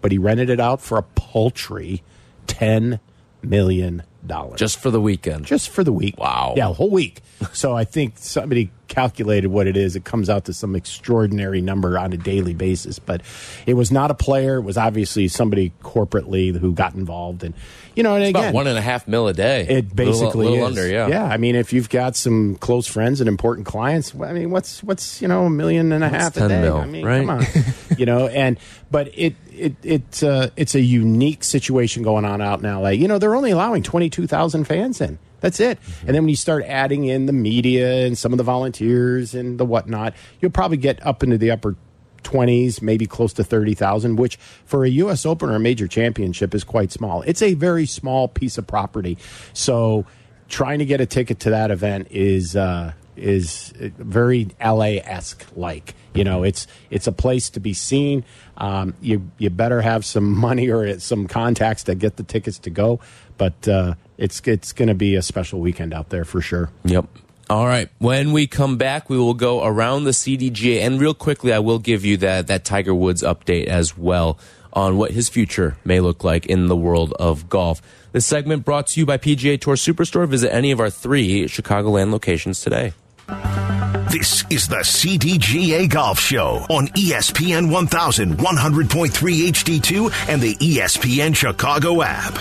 but 0.00 0.10
he 0.12 0.16
rented 0.18 0.48
it 0.48 0.60
out 0.60 0.80
for 0.80 0.96
a 0.98 1.02
paltry 1.02 2.02
ten 2.46 3.00
million 3.42 4.02
dollars 4.24 4.58
Just 4.60 4.78
for 4.78 4.90
the 4.90 5.00
weekend. 5.00 5.44
just 5.46 5.68
for 5.68 5.82
the 5.82 5.92
week. 5.92 6.16
Wow. 6.18 6.54
Yeah, 6.56 6.68
a 6.70 6.72
whole 6.72 6.90
week. 6.90 7.20
so 7.52 7.74
I 7.76 7.84
think 7.84 8.14
somebody 8.18 8.70
calculated 8.92 9.48
what 9.48 9.66
it 9.66 9.76
is. 9.76 9.96
It 9.96 10.04
comes 10.04 10.28
out 10.28 10.44
to 10.44 10.52
some 10.52 10.76
extraordinary 10.76 11.62
number 11.62 11.98
on 11.98 12.12
a 12.12 12.16
daily 12.18 12.52
basis. 12.52 12.98
But 12.98 13.22
it 13.66 13.74
was 13.74 13.90
not 13.90 14.10
a 14.10 14.14
player. 14.14 14.56
It 14.56 14.62
was 14.62 14.76
obviously 14.76 15.28
somebody 15.28 15.72
corporately 15.82 16.54
who 16.54 16.72
got 16.74 16.94
involved. 16.94 17.42
And, 17.42 17.54
you 17.96 18.02
know, 18.02 18.14
and 18.16 18.24
About 18.26 18.40
again, 18.40 18.54
one 18.54 18.66
and 18.66 18.76
a 18.76 18.82
half 18.82 19.08
mil 19.08 19.28
a 19.28 19.32
day. 19.32 19.66
it 19.66 19.96
basically 19.96 20.46
little, 20.48 20.52
little 20.52 20.54
is. 20.54 20.78
under, 20.78 20.88
yeah. 20.88 21.08
Yeah, 21.08 21.24
I 21.24 21.38
mean, 21.38 21.56
if 21.56 21.72
you've 21.72 21.88
got 21.88 22.16
some 22.16 22.56
close 22.56 22.86
friends 22.86 23.20
and 23.20 23.28
important 23.28 23.66
clients, 23.66 24.14
I 24.14 24.32
mean, 24.34 24.50
what's 24.50 24.82
what's 24.82 25.22
you 25.22 25.28
know 25.28 25.46
a 25.46 25.50
million 25.50 25.90
and 25.92 26.04
a 26.04 26.08
half 26.08 26.36
a 26.36 26.40
10 26.40 26.48
day? 26.48 26.60
mil, 26.60 26.76
I 26.76 26.86
mean, 26.86 27.04
right? 27.04 27.20
come 27.26 27.30
on, 27.30 27.44
you 27.98 28.04
know. 28.06 28.28
And 28.28 28.58
but 28.90 29.08
it 29.18 29.36
it 29.50 29.74
it's 29.82 30.22
uh, 30.22 30.50
it's 30.56 30.74
a 30.74 30.80
unique 30.80 31.44
situation 31.44 32.02
going 32.02 32.24
on 32.24 32.40
out 32.42 32.62
in 32.62 32.70
LA. 32.70 32.90
You 32.90 33.08
know, 33.08 33.18
they're 33.18 33.34
only 33.34 33.50
allowing 33.52 33.82
twenty 33.82 34.10
two 34.10 34.26
thousand 34.26 34.64
fans 34.64 35.00
in. 35.00 35.18
That's 35.42 35.60
it. 35.60 35.78
Mm-hmm. 35.80 36.06
And 36.06 36.16
then 36.16 36.22
when 36.22 36.30
you 36.30 36.36
start 36.36 36.64
adding 36.64 37.04
in 37.04 37.26
the 37.26 37.32
media 37.32 38.06
and 38.06 38.16
some 38.16 38.32
of 38.32 38.38
the 38.38 38.44
volunteers 38.44 39.34
and 39.34 39.58
the 39.58 39.66
whatnot, 39.66 40.14
you'll 40.40 40.52
probably 40.52 40.78
get 40.78 41.04
up 41.04 41.22
into 41.22 41.36
the 41.36 41.50
upper 41.50 41.76
20s, 42.22 42.80
maybe 42.80 43.06
close 43.06 43.32
to 43.34 43.44
30,000, 43.44 44.16
which 44.16 44.36
for 44.64 44.84
a 44.84 44.88
U.S. 44.88 45.26
Open 45.26 45.50
or 45.50 45.56
a 45.56 45.60
major 45.60 45.86
championship 45.86 46.54
is 46.54 46.64
quite 46.64 46.92
small. 46.92 47.22
It's 47.22 47.42
a 47.42 47.54
very 47.54 47.84
small 47.84 48.28
piece 48.28 48.56
of 48.56 48.66
property. 48.66 49.18
So 49.52 50.06
trying 50.48 50.78
to 50.78 50.84
get 50.84 51.00
a 51.00 51.06
ticket 51.06 51.40
to 51.40 51.50
that 51.50 51.70
event 51.70 52.08
is 52.10 52.56
uh, 52.56 52.92
is 53.16 53.72
very 53.76 54.48
LA 54.62 54.98
esque 55.04 55.46
like. 55.56 55.94
You 56.14 56.24
know, 56.24 56.42
it's 56.42 56.66
it's 56.90 57.06
a 57.06 57.12
place 57.12 57.50
to 57.50 57.60
be 57.60 57.72
seen. 57.72 58.24
Um, 58.56 58.94
you 59.00 59.30
you 59.38 59.50
better 59.50 59.80
have 59.80 60.04
some 60.04 60.36
money 60.38 60.70
or 60.70 60.98
some 61.00 61.26
contacts 61.26 61.84
to 61.84 61.94
get 61.94 62.16
the 62.16 62.22
tickets 62.22 62.58
to 62.60 62.70
go. 62.70 63.00
But 63.38 63.66
uh, 63.66 63.94
it's 64.18 64.40
it's 64.46 64.72
going 64.72 64.88
to 64.88 64.94
be 64.94 65.16
a 65.16 65.22
special 65.22 65.60
weekend 65.60 65.92
out 65.92 66.10
there 66.10 66.24
for 66.24 66.40
sure. 66.40 66.70
Yep. 66.84 67.06
All 67.50 67.66
right. 67.66 67.90
When 67.98 68.32
we 68.32 68.46
come 68.46 68.78
back, 68.78 69.10
we 69.10 69.18
will 69.18 69.34
go 69.34 69.64
around 69.64 70.04
the 70.04 70.12
CDGA, 70.12 70.80
and 70.80 71.00
real 71.00 71.12
quickly, 71.12 71.52
I 71.52 71.58
will 71.58 71.78
give 71.78 72.04
you 72.04 72.16
that 72.18 72.46
that 72.46 72.64
Tiger 72.64 72.94
Woods 72.94 73.22
update 73.22 73.66
as 73.66 73.96
well 73.96 74.38
on 74.72 74.96
what 74.96 75.10
his 75.10 75.28
future 75.28 75.76
may 75.84 76.00
look 76.00 76.24
like 76.24 76.46
in 76.46 76.66
the 76.66 76.76
world 76.76 77.12
of 77.14 77.48
golf. 77.48 77.82
This 78.12 78.26
segment 78.26 78.64
brought 78.64 78.86
to 78.88 79.00
you 79.00 79.06
by 79.06 79.18
PGA 79.18 79.60
Tour 79.60 79.74
Superstore. 79.74 80.26
Visit 80.28 80.54
any 80.54 80.70
of 80.70 80.80
our 80.80 80.90
three 80.90 81.44
Chicagoland 81.44 82.10
locations 82.10 82.60
today. 82.60 82.92
This 83.28 84.44
is 84.50 84.68
the 84.68 84.82
CDGA 84.84 85.88
Golf 85.88 86.18
Show 86.20 86.66
on 86.68 86.88
ESPN 86.88 87.70
1100.3 87.70 89.10
HD2 89.10 90.28
and 90.28 90.42
the 90.42 90.54
ESPN 90.56 91.34
Chicago 91.34 92.02
app. 92.02 92.38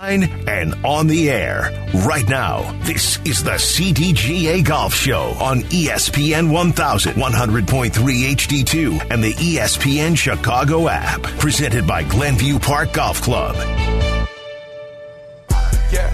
And 0.00 0.74
on 0.84 1.06
the 1.06 1.30
air 1.30 1.70
right 2.06 2.28
now. 2.28 2.76
This 2.82 3.20
is 3.24 3.44
the 3.44 3.52
CDGA 3.52 4.64
Golf 4.64 4.92
Show 4.94 5.36
on 5.40 5.60
ESPN 5.60 6.50
1100.3 6.50 7.92
HD2 7.92 9.10
and 9.12 9.22
the 9.22 9.34
ESPN 9.34 10.16
Chicago 10.16 10.88
app. 10.88 11.22
Presented 11.38 11.86
by 11.86 12.02
Glenview 12.02 12.58
Park 12.58 12.94
Golf 12.94 13.22
Club. 13.22 13.54
Yeah. 15.92 16.12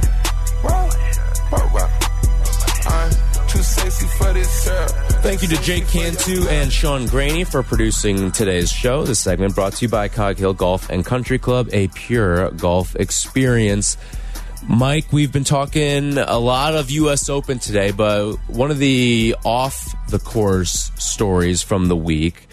I'm 1.50 1.97
too 3.48 3.62
sexy 3.62 4.06
for 4.06 4.32
this 4.32 4.50
syrup. 4.62 4.90
Thank 5.22 5.42
you 5.42 5.48
to 5.48 5.62
Jake 5.62 5.88
Cantu 5.88 6.46
and 6.48 6.72
Sean 6.72 7.06
Graney 7.06 7.44
for 7.44 7.62
producing 7.62 8.30
today's 8.30 8.70
show. 8.70 9.04
This 9.04 9.20
segment 9.20 9.54
brought 9.54 9.74
to 9.74 9.86
you 9.86 9.88
by 9.88 10.08
Cog 10.08 10.36
Hill 10.36 10.54
Golf 10.54 10.90
and 10.90 11.04
Country 11.04 11.38
Club, 11.38 11.68
a 11.72 11.88
pure 11.88 12.50
golf 12.52 12.94
experience. 12.96 13.96
Mike, 14.68 15.12
we've 15.12 15.32
been 15.32 15.44
talking 15.44 16.18
a 16.18 16.38
lot 16.38 16.74
of 16.74 16.90
U.S. 16.90 17.28
Open 17.28 17.58
today, 17.58 17.90
but 17.90 18.34
one 18.48 18.70
of 18.70 18.78
the 18.78 19.34
off 19.44 19.94
the 20.08 20.18
course 20.18 20.90
stories 20.96 21.62
from 21.62 21.88
the 21.88 21.96
week. 21.96 22.48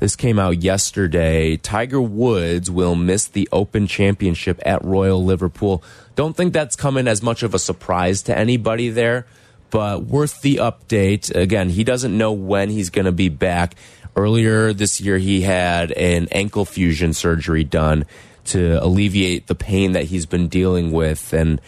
This 0.00 0.16
came 0.16 0.38
out 0.38 0.62
yesterday. 0.62 1.58
Tiger 1.58 2.00
Woods 2.00 2.70
will 2.70 2.96
miss 2.96 3.26
the 3.26 3.48
Open 3.52 3.86
Championship 3.86 4.60
at 4.64 4.82
Royal 4.82 5.22
Liverpool. 5.22 5.84
Don't 6.16 6.34
think 6.34 6.54
that's 6.54 6.74
coming 6.74 7.06
as 7.06 7.22
much 7.22 7.42
of 7.42 7.54
a 7.54 7.58
surprise 7.58 8.22
to 8.22 8.36
anybody 8.36 8.88
there, 8.88 9.26
but 9.70 10.04
worth 10.04 10.42
the 10.42 10.56
update. 10.56 11.34
Again, 11.34 11.70
he 11.70 11.84
doesn't 11.84 12.16
know 12.16 12.32
when 12.32 12.70
he's 12.70 12.90
going 12.90 13.04
to 13.04 13.12
be 13.12 13.28
back. 13.28 13.74
Earlier 14.16 14.72
this 14.72 15.00
year, 15.00 15.18
he 15.18 15.42
had 15.42 15.92
an 15.92 16.28
ankle 16.32 16.64
fusion 16.64 17.12
surgery 17.12 17.64
done 17.64 18.06
to 18.46 18.82
alleviate 18.82 19.46
the 19.46 19.54
pain 19.54 19.92
that 19.92 20.04
he's 20.04 20.26
been 20.26 20.48
dealing 20.48 20.90
with. 20.90 21.32
And 21.32 21.60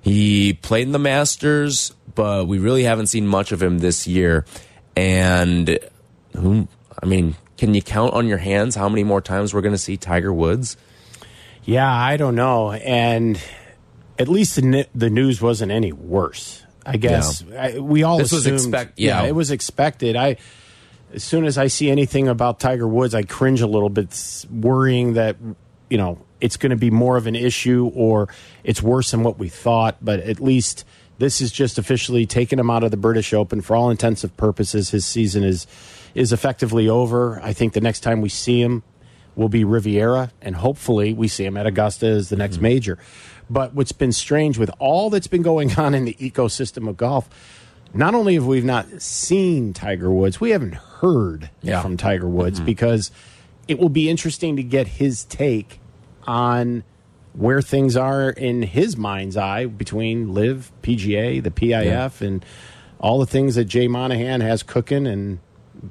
he 0.00 0.52
played 0.54 0.86
in 0.86 0.92
the 0.92 0.98
Masters, 0.98 1.92
but 2.14 2.46
we 2.46 2.58
really 2.58 2.84
haven't 2.84 3.08
seen 3.08 3.26
much 3.26 3.52
of 3.52 3.62
him 3.62 3.78
this 3.78 4.06
year. 4.06 4.44
And 4.96 5.78
who, 6.36 6.68
I 7.02 7.06
mean, 7.06 7.36
can 7.58 7.74
you 7.74 7.82
count 7.82 8.14
on 8.14 8.26
your 8.26 8.38
hands 8.38 8.76
how 8.76 8.88
many 8.88 9.04
more 9.04 9.20
times 9.20 9.52
we're 9.52 9.60
going 9.60 9.74
to 9.74 9.78
see 9.78 9.96
Tiger 9.96 10.32
Woods? 10.32 10.76
Yeah, 11.64 11.92
I 11.92 12.16
don't 12.16 12.34
know. 12.34 12.72
And 12.72 13.40
at 14.18 14.28
least 14.28 14.56
the, 14.56 14.86
the 14.94 15.10
news 15.10 15.42
wasn't 15.42 15.72
any 15.72 15.92
worse. 15.92 16.64
I 16.84 16.96
guess 16.96 17.44
I, 17.56 17.78
we 17.78 18.02
all 18.02 18.18
This 18.18 18.32
was 18.32 18.46
assumed, 18.46 18.74
expect- 18.74 18.98
yeah. 18.98 19.22
it 19.22 19.34
was 19.34 19.50
expected. 19.50 20.16
I 20.16 20.36
as 21.12 21.24
soon 21.24 21.44
as 21.44 21.58
I 21.58 21.66
see 21.66 21.90
anything 21.90 22.28
about 22.28 22.60
Tiger 22.60 22.86
Woods, 22.86 23.14
I 23.14 23.22
cringe 23.22 23.60
a 23.60 23.66
little 23.66 23.88
bit, 23.88 24.46
worrying 24.50 25.14
that 25.14 25.36
you 25.88 25.98
know 25.98 26.18
it's 26.40 26.56
going 26.56 26.70
to 26.70 26.76
be 26.76 26.90
more 26.90 27.16
of 27.16 27.26
an 27.26 27.36
issue 27.36 27.90
or 27.94 28.28
it's 28.64 28.82
worse 28.82 29.10
than 29.10 29.22
what 29.22 29.38
we 29.38 29.48
thought. 29.48 29.96
But 30.00 30.20
at 30.20 30.40
least 30.40 30.84
this 31.18 31.40
is 31.40 31.52
just 31.52 31.78
officially 31.78 32.26
taking 32.26 32.58
him 32.58 32.70
out 32.70 32.82
of 32.82 32.90
the 32.90 32.96
British 32.96 33.34
Open 33.34 33.60
for 33.60 33.76
all 33.76 33.90
intents 33.90 34.24
and 34.24 34.34
purposes. 34.36 34.90
His 34.90 35.04
season 35.04 35.44
is 35.44 35.66
is 36.14 36.32
effectively 36.32 36.88
over. 36.88 37.40
I 37.42 37.52
think 37.52 37.72
the 37.72 37.80
next 37.80 38.00
time 38.00 38.20
we 38.20 38.28
see 38.28 38.60
him 38.60 38.82
will 39.36 39.48
be 39.48 39.64
Riviera, 39.64 40.32
and 40.42 40.56
hopefully 40.56 41.12
we 41.12 41.28
see 41.28 41.44
him 41.44 41.56
at 41.56 41.66
Augusta 41.66 42.06
as 42.06 42.28
the 42.28 42.36
next 42.36 42.56
mm-hmm. 42.56 42.64
major. 42.64 42.98
But 43.50 43.74
what's 43.74 43.92
been 43.92 44.12
strange 44.12 44.56
with 44.58 44.70
all 44.78 45.10
that's 45.10 45.26
been 45.26 45.42
going 45.42 45.72
on 45.78 45.92
in 45.94 46.04
the 46.04 46.14
ecosystem 46.14 46.88
of 46.88 46.96
golf, 46.96 47.28
not 47.92 48.14
only 48.14 48.34
have 48.34 48.46
we 48.46 48.60
not 48.60 49.02
seen 49.02 49.72
Tiger 49.74 50.10
Woods, 50.10 50.40
we 50.40 50.50
haven't 50.50 50.74
heard 50.74 51.50
Yeah. 51.60 51.82
from 51.82 51.96
Tiger 51.96 52.28
Woods 52.28 52.60
because 52.60 53.10
it 53.66 53.78
will 53.80 53.88
be 53.88 54.08
interesting 54.08 54.54
to 54.56 54.62
get 54.62 54.86
his 54.86 55.24
take 55.24 55.80
on 56.26 56.84
where 57.32 57.60
things 57.62 57.96
are 57.96 58.30
in 58.30 58.62
his 58.62 58.96
mind's 58.96 59.36
eye 59.36 59.66
between 59.66 60.32
LIV, 60.32 60.70
PGA, 60.82 61.40
the 61.42 61.50
PIF, 61.50 62.20
and 62.20 62.44
all 63.00 63.18
the 63.18 63.26
things 63.26 63.54
that 63.56 63.64
Jay 63.64 63.88
Monahan 63.88 64.40
has 64.42 64.62
cooking, 64.62 65.06
and 65.06 65.38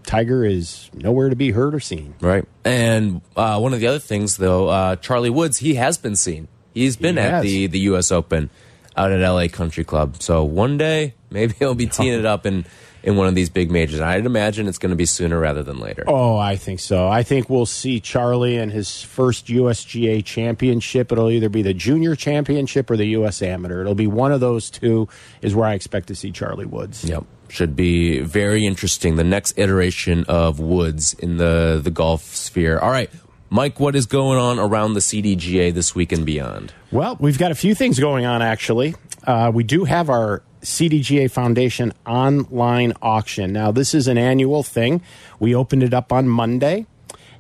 Tiger 0.06 0.46
is 0.46 0.90
nowhere 0.94 1.30
to 1.30 1.36
be 1.36 1.52
heard 1.52 1.74
or 1.74 1.80
seen. 1.80 2.14
Right. 2.22 2.46
And 2.64 3.22
uh, 3.36 3.60
one 3.60 3.74
of 3.74 3.80
the 3.80 3.88
other 3.88 4.00
things, 4.00 4.38
though, 4.38 4.68
uh, 4.68 4.96
Charlie 4.98 5.30
Woods, 5.30 5.58
he 5.58 5.76
has 5.76 5.98
been 5.98 6.16
seen. 6.16 6.48
He's 6.80 6.96
been 6.98 7.16
He 7.18 7.22
at 7.22 7.32
has. 7.32 7.44
the, 7.44 7.68
the 7.68 7.80
U.S. 7.80 8.12
Open 8.12 8.50
out 8.96 9.12
at 9.12 9.20
LA 9.22 9.48
Country 9.48 9.84
Club. 9.84 10.22
So 10.22 10.44
one 10.44 10.78
day, 10.78 11.14
maybe 11.30 11.54
he'll 11.60 11.76
be 11.76 11.88
teeing 11.88 12.18
it 12.18 12.26
up 12.26 12.46
in, 12.46 12.66
in 13.04 13.16
one 13.16 13.28
of 13.28 13.36
these 13.36 13.50
big 13.50 13.72
majors. 13.72 14.02
I'd 14.02 14.26
imagine 14.26 14.68
it's 14.68 14.78
going 14.78 14.90
to 14.90 14.96
be 14.96 15.06
sooner 15.06 15.40
rather 15.40 15.64
than 15.64 15.80
later. 15.80 16.04
Oh, 16.08 16.38
I 16.38 16.56
think 16.58 16.80
so. 16.80 17.08
I 17.08 17.24
think 17.24 17.50
we'll 17.50 17.66
see 17.66 18.00
Charlie 18.00 18.58
in 18.58 18.70
his 18.72 19.02
first 19.02 19.48
USGA 19.48 20.26
championship. 20.26 21.12
It'll 21.12 21.30
either 21.30 21.50
be 21.50 21.62
the 21.62 21.74
junior 21.74 22.16
championship 22.16 22.90
or 22.92 22.98
the 22.98 23.06
US 23.20 23.42
amateur. 23.42 23.82
It'll 23.82 23.96
be 23.96 24.08
one 24.08 24.32
of 24.32 24.40
those 24.42 24.70
two 24.70 25.08
is 25.42 25.56
where 25.56 25.68
I 25.68 25.76
expect 25.76 26.08
to 26.08 26.16
see 26.16 26.32
Charlie 26.32 26.66
Woods. 26.66 27.04
Yep. 27.06 27.24
Should 27.50 27.76
be 27.76 28.20
very 28.20 28.68
interesting. 28.68 29.16
The 29.16 29.24
next 29.24 29.58
iteration 29.58 30.24
of 30.28 30.60
Woods 30.60 31.14
in 31.16 31.38
the, 31.38 31.80
the 31.84 31.90
golf 31.92 32.24
sphere. 32.24 32.78
All 32.80 32.92
right. 32.92 33.10
Mike, 33.52 33.80
what 33.80 33.96
is 33.96 34.06
going 34.06 34.38
on 34.38 34.60
around 34.60 34.94
the 34.94 35.00
CDGA 35.00 35.74
this 35.74 35.96
week 35.96 36.12
and 36.12 36.26
beyond? 36.26 36.72
Well, 36.92 37.18
we've 37.20 37.40
got 37.40 37.52
a 37.52 37.56
few 37.56 37.74
things 37.74 38.00
going 38.00 38.26
on 38.26 38.42
actually. 38.44 38.96
Uh, 39.24 39.52
we 39.54 39.64
do 39.64 39.86
have 39.86 40.10
our 40.10 40.44
CDGA 40.62 41.32
Foundation 41.32 41.94
online 42.06 42.94
auction. 43.02 43.52
Now, 43.52 43.72
this 43.72 43.96
is 43.96 44.08
an 44.08 44.18
annual 44.18 44.62
thing. 44.62 45.02
We 45.40 45.56
opened 45.56 45.84
it 45.84 45.94
up 45.94 46.12
on 46.12 46.28
Monday, 46.28 46.86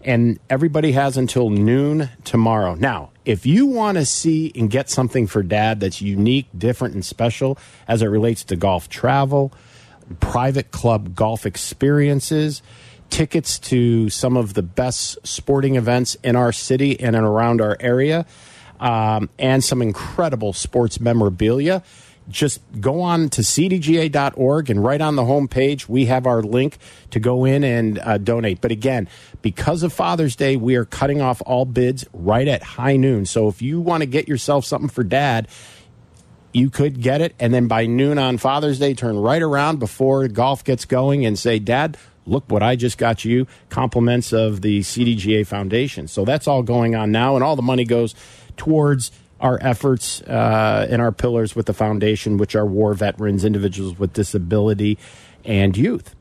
and 0.03 0.39
everybody 0.49 0.93
has 0.93 1.17
until 1.17 1.49
noon 1.49 2.09
tomorrow. 2.23 2.75
Now, 2.75 3.11
if 3.25 3.45
you 3.45 3.67
want 3.67 3.97
to 3.97 4.05
see 4.05 4.51
and 4.55 4.69
get 4.69 4.89
something 4.89 5.27
for 5.27 5.43
dad 5.43 5.79
that's 5.79 6.01
unique, 6.01 6.47
different, 6.57 6.95
and 6.95 7.05
special 7.05 7.57
as 7.87 8.01
it 8.01 8.07
relates 8.07 8.43
to 8.45 8.55
golf 8.55 8.89
travel, 8.89 9.53
private 10.19 10.71
club 10.71 11.13
golf 11.15 11.45
experiences, 11.45 12.61
tickets 13.09 13.59
to 13.59 14.09
some 14.09 14.37
of 14.37 14.53
the 14.53 14.61
best 14.61 15.17
sporting 15.27 15.75
events 15.75 16.15
in 16.23 16.35
our 16.35 16.51
city 16.51 16.99
and 16.99 17.15
around 17.15 17.61
our 17.61 17.77
area, 17.79 18.25
um, 18.79 19.29
and 19.37 19.63
some 19.63 19.81
incredible 19.81 20.53
sports 20.53 20.99
memorabilia. 20.99 21.83
Just 22.29 22.61
go 22.79 23.01
on 23.01 23.29
to 23.29 23.41
cdga.org 23.41 24.69
and 24.69 24.83
right 24.83 25.01
on 25.01 25.15
the 25.15 25.23
homepage, 25.23 25.87
we 25.87 26.05
have 26.05 26.27
our 26.27 26.43
link 26.43 26.77
to 27.09 27.19
go 27.19 27.43
in 27.43 27.63
and 27.63 27.97
uh, 27.99 28.19
donate. 28.19 28.61
But 28.61 28.71
again, 28.71 29.09
because 29.41 29.81
of 29.81 29.91
Father's 29.91 30.35
Day, 30.35 30.55
we 30.55 30.75
are 30.75 30.85
cutting 30.85 31.21
off 31.21 31.41
all 31.47 31.65
bids 31.65 32.05
right 32.13 32.47
at 32.47 32.61
high 32.61 32.97
noon. 32.97 33.25
So 33.25 33.47
if 33.47 33.63
you 33.63 33.81
want 33.81 34.01
to 34.01 34.05
get 34.05 34.27
yourself 34.27 34.63
something 34.63 34.89
for 34.89 35.03
dad, 35.03 35.47
you 36.53 36.69
could 36.69 37.01
get 37.01 37.21
it 37.21 37.35
and 37.39 37.53
then 37.53 37.67
by 37.67 37.85
noon 37.85 38.17
on 38.17 38.37
father's 38.37 38.79
day 38.79 38.93
turn 38.93 39.17
right 39.17 39.41
around 39.41 39.77
before 39.79 40.27
golf 40.27 40.63
gets 40.63 40.85
going 40.85 41.25
and 41.25 41.37
say 41.37 41.59
dad 41.59 41.95
look 42.29 42.43
what 42.47 42.63
i 42.63 42.75
just 42.75 42.97
got 42.97 43.25
you 43.25 43.47
compliments 43.69 44.31
of 44.31 44.61
the 44.61 44.79
cdga 44.81 45.45
foundation 45.45 46.07
so 46.07 46.23
that's 46.23 46.47
all 46.47 46.63
going 46.63 46.95
on 46.95 47.11
now 47.11 47.35
and 47.35 47.43
all 47.43 47.55
the 47.55 47.61
money 47.61 47.83
goes 47.83 48.15
towards 48.57 49.11
our 49.39 49.57
efforts 49.61 50.21
uh, 50.23 50.85
and 50.89 51.01
our 51.01 51.11
pillars 51.11 51.55
with 51.55 51.65
the 51.65 51.73
foundation 51.73 52.37
which 52.37 52.55
are 52.55 52.65
war 52.65 52.93
veterans 52.93 53.43
individuals 53.45 53.97
with 53.97 54.13
disability 54.13 54.97
and 55.45 55.77
youth 55.77 56.15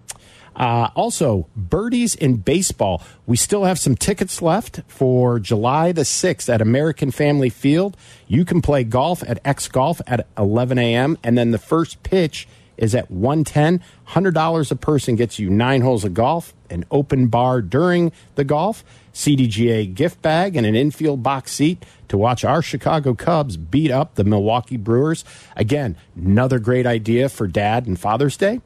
uh, 0.58 0.90
also, 0.96 1.46
birdies 1.56 2.16
in 2.16 2.36
baseball. 2.38 3.00
We 3.26 3.36
still 3.36 3.62
have 3.62 3.78
some 3.78 3.94
tickets 3.94 4.42
left 4.42 4.80
for 4.88 5.38
July 5.38 5.92
the 5.92 6.02
6th 6.02 6.52
at 6.52 6.60
American 6.60 7.12
Family 7.12 7.48
Field. 7.48 7.96
You 8.26 8.44
can 8.44 8.60
play 8.60 8.82
golf 8.82 9.22
at 9.22 9.38
X 9.44 9.68
Golf 9.68 10.00
at 10.08 10.26
11 10.36 10.78
a.m. 10.78 11.16
And 11.22 11.38
then 11.38 11.52
the 11.52 11.58
first 11.58 12.02
pitch 12.02 12.48
is 12.78 12.94
at 12.94 13.10
110 13.10 13.82
$100 14.08 14.70
a 14.70 14.76
person 14.76 15.16
gets 15.16 15.38
you 15.38 15.50
nine 15.50 15.82
holes 15.82 16.04
of 16.04 16.14
golf, 16.14 16.54
an 16.70 16.84
open 16.90 17.26
bar 17.26 17.60
during 17.60 18.12
the 18.36 18.44
golf, 18.44 18.84
CDGA 19.12 19.92
gift 19.92 20.22
bag, 20.22 20.56
and 20.56 20.64
an 20.64 20.74
infield 20.74 21.22
box 21.22 21.52
seat 21.52 21.84
to 22.08 22.16
watch 22.16 22.44
our 22.44 22.62
Chicago 22.62 23.14
Cubs 23.14 23.56
beat 23.56 23.90
up 23.90 24.14
the 24.14 24.24
Milwaukee 24.24 24.76
Brewers. 24.76 25.24
Again, 25.56 25.96
another 26.16 26.58
great 26.58 26.86
idea 26.86 27.28
for 27.28 27.46
Dad 27.46 27.86
and 27.86 27.98
Father's 27.98 28.36
Day. 28.36 28.60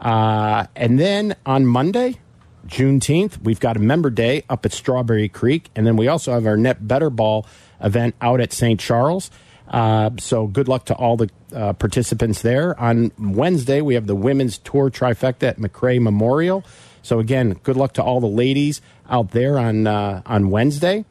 Uh, 0.00 0.66
and 0.74 0.98
then 0.98 1.36
on 1.46 1.66
Monday, 1.66 2.18
Juneteenth, 2.66 3.42
we've 3.42 3.60
got 3.60 3.76
a 3.76 3.80
member 3.80 4.10
day 4.10 4.44
up 4.48 4.64
at 4.64 4.72
Strawberry 4.72 5.28
Creek. 5.28 5.70
And 5.76 5.86
then 5.86 5.96
we 5.96 6.08
also 6.08 6.32
have 6.32 6.46
our 6.46 6.56
Net 6.56 6.86
Better 6.86 7.10
Ball 7.10 7.46
event 7.80 8.14
out 8.20 8.40
at 8.40 8.52
St. 8.52 8.80
Charles. 8.80 9.30
Uh, 9.74 10.10
so 10.20 10.46
good 10.46 10.68
luck 10.68 10.84
to 10.84 10.94
all 10.94 11.16
the 11.16 11.28
uh, 11.52 11.72
participants 11.72 12.42
there. 12.42 12.78
On 12.78 13.10
Wednesday, 13.18 13.80
we 13.80 13.94
have 13.94 14.06
the 14.06 14.14
women's 14.14 14.58
tour 14.58 14.88
trifecta 14.88 15.48
at 15.48 15.58
McRae 15.58 16.00
Memorial. 16.00 16.64
So 17.02 17.18
again, 17.18 17.58
good 17.64 17.76
luck 17.76 17.92
to 17.94 18.02
all 18.02 18.20
the 18.20 18.28
ladies 18.28 18.80
out 19.10 19.32
there 19.32 19.58
on 19.58 19.88
uh, 19.88 20.22
on 20.26 20.50
Wednesday. 20.50 21.04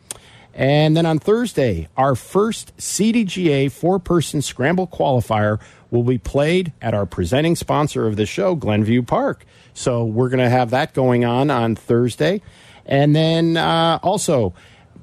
And 0.54 0.96
then 0.96 1.06
on 1.06 1.20
Thursday, 1.20 1.90
our 1.98 2.16
first 2.16 2.76
CDGA 2.78 3.70
four 3.70 4.00
person 4.00 4.42
scramble 4.42 4.88
qualifier 4.88 5.60
will 5.92 6.04
be 6.04 6.18
played 6.18 6.72
at 6.82 6.94
our 6.94 7.06
presenting 7.06 7.58
sponsor 7.58 8.08
of 8.08 8.16
the 8.16 8.26
show, 8.26 8.56
Glenview 8.56 9.02
Park. 9.02 9.46
So 9.74 10.06
we're 10.06 10.30
going 10.30 10.40
to 10.40 10.50
have 10.50 10.70
that 10.70 10.94
going 10.94 11.26
on 11.26 11.52
on 11.52 11.76
Thursday. 11.76 12.42
And 12.86 13.14
then 13.14 13.58
uh, 13.58 14.00
also, 14.02 14.54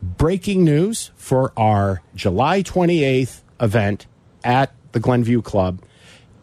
breaking 0.00 0.64
news 0.64 1.10
for 1.16 1.52
our 1.58 2.00
July 2.14 2.62
28th 2.62 3.42
event 3.60 4.06
at 4.44 4.72
the 4.92 5.00
Glenview 5.00 5.42
Club. 5.42 5.80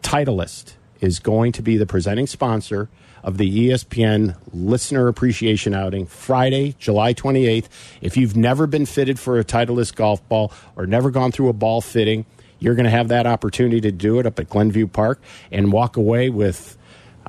Titleist 0.02 0.74
is 1.00 1.18
going 1.18 1.52
to 1.52 1.62
be 1.62 1.76
the 1.76 1.86
presenting 1.86 2.26
sponsor 2.26 2.88
of 3.22 3.36
the 3.36 3.68
ESPN 3.68 4.36
Listener 4.52 5.08
Appreciation 5.08 5.74
Outing 5.74 6.06
Friday, 6.06 6.74
July 6.78 7.14
28th. 7.14 7.66
If 8.00 8.16
you've 8.16 8.36
never 8.36 8.66
been 8.66 8.86
fitted 8.86 9.18
for 9.18 9.38
a 9.38 9.44
Titleist 9.44 9.96
golf 9.96 10.26
ball 10.28 10.52
or 10.76 10.86
never 10.86 11.10
gone 11.10 11.32
through 11.32 11.48
a 11.48 11.52
ball 11.52 11.80
fitting, 11.80 12.24
you're 12.58 12.74
going 12.74 12.84
to 12.84 12.90
have 12.90 13.08
that 13.08 13.26
opportunity 13.26 13.80
to 13.82 13.92
do 13.92 14.18
it 14.18 14.26
up 14.26 14.38
at 14.38 14.48
Glenview 14.48 14.86
Park 14.86 15.20
and 15.50 15.72
walk 15.72 15.96
away 15.96 16.30
with 16.30 16.76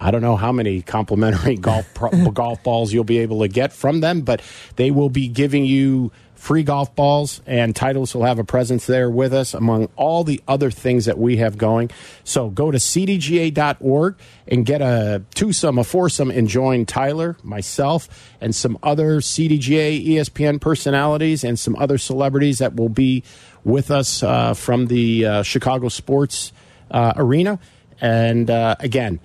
I 0.01 0.11
don't 0.11 0.21
know 0.21 0.37
how 0.37 0.53
many 0.53 0.81
complimentary 0.81 1.55
golf 1.57 1.85
golf 2.33 2.63
balls 2.63 2.93
you'll 2.93 3.03
be 3.03 3.19
able 3.19 3.41
to 3.41 3.47
get 3.47 3.73
from 3.73 3.99
them, 3.99 4.21
but 4.21 4.41
they 4.77 4.91
will 4.91 5.09
be 5.09 5.27
giving 5.27 5.65
you 5.65 6.11
free 6.39 6.63
golf 6.63 6.95
balls, 6.95 7.41
and 7.45 7.75
Titleist 7.75 8.15
will 8.15 8.23
have 8.23 8.39
a 8.39 8.45
presence 8.45 8.85
there 8.85 9.09
with 9.09 9.33
us 9.33 9.53
among 9.53 9.89
all 9.97 10.23
the 10.23 10.41
other 10.47 10.71
things 10.71 11.03
that 11.05 11.17
we 11.17 11.37
have 11.37 11.57
going. 11.57 11.91
So 12.23 12.49
go 12.49 12.71
to 12.71 12.77
cdga.org 12.77 14.15
and 14.47 14.65
get 14.65 14.81
a 14.81 15.21
twosome, 15.35 15.77
a 15.77 15.83
foursome, 15.83 16.31
and 16.31 16.47
join 16.47 16.85
Tyler, 16.85 17.35
myself, 17.43 18.33
and 18.39 18.55
some 18.55 18.79
other 18.81 19.19
CDGA 19.19 20.07
ESPN 20.07 20.61
personalities 20.61 21.43
and 21.43 21.59
some 21.59 21.75
other 21.75 21.97
celebrities 21.97 22.59
that 22.59 22.73
will 22.73 22.89
be 22.89 23.21
with 23.65 23.91
us 23.91 24.23
uh, 24.23 24.53
from 24.53 24.87
the 24.87 25.25
uh, 25.25 25.43
Chicago 25.43 25.89
sports 25.89 26.53
uh, 26.89 27.11
arena. 27.17 27.59
And 27.99 28.49
uh, 28.49 28.77
again, 28.79 29.19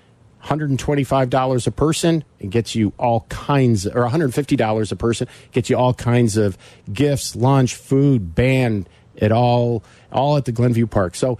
$125 0.44 1.66
a 1.66 1.70
person. 1.70 2.24
And 2.40 2.50
gets 2.50 2.74
you 2.74 2.92
all 2.98 3.26
kinds 3.28 3.86
or 3.86 4.06
$150 4.06 4.92
a 4.92 4.96
person. 4.96 5.28
Gets 5.52 5.70
you 5.70 5.76
all 5.76 5.94
kinds 5.94 6.36
of 6.36 6.58
gifts 6.92 7.34
lunch 7.34 7.74
food 7.74 8.34
band 8.34 8.88
it 9.16 9.30
all 9.30 9.84
all 10.12 10.36
at 10.36 10.44
the 10.44 10.52
glenview 10.52 10.86
park. 10.86 11.14
So 11.14 11.38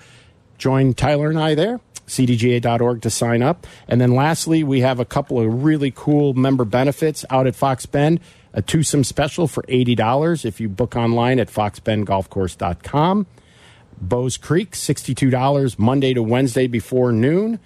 join 0.59 0.95
tyler 0.95 1.29
and 1.29 1.39
i 1.39 1.55
there 1.55 1.81
cdga.org 2.07 3.03
to 3.03 3.11
sign 3.11 3.43
up. 3.43 3.67
And 3.89 4.01
then 4.01 4.15
lastly 4.15 4.63
we 4.63 4.81
have 4.81 5.01
a 5.01 5.05
couple 5.05 5.41
of 5.41 5.65
really 5.65 5.91
cool 5.91 6.35
member 6.35 6.65
benefits 6.65 7.25
out 7.31 7.47
at 7.47 7.57
fox 7.57 7.87
bend. 7.87 8.21
A 8.53 8.63
twosome 8.63 9.05
special 9.05 9.49
for 9.49 9.63
$80 9.65 10.45
if 10.45 10.61
you 10.61 10.69
book 10.69 10.95
online 10.97 11.41
at 11.41 11.49
foxbendgolfcourse.com 11.49 13.27
Bowes 14.01 14.37
Creek, 14.37 14.73
$62 14.73 15.79
Monday 15.79 16.15
to 16.15 16.23
Wednesday 16.23 16.67
before 16.67 17.13
noon. 17.13 17.59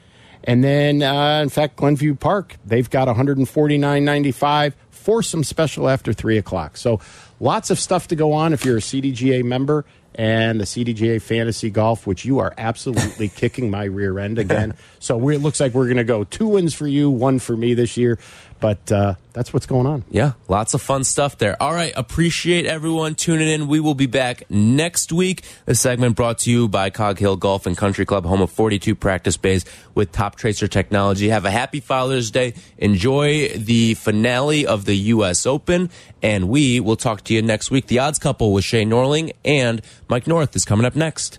And 0.48 0.64
then, 0.64 1.02
uh, 1.02 1.40
in 1.42 1.50
fact, 1.50 1.76
Glenview 1.76 2.14
Park, 2.14 2.56
they've 2.64 2.88
got 2.88 3.06
149.95 3.06 4.72
for 4.88 5.22
some 5.22 5.44
special 5.44 5.90
after 5.90 6.14
three 6.14 6.38
o'clock. 6.38 6.78
So 6.78 7.00
lots 7.38 7.68
of 7.70 7.78
stuff 7.78 8.08
to 8.08 8.16
go 8.16 8.32
on 8.32 8.54
if 8.54 8.64
you're 8.64 8.78
a 8.78 8.80
CDGA 8.80 9.44
member 9.44 9.84
and 10.14 10.58
the 10.58 10.64
CDGA 10.64 11.20
Fantasy 11.20 11.68
Golf, 11.68 12.06
which 12.06 12.24
you 12.24 12.38
are 12.38 12.54
absolutely 12.56 13.28
kicking 13.36 13.70
my 13.70 13.84
rear 13.84 14.18
end 14.18 14.38
again. 14.38 14.74
So 15.00 15.16
we, 15.16 15.36
it 15.36 15.38
looks 15.38 15.60
like 15.60 15.74
we're 15.74 15.84
going 15.84 15.98
to 15.98 16.04
go 16.04 16.24
two 16.24 16.48
wins 16.48 16.74
for 16.74 16.88
you, 16.88 17.08
one 17.08 17.38
for 17.38 17.56
me 17.56 17.74
this 17.74 17.96
year. 17.96 18.18
But 18.60 18.90
uh, 18.90 19.14
that's 19.32 19.52
what's 19.52 19.66
going 19.66 19.86
on. 19.86 20.04
Yeah, 20.10 20.32
lots 20.48 20.74
of 20.74 20.82
fun 20.82 21.04
stuff 21.04 21.38
there. 21.38 21.60
All 21.62 21.72
right, 21.72 21.92
appreciate 21.96 22.66
everyone 22.66 23.14
tuning 23.14 23.48
in. 23.48 23.68
We 23.68 23.78
will 23.78 23.94
be 23.94 24.06
back 24.06 24.50
next 24.50 25.12
week. 25.12 25.42
The 25.66 25.74
segment 25.74 26.16
brought 26.16 26.38
to 26.40 26.50
you 26.50 26.68
by 26.68 26.90
Cog 26.90 27.18
Hill 27.18 27.36
Golf 27.36 27.66
and 27.66 27.76
Country 27.76 28.04
Club, 28.04 28.24
home 28.24 28.40
of 28.40 28.50
42 28.50 28.94
practice 28.94 29.36
bays 29.36 29.64
with 29.94 30.12
Toptracer 30.12 30.68
technology. 30.68 31.28
Have 31.28 31.44
a 31.44 31.50
happy 31.50 31.80
Father's 31.80 32.30
Day. 32.30 32.54
Enjoy 32.78 33.48
the 33.50 33.94
finale 33.94 34.66
of 34.66 34.84
the 34.86 34.96
U.S. 34.96 35.46
Open, 35.46 35.90
and 36.22 36.48
we 36.48 36.80
will 36.80 36.96
talk 36.96 37.22
to 37.24 37.34
you 37.34 37.42
next 37.42 37.70
week. 37.70 37.86
The 37.86 38.00
odds 38.00 38.18
couple 38.18 38.52
with 38.52 38.64
Shay 38.64 38.84
Norling 38.84 39.32
and 39.44 39.82
Mike 40.08 40.26
North 40.26 40.56
is 40.56 40.64
coming 40.64 40.84
up 40.84 40.96
next. 40.96 41.38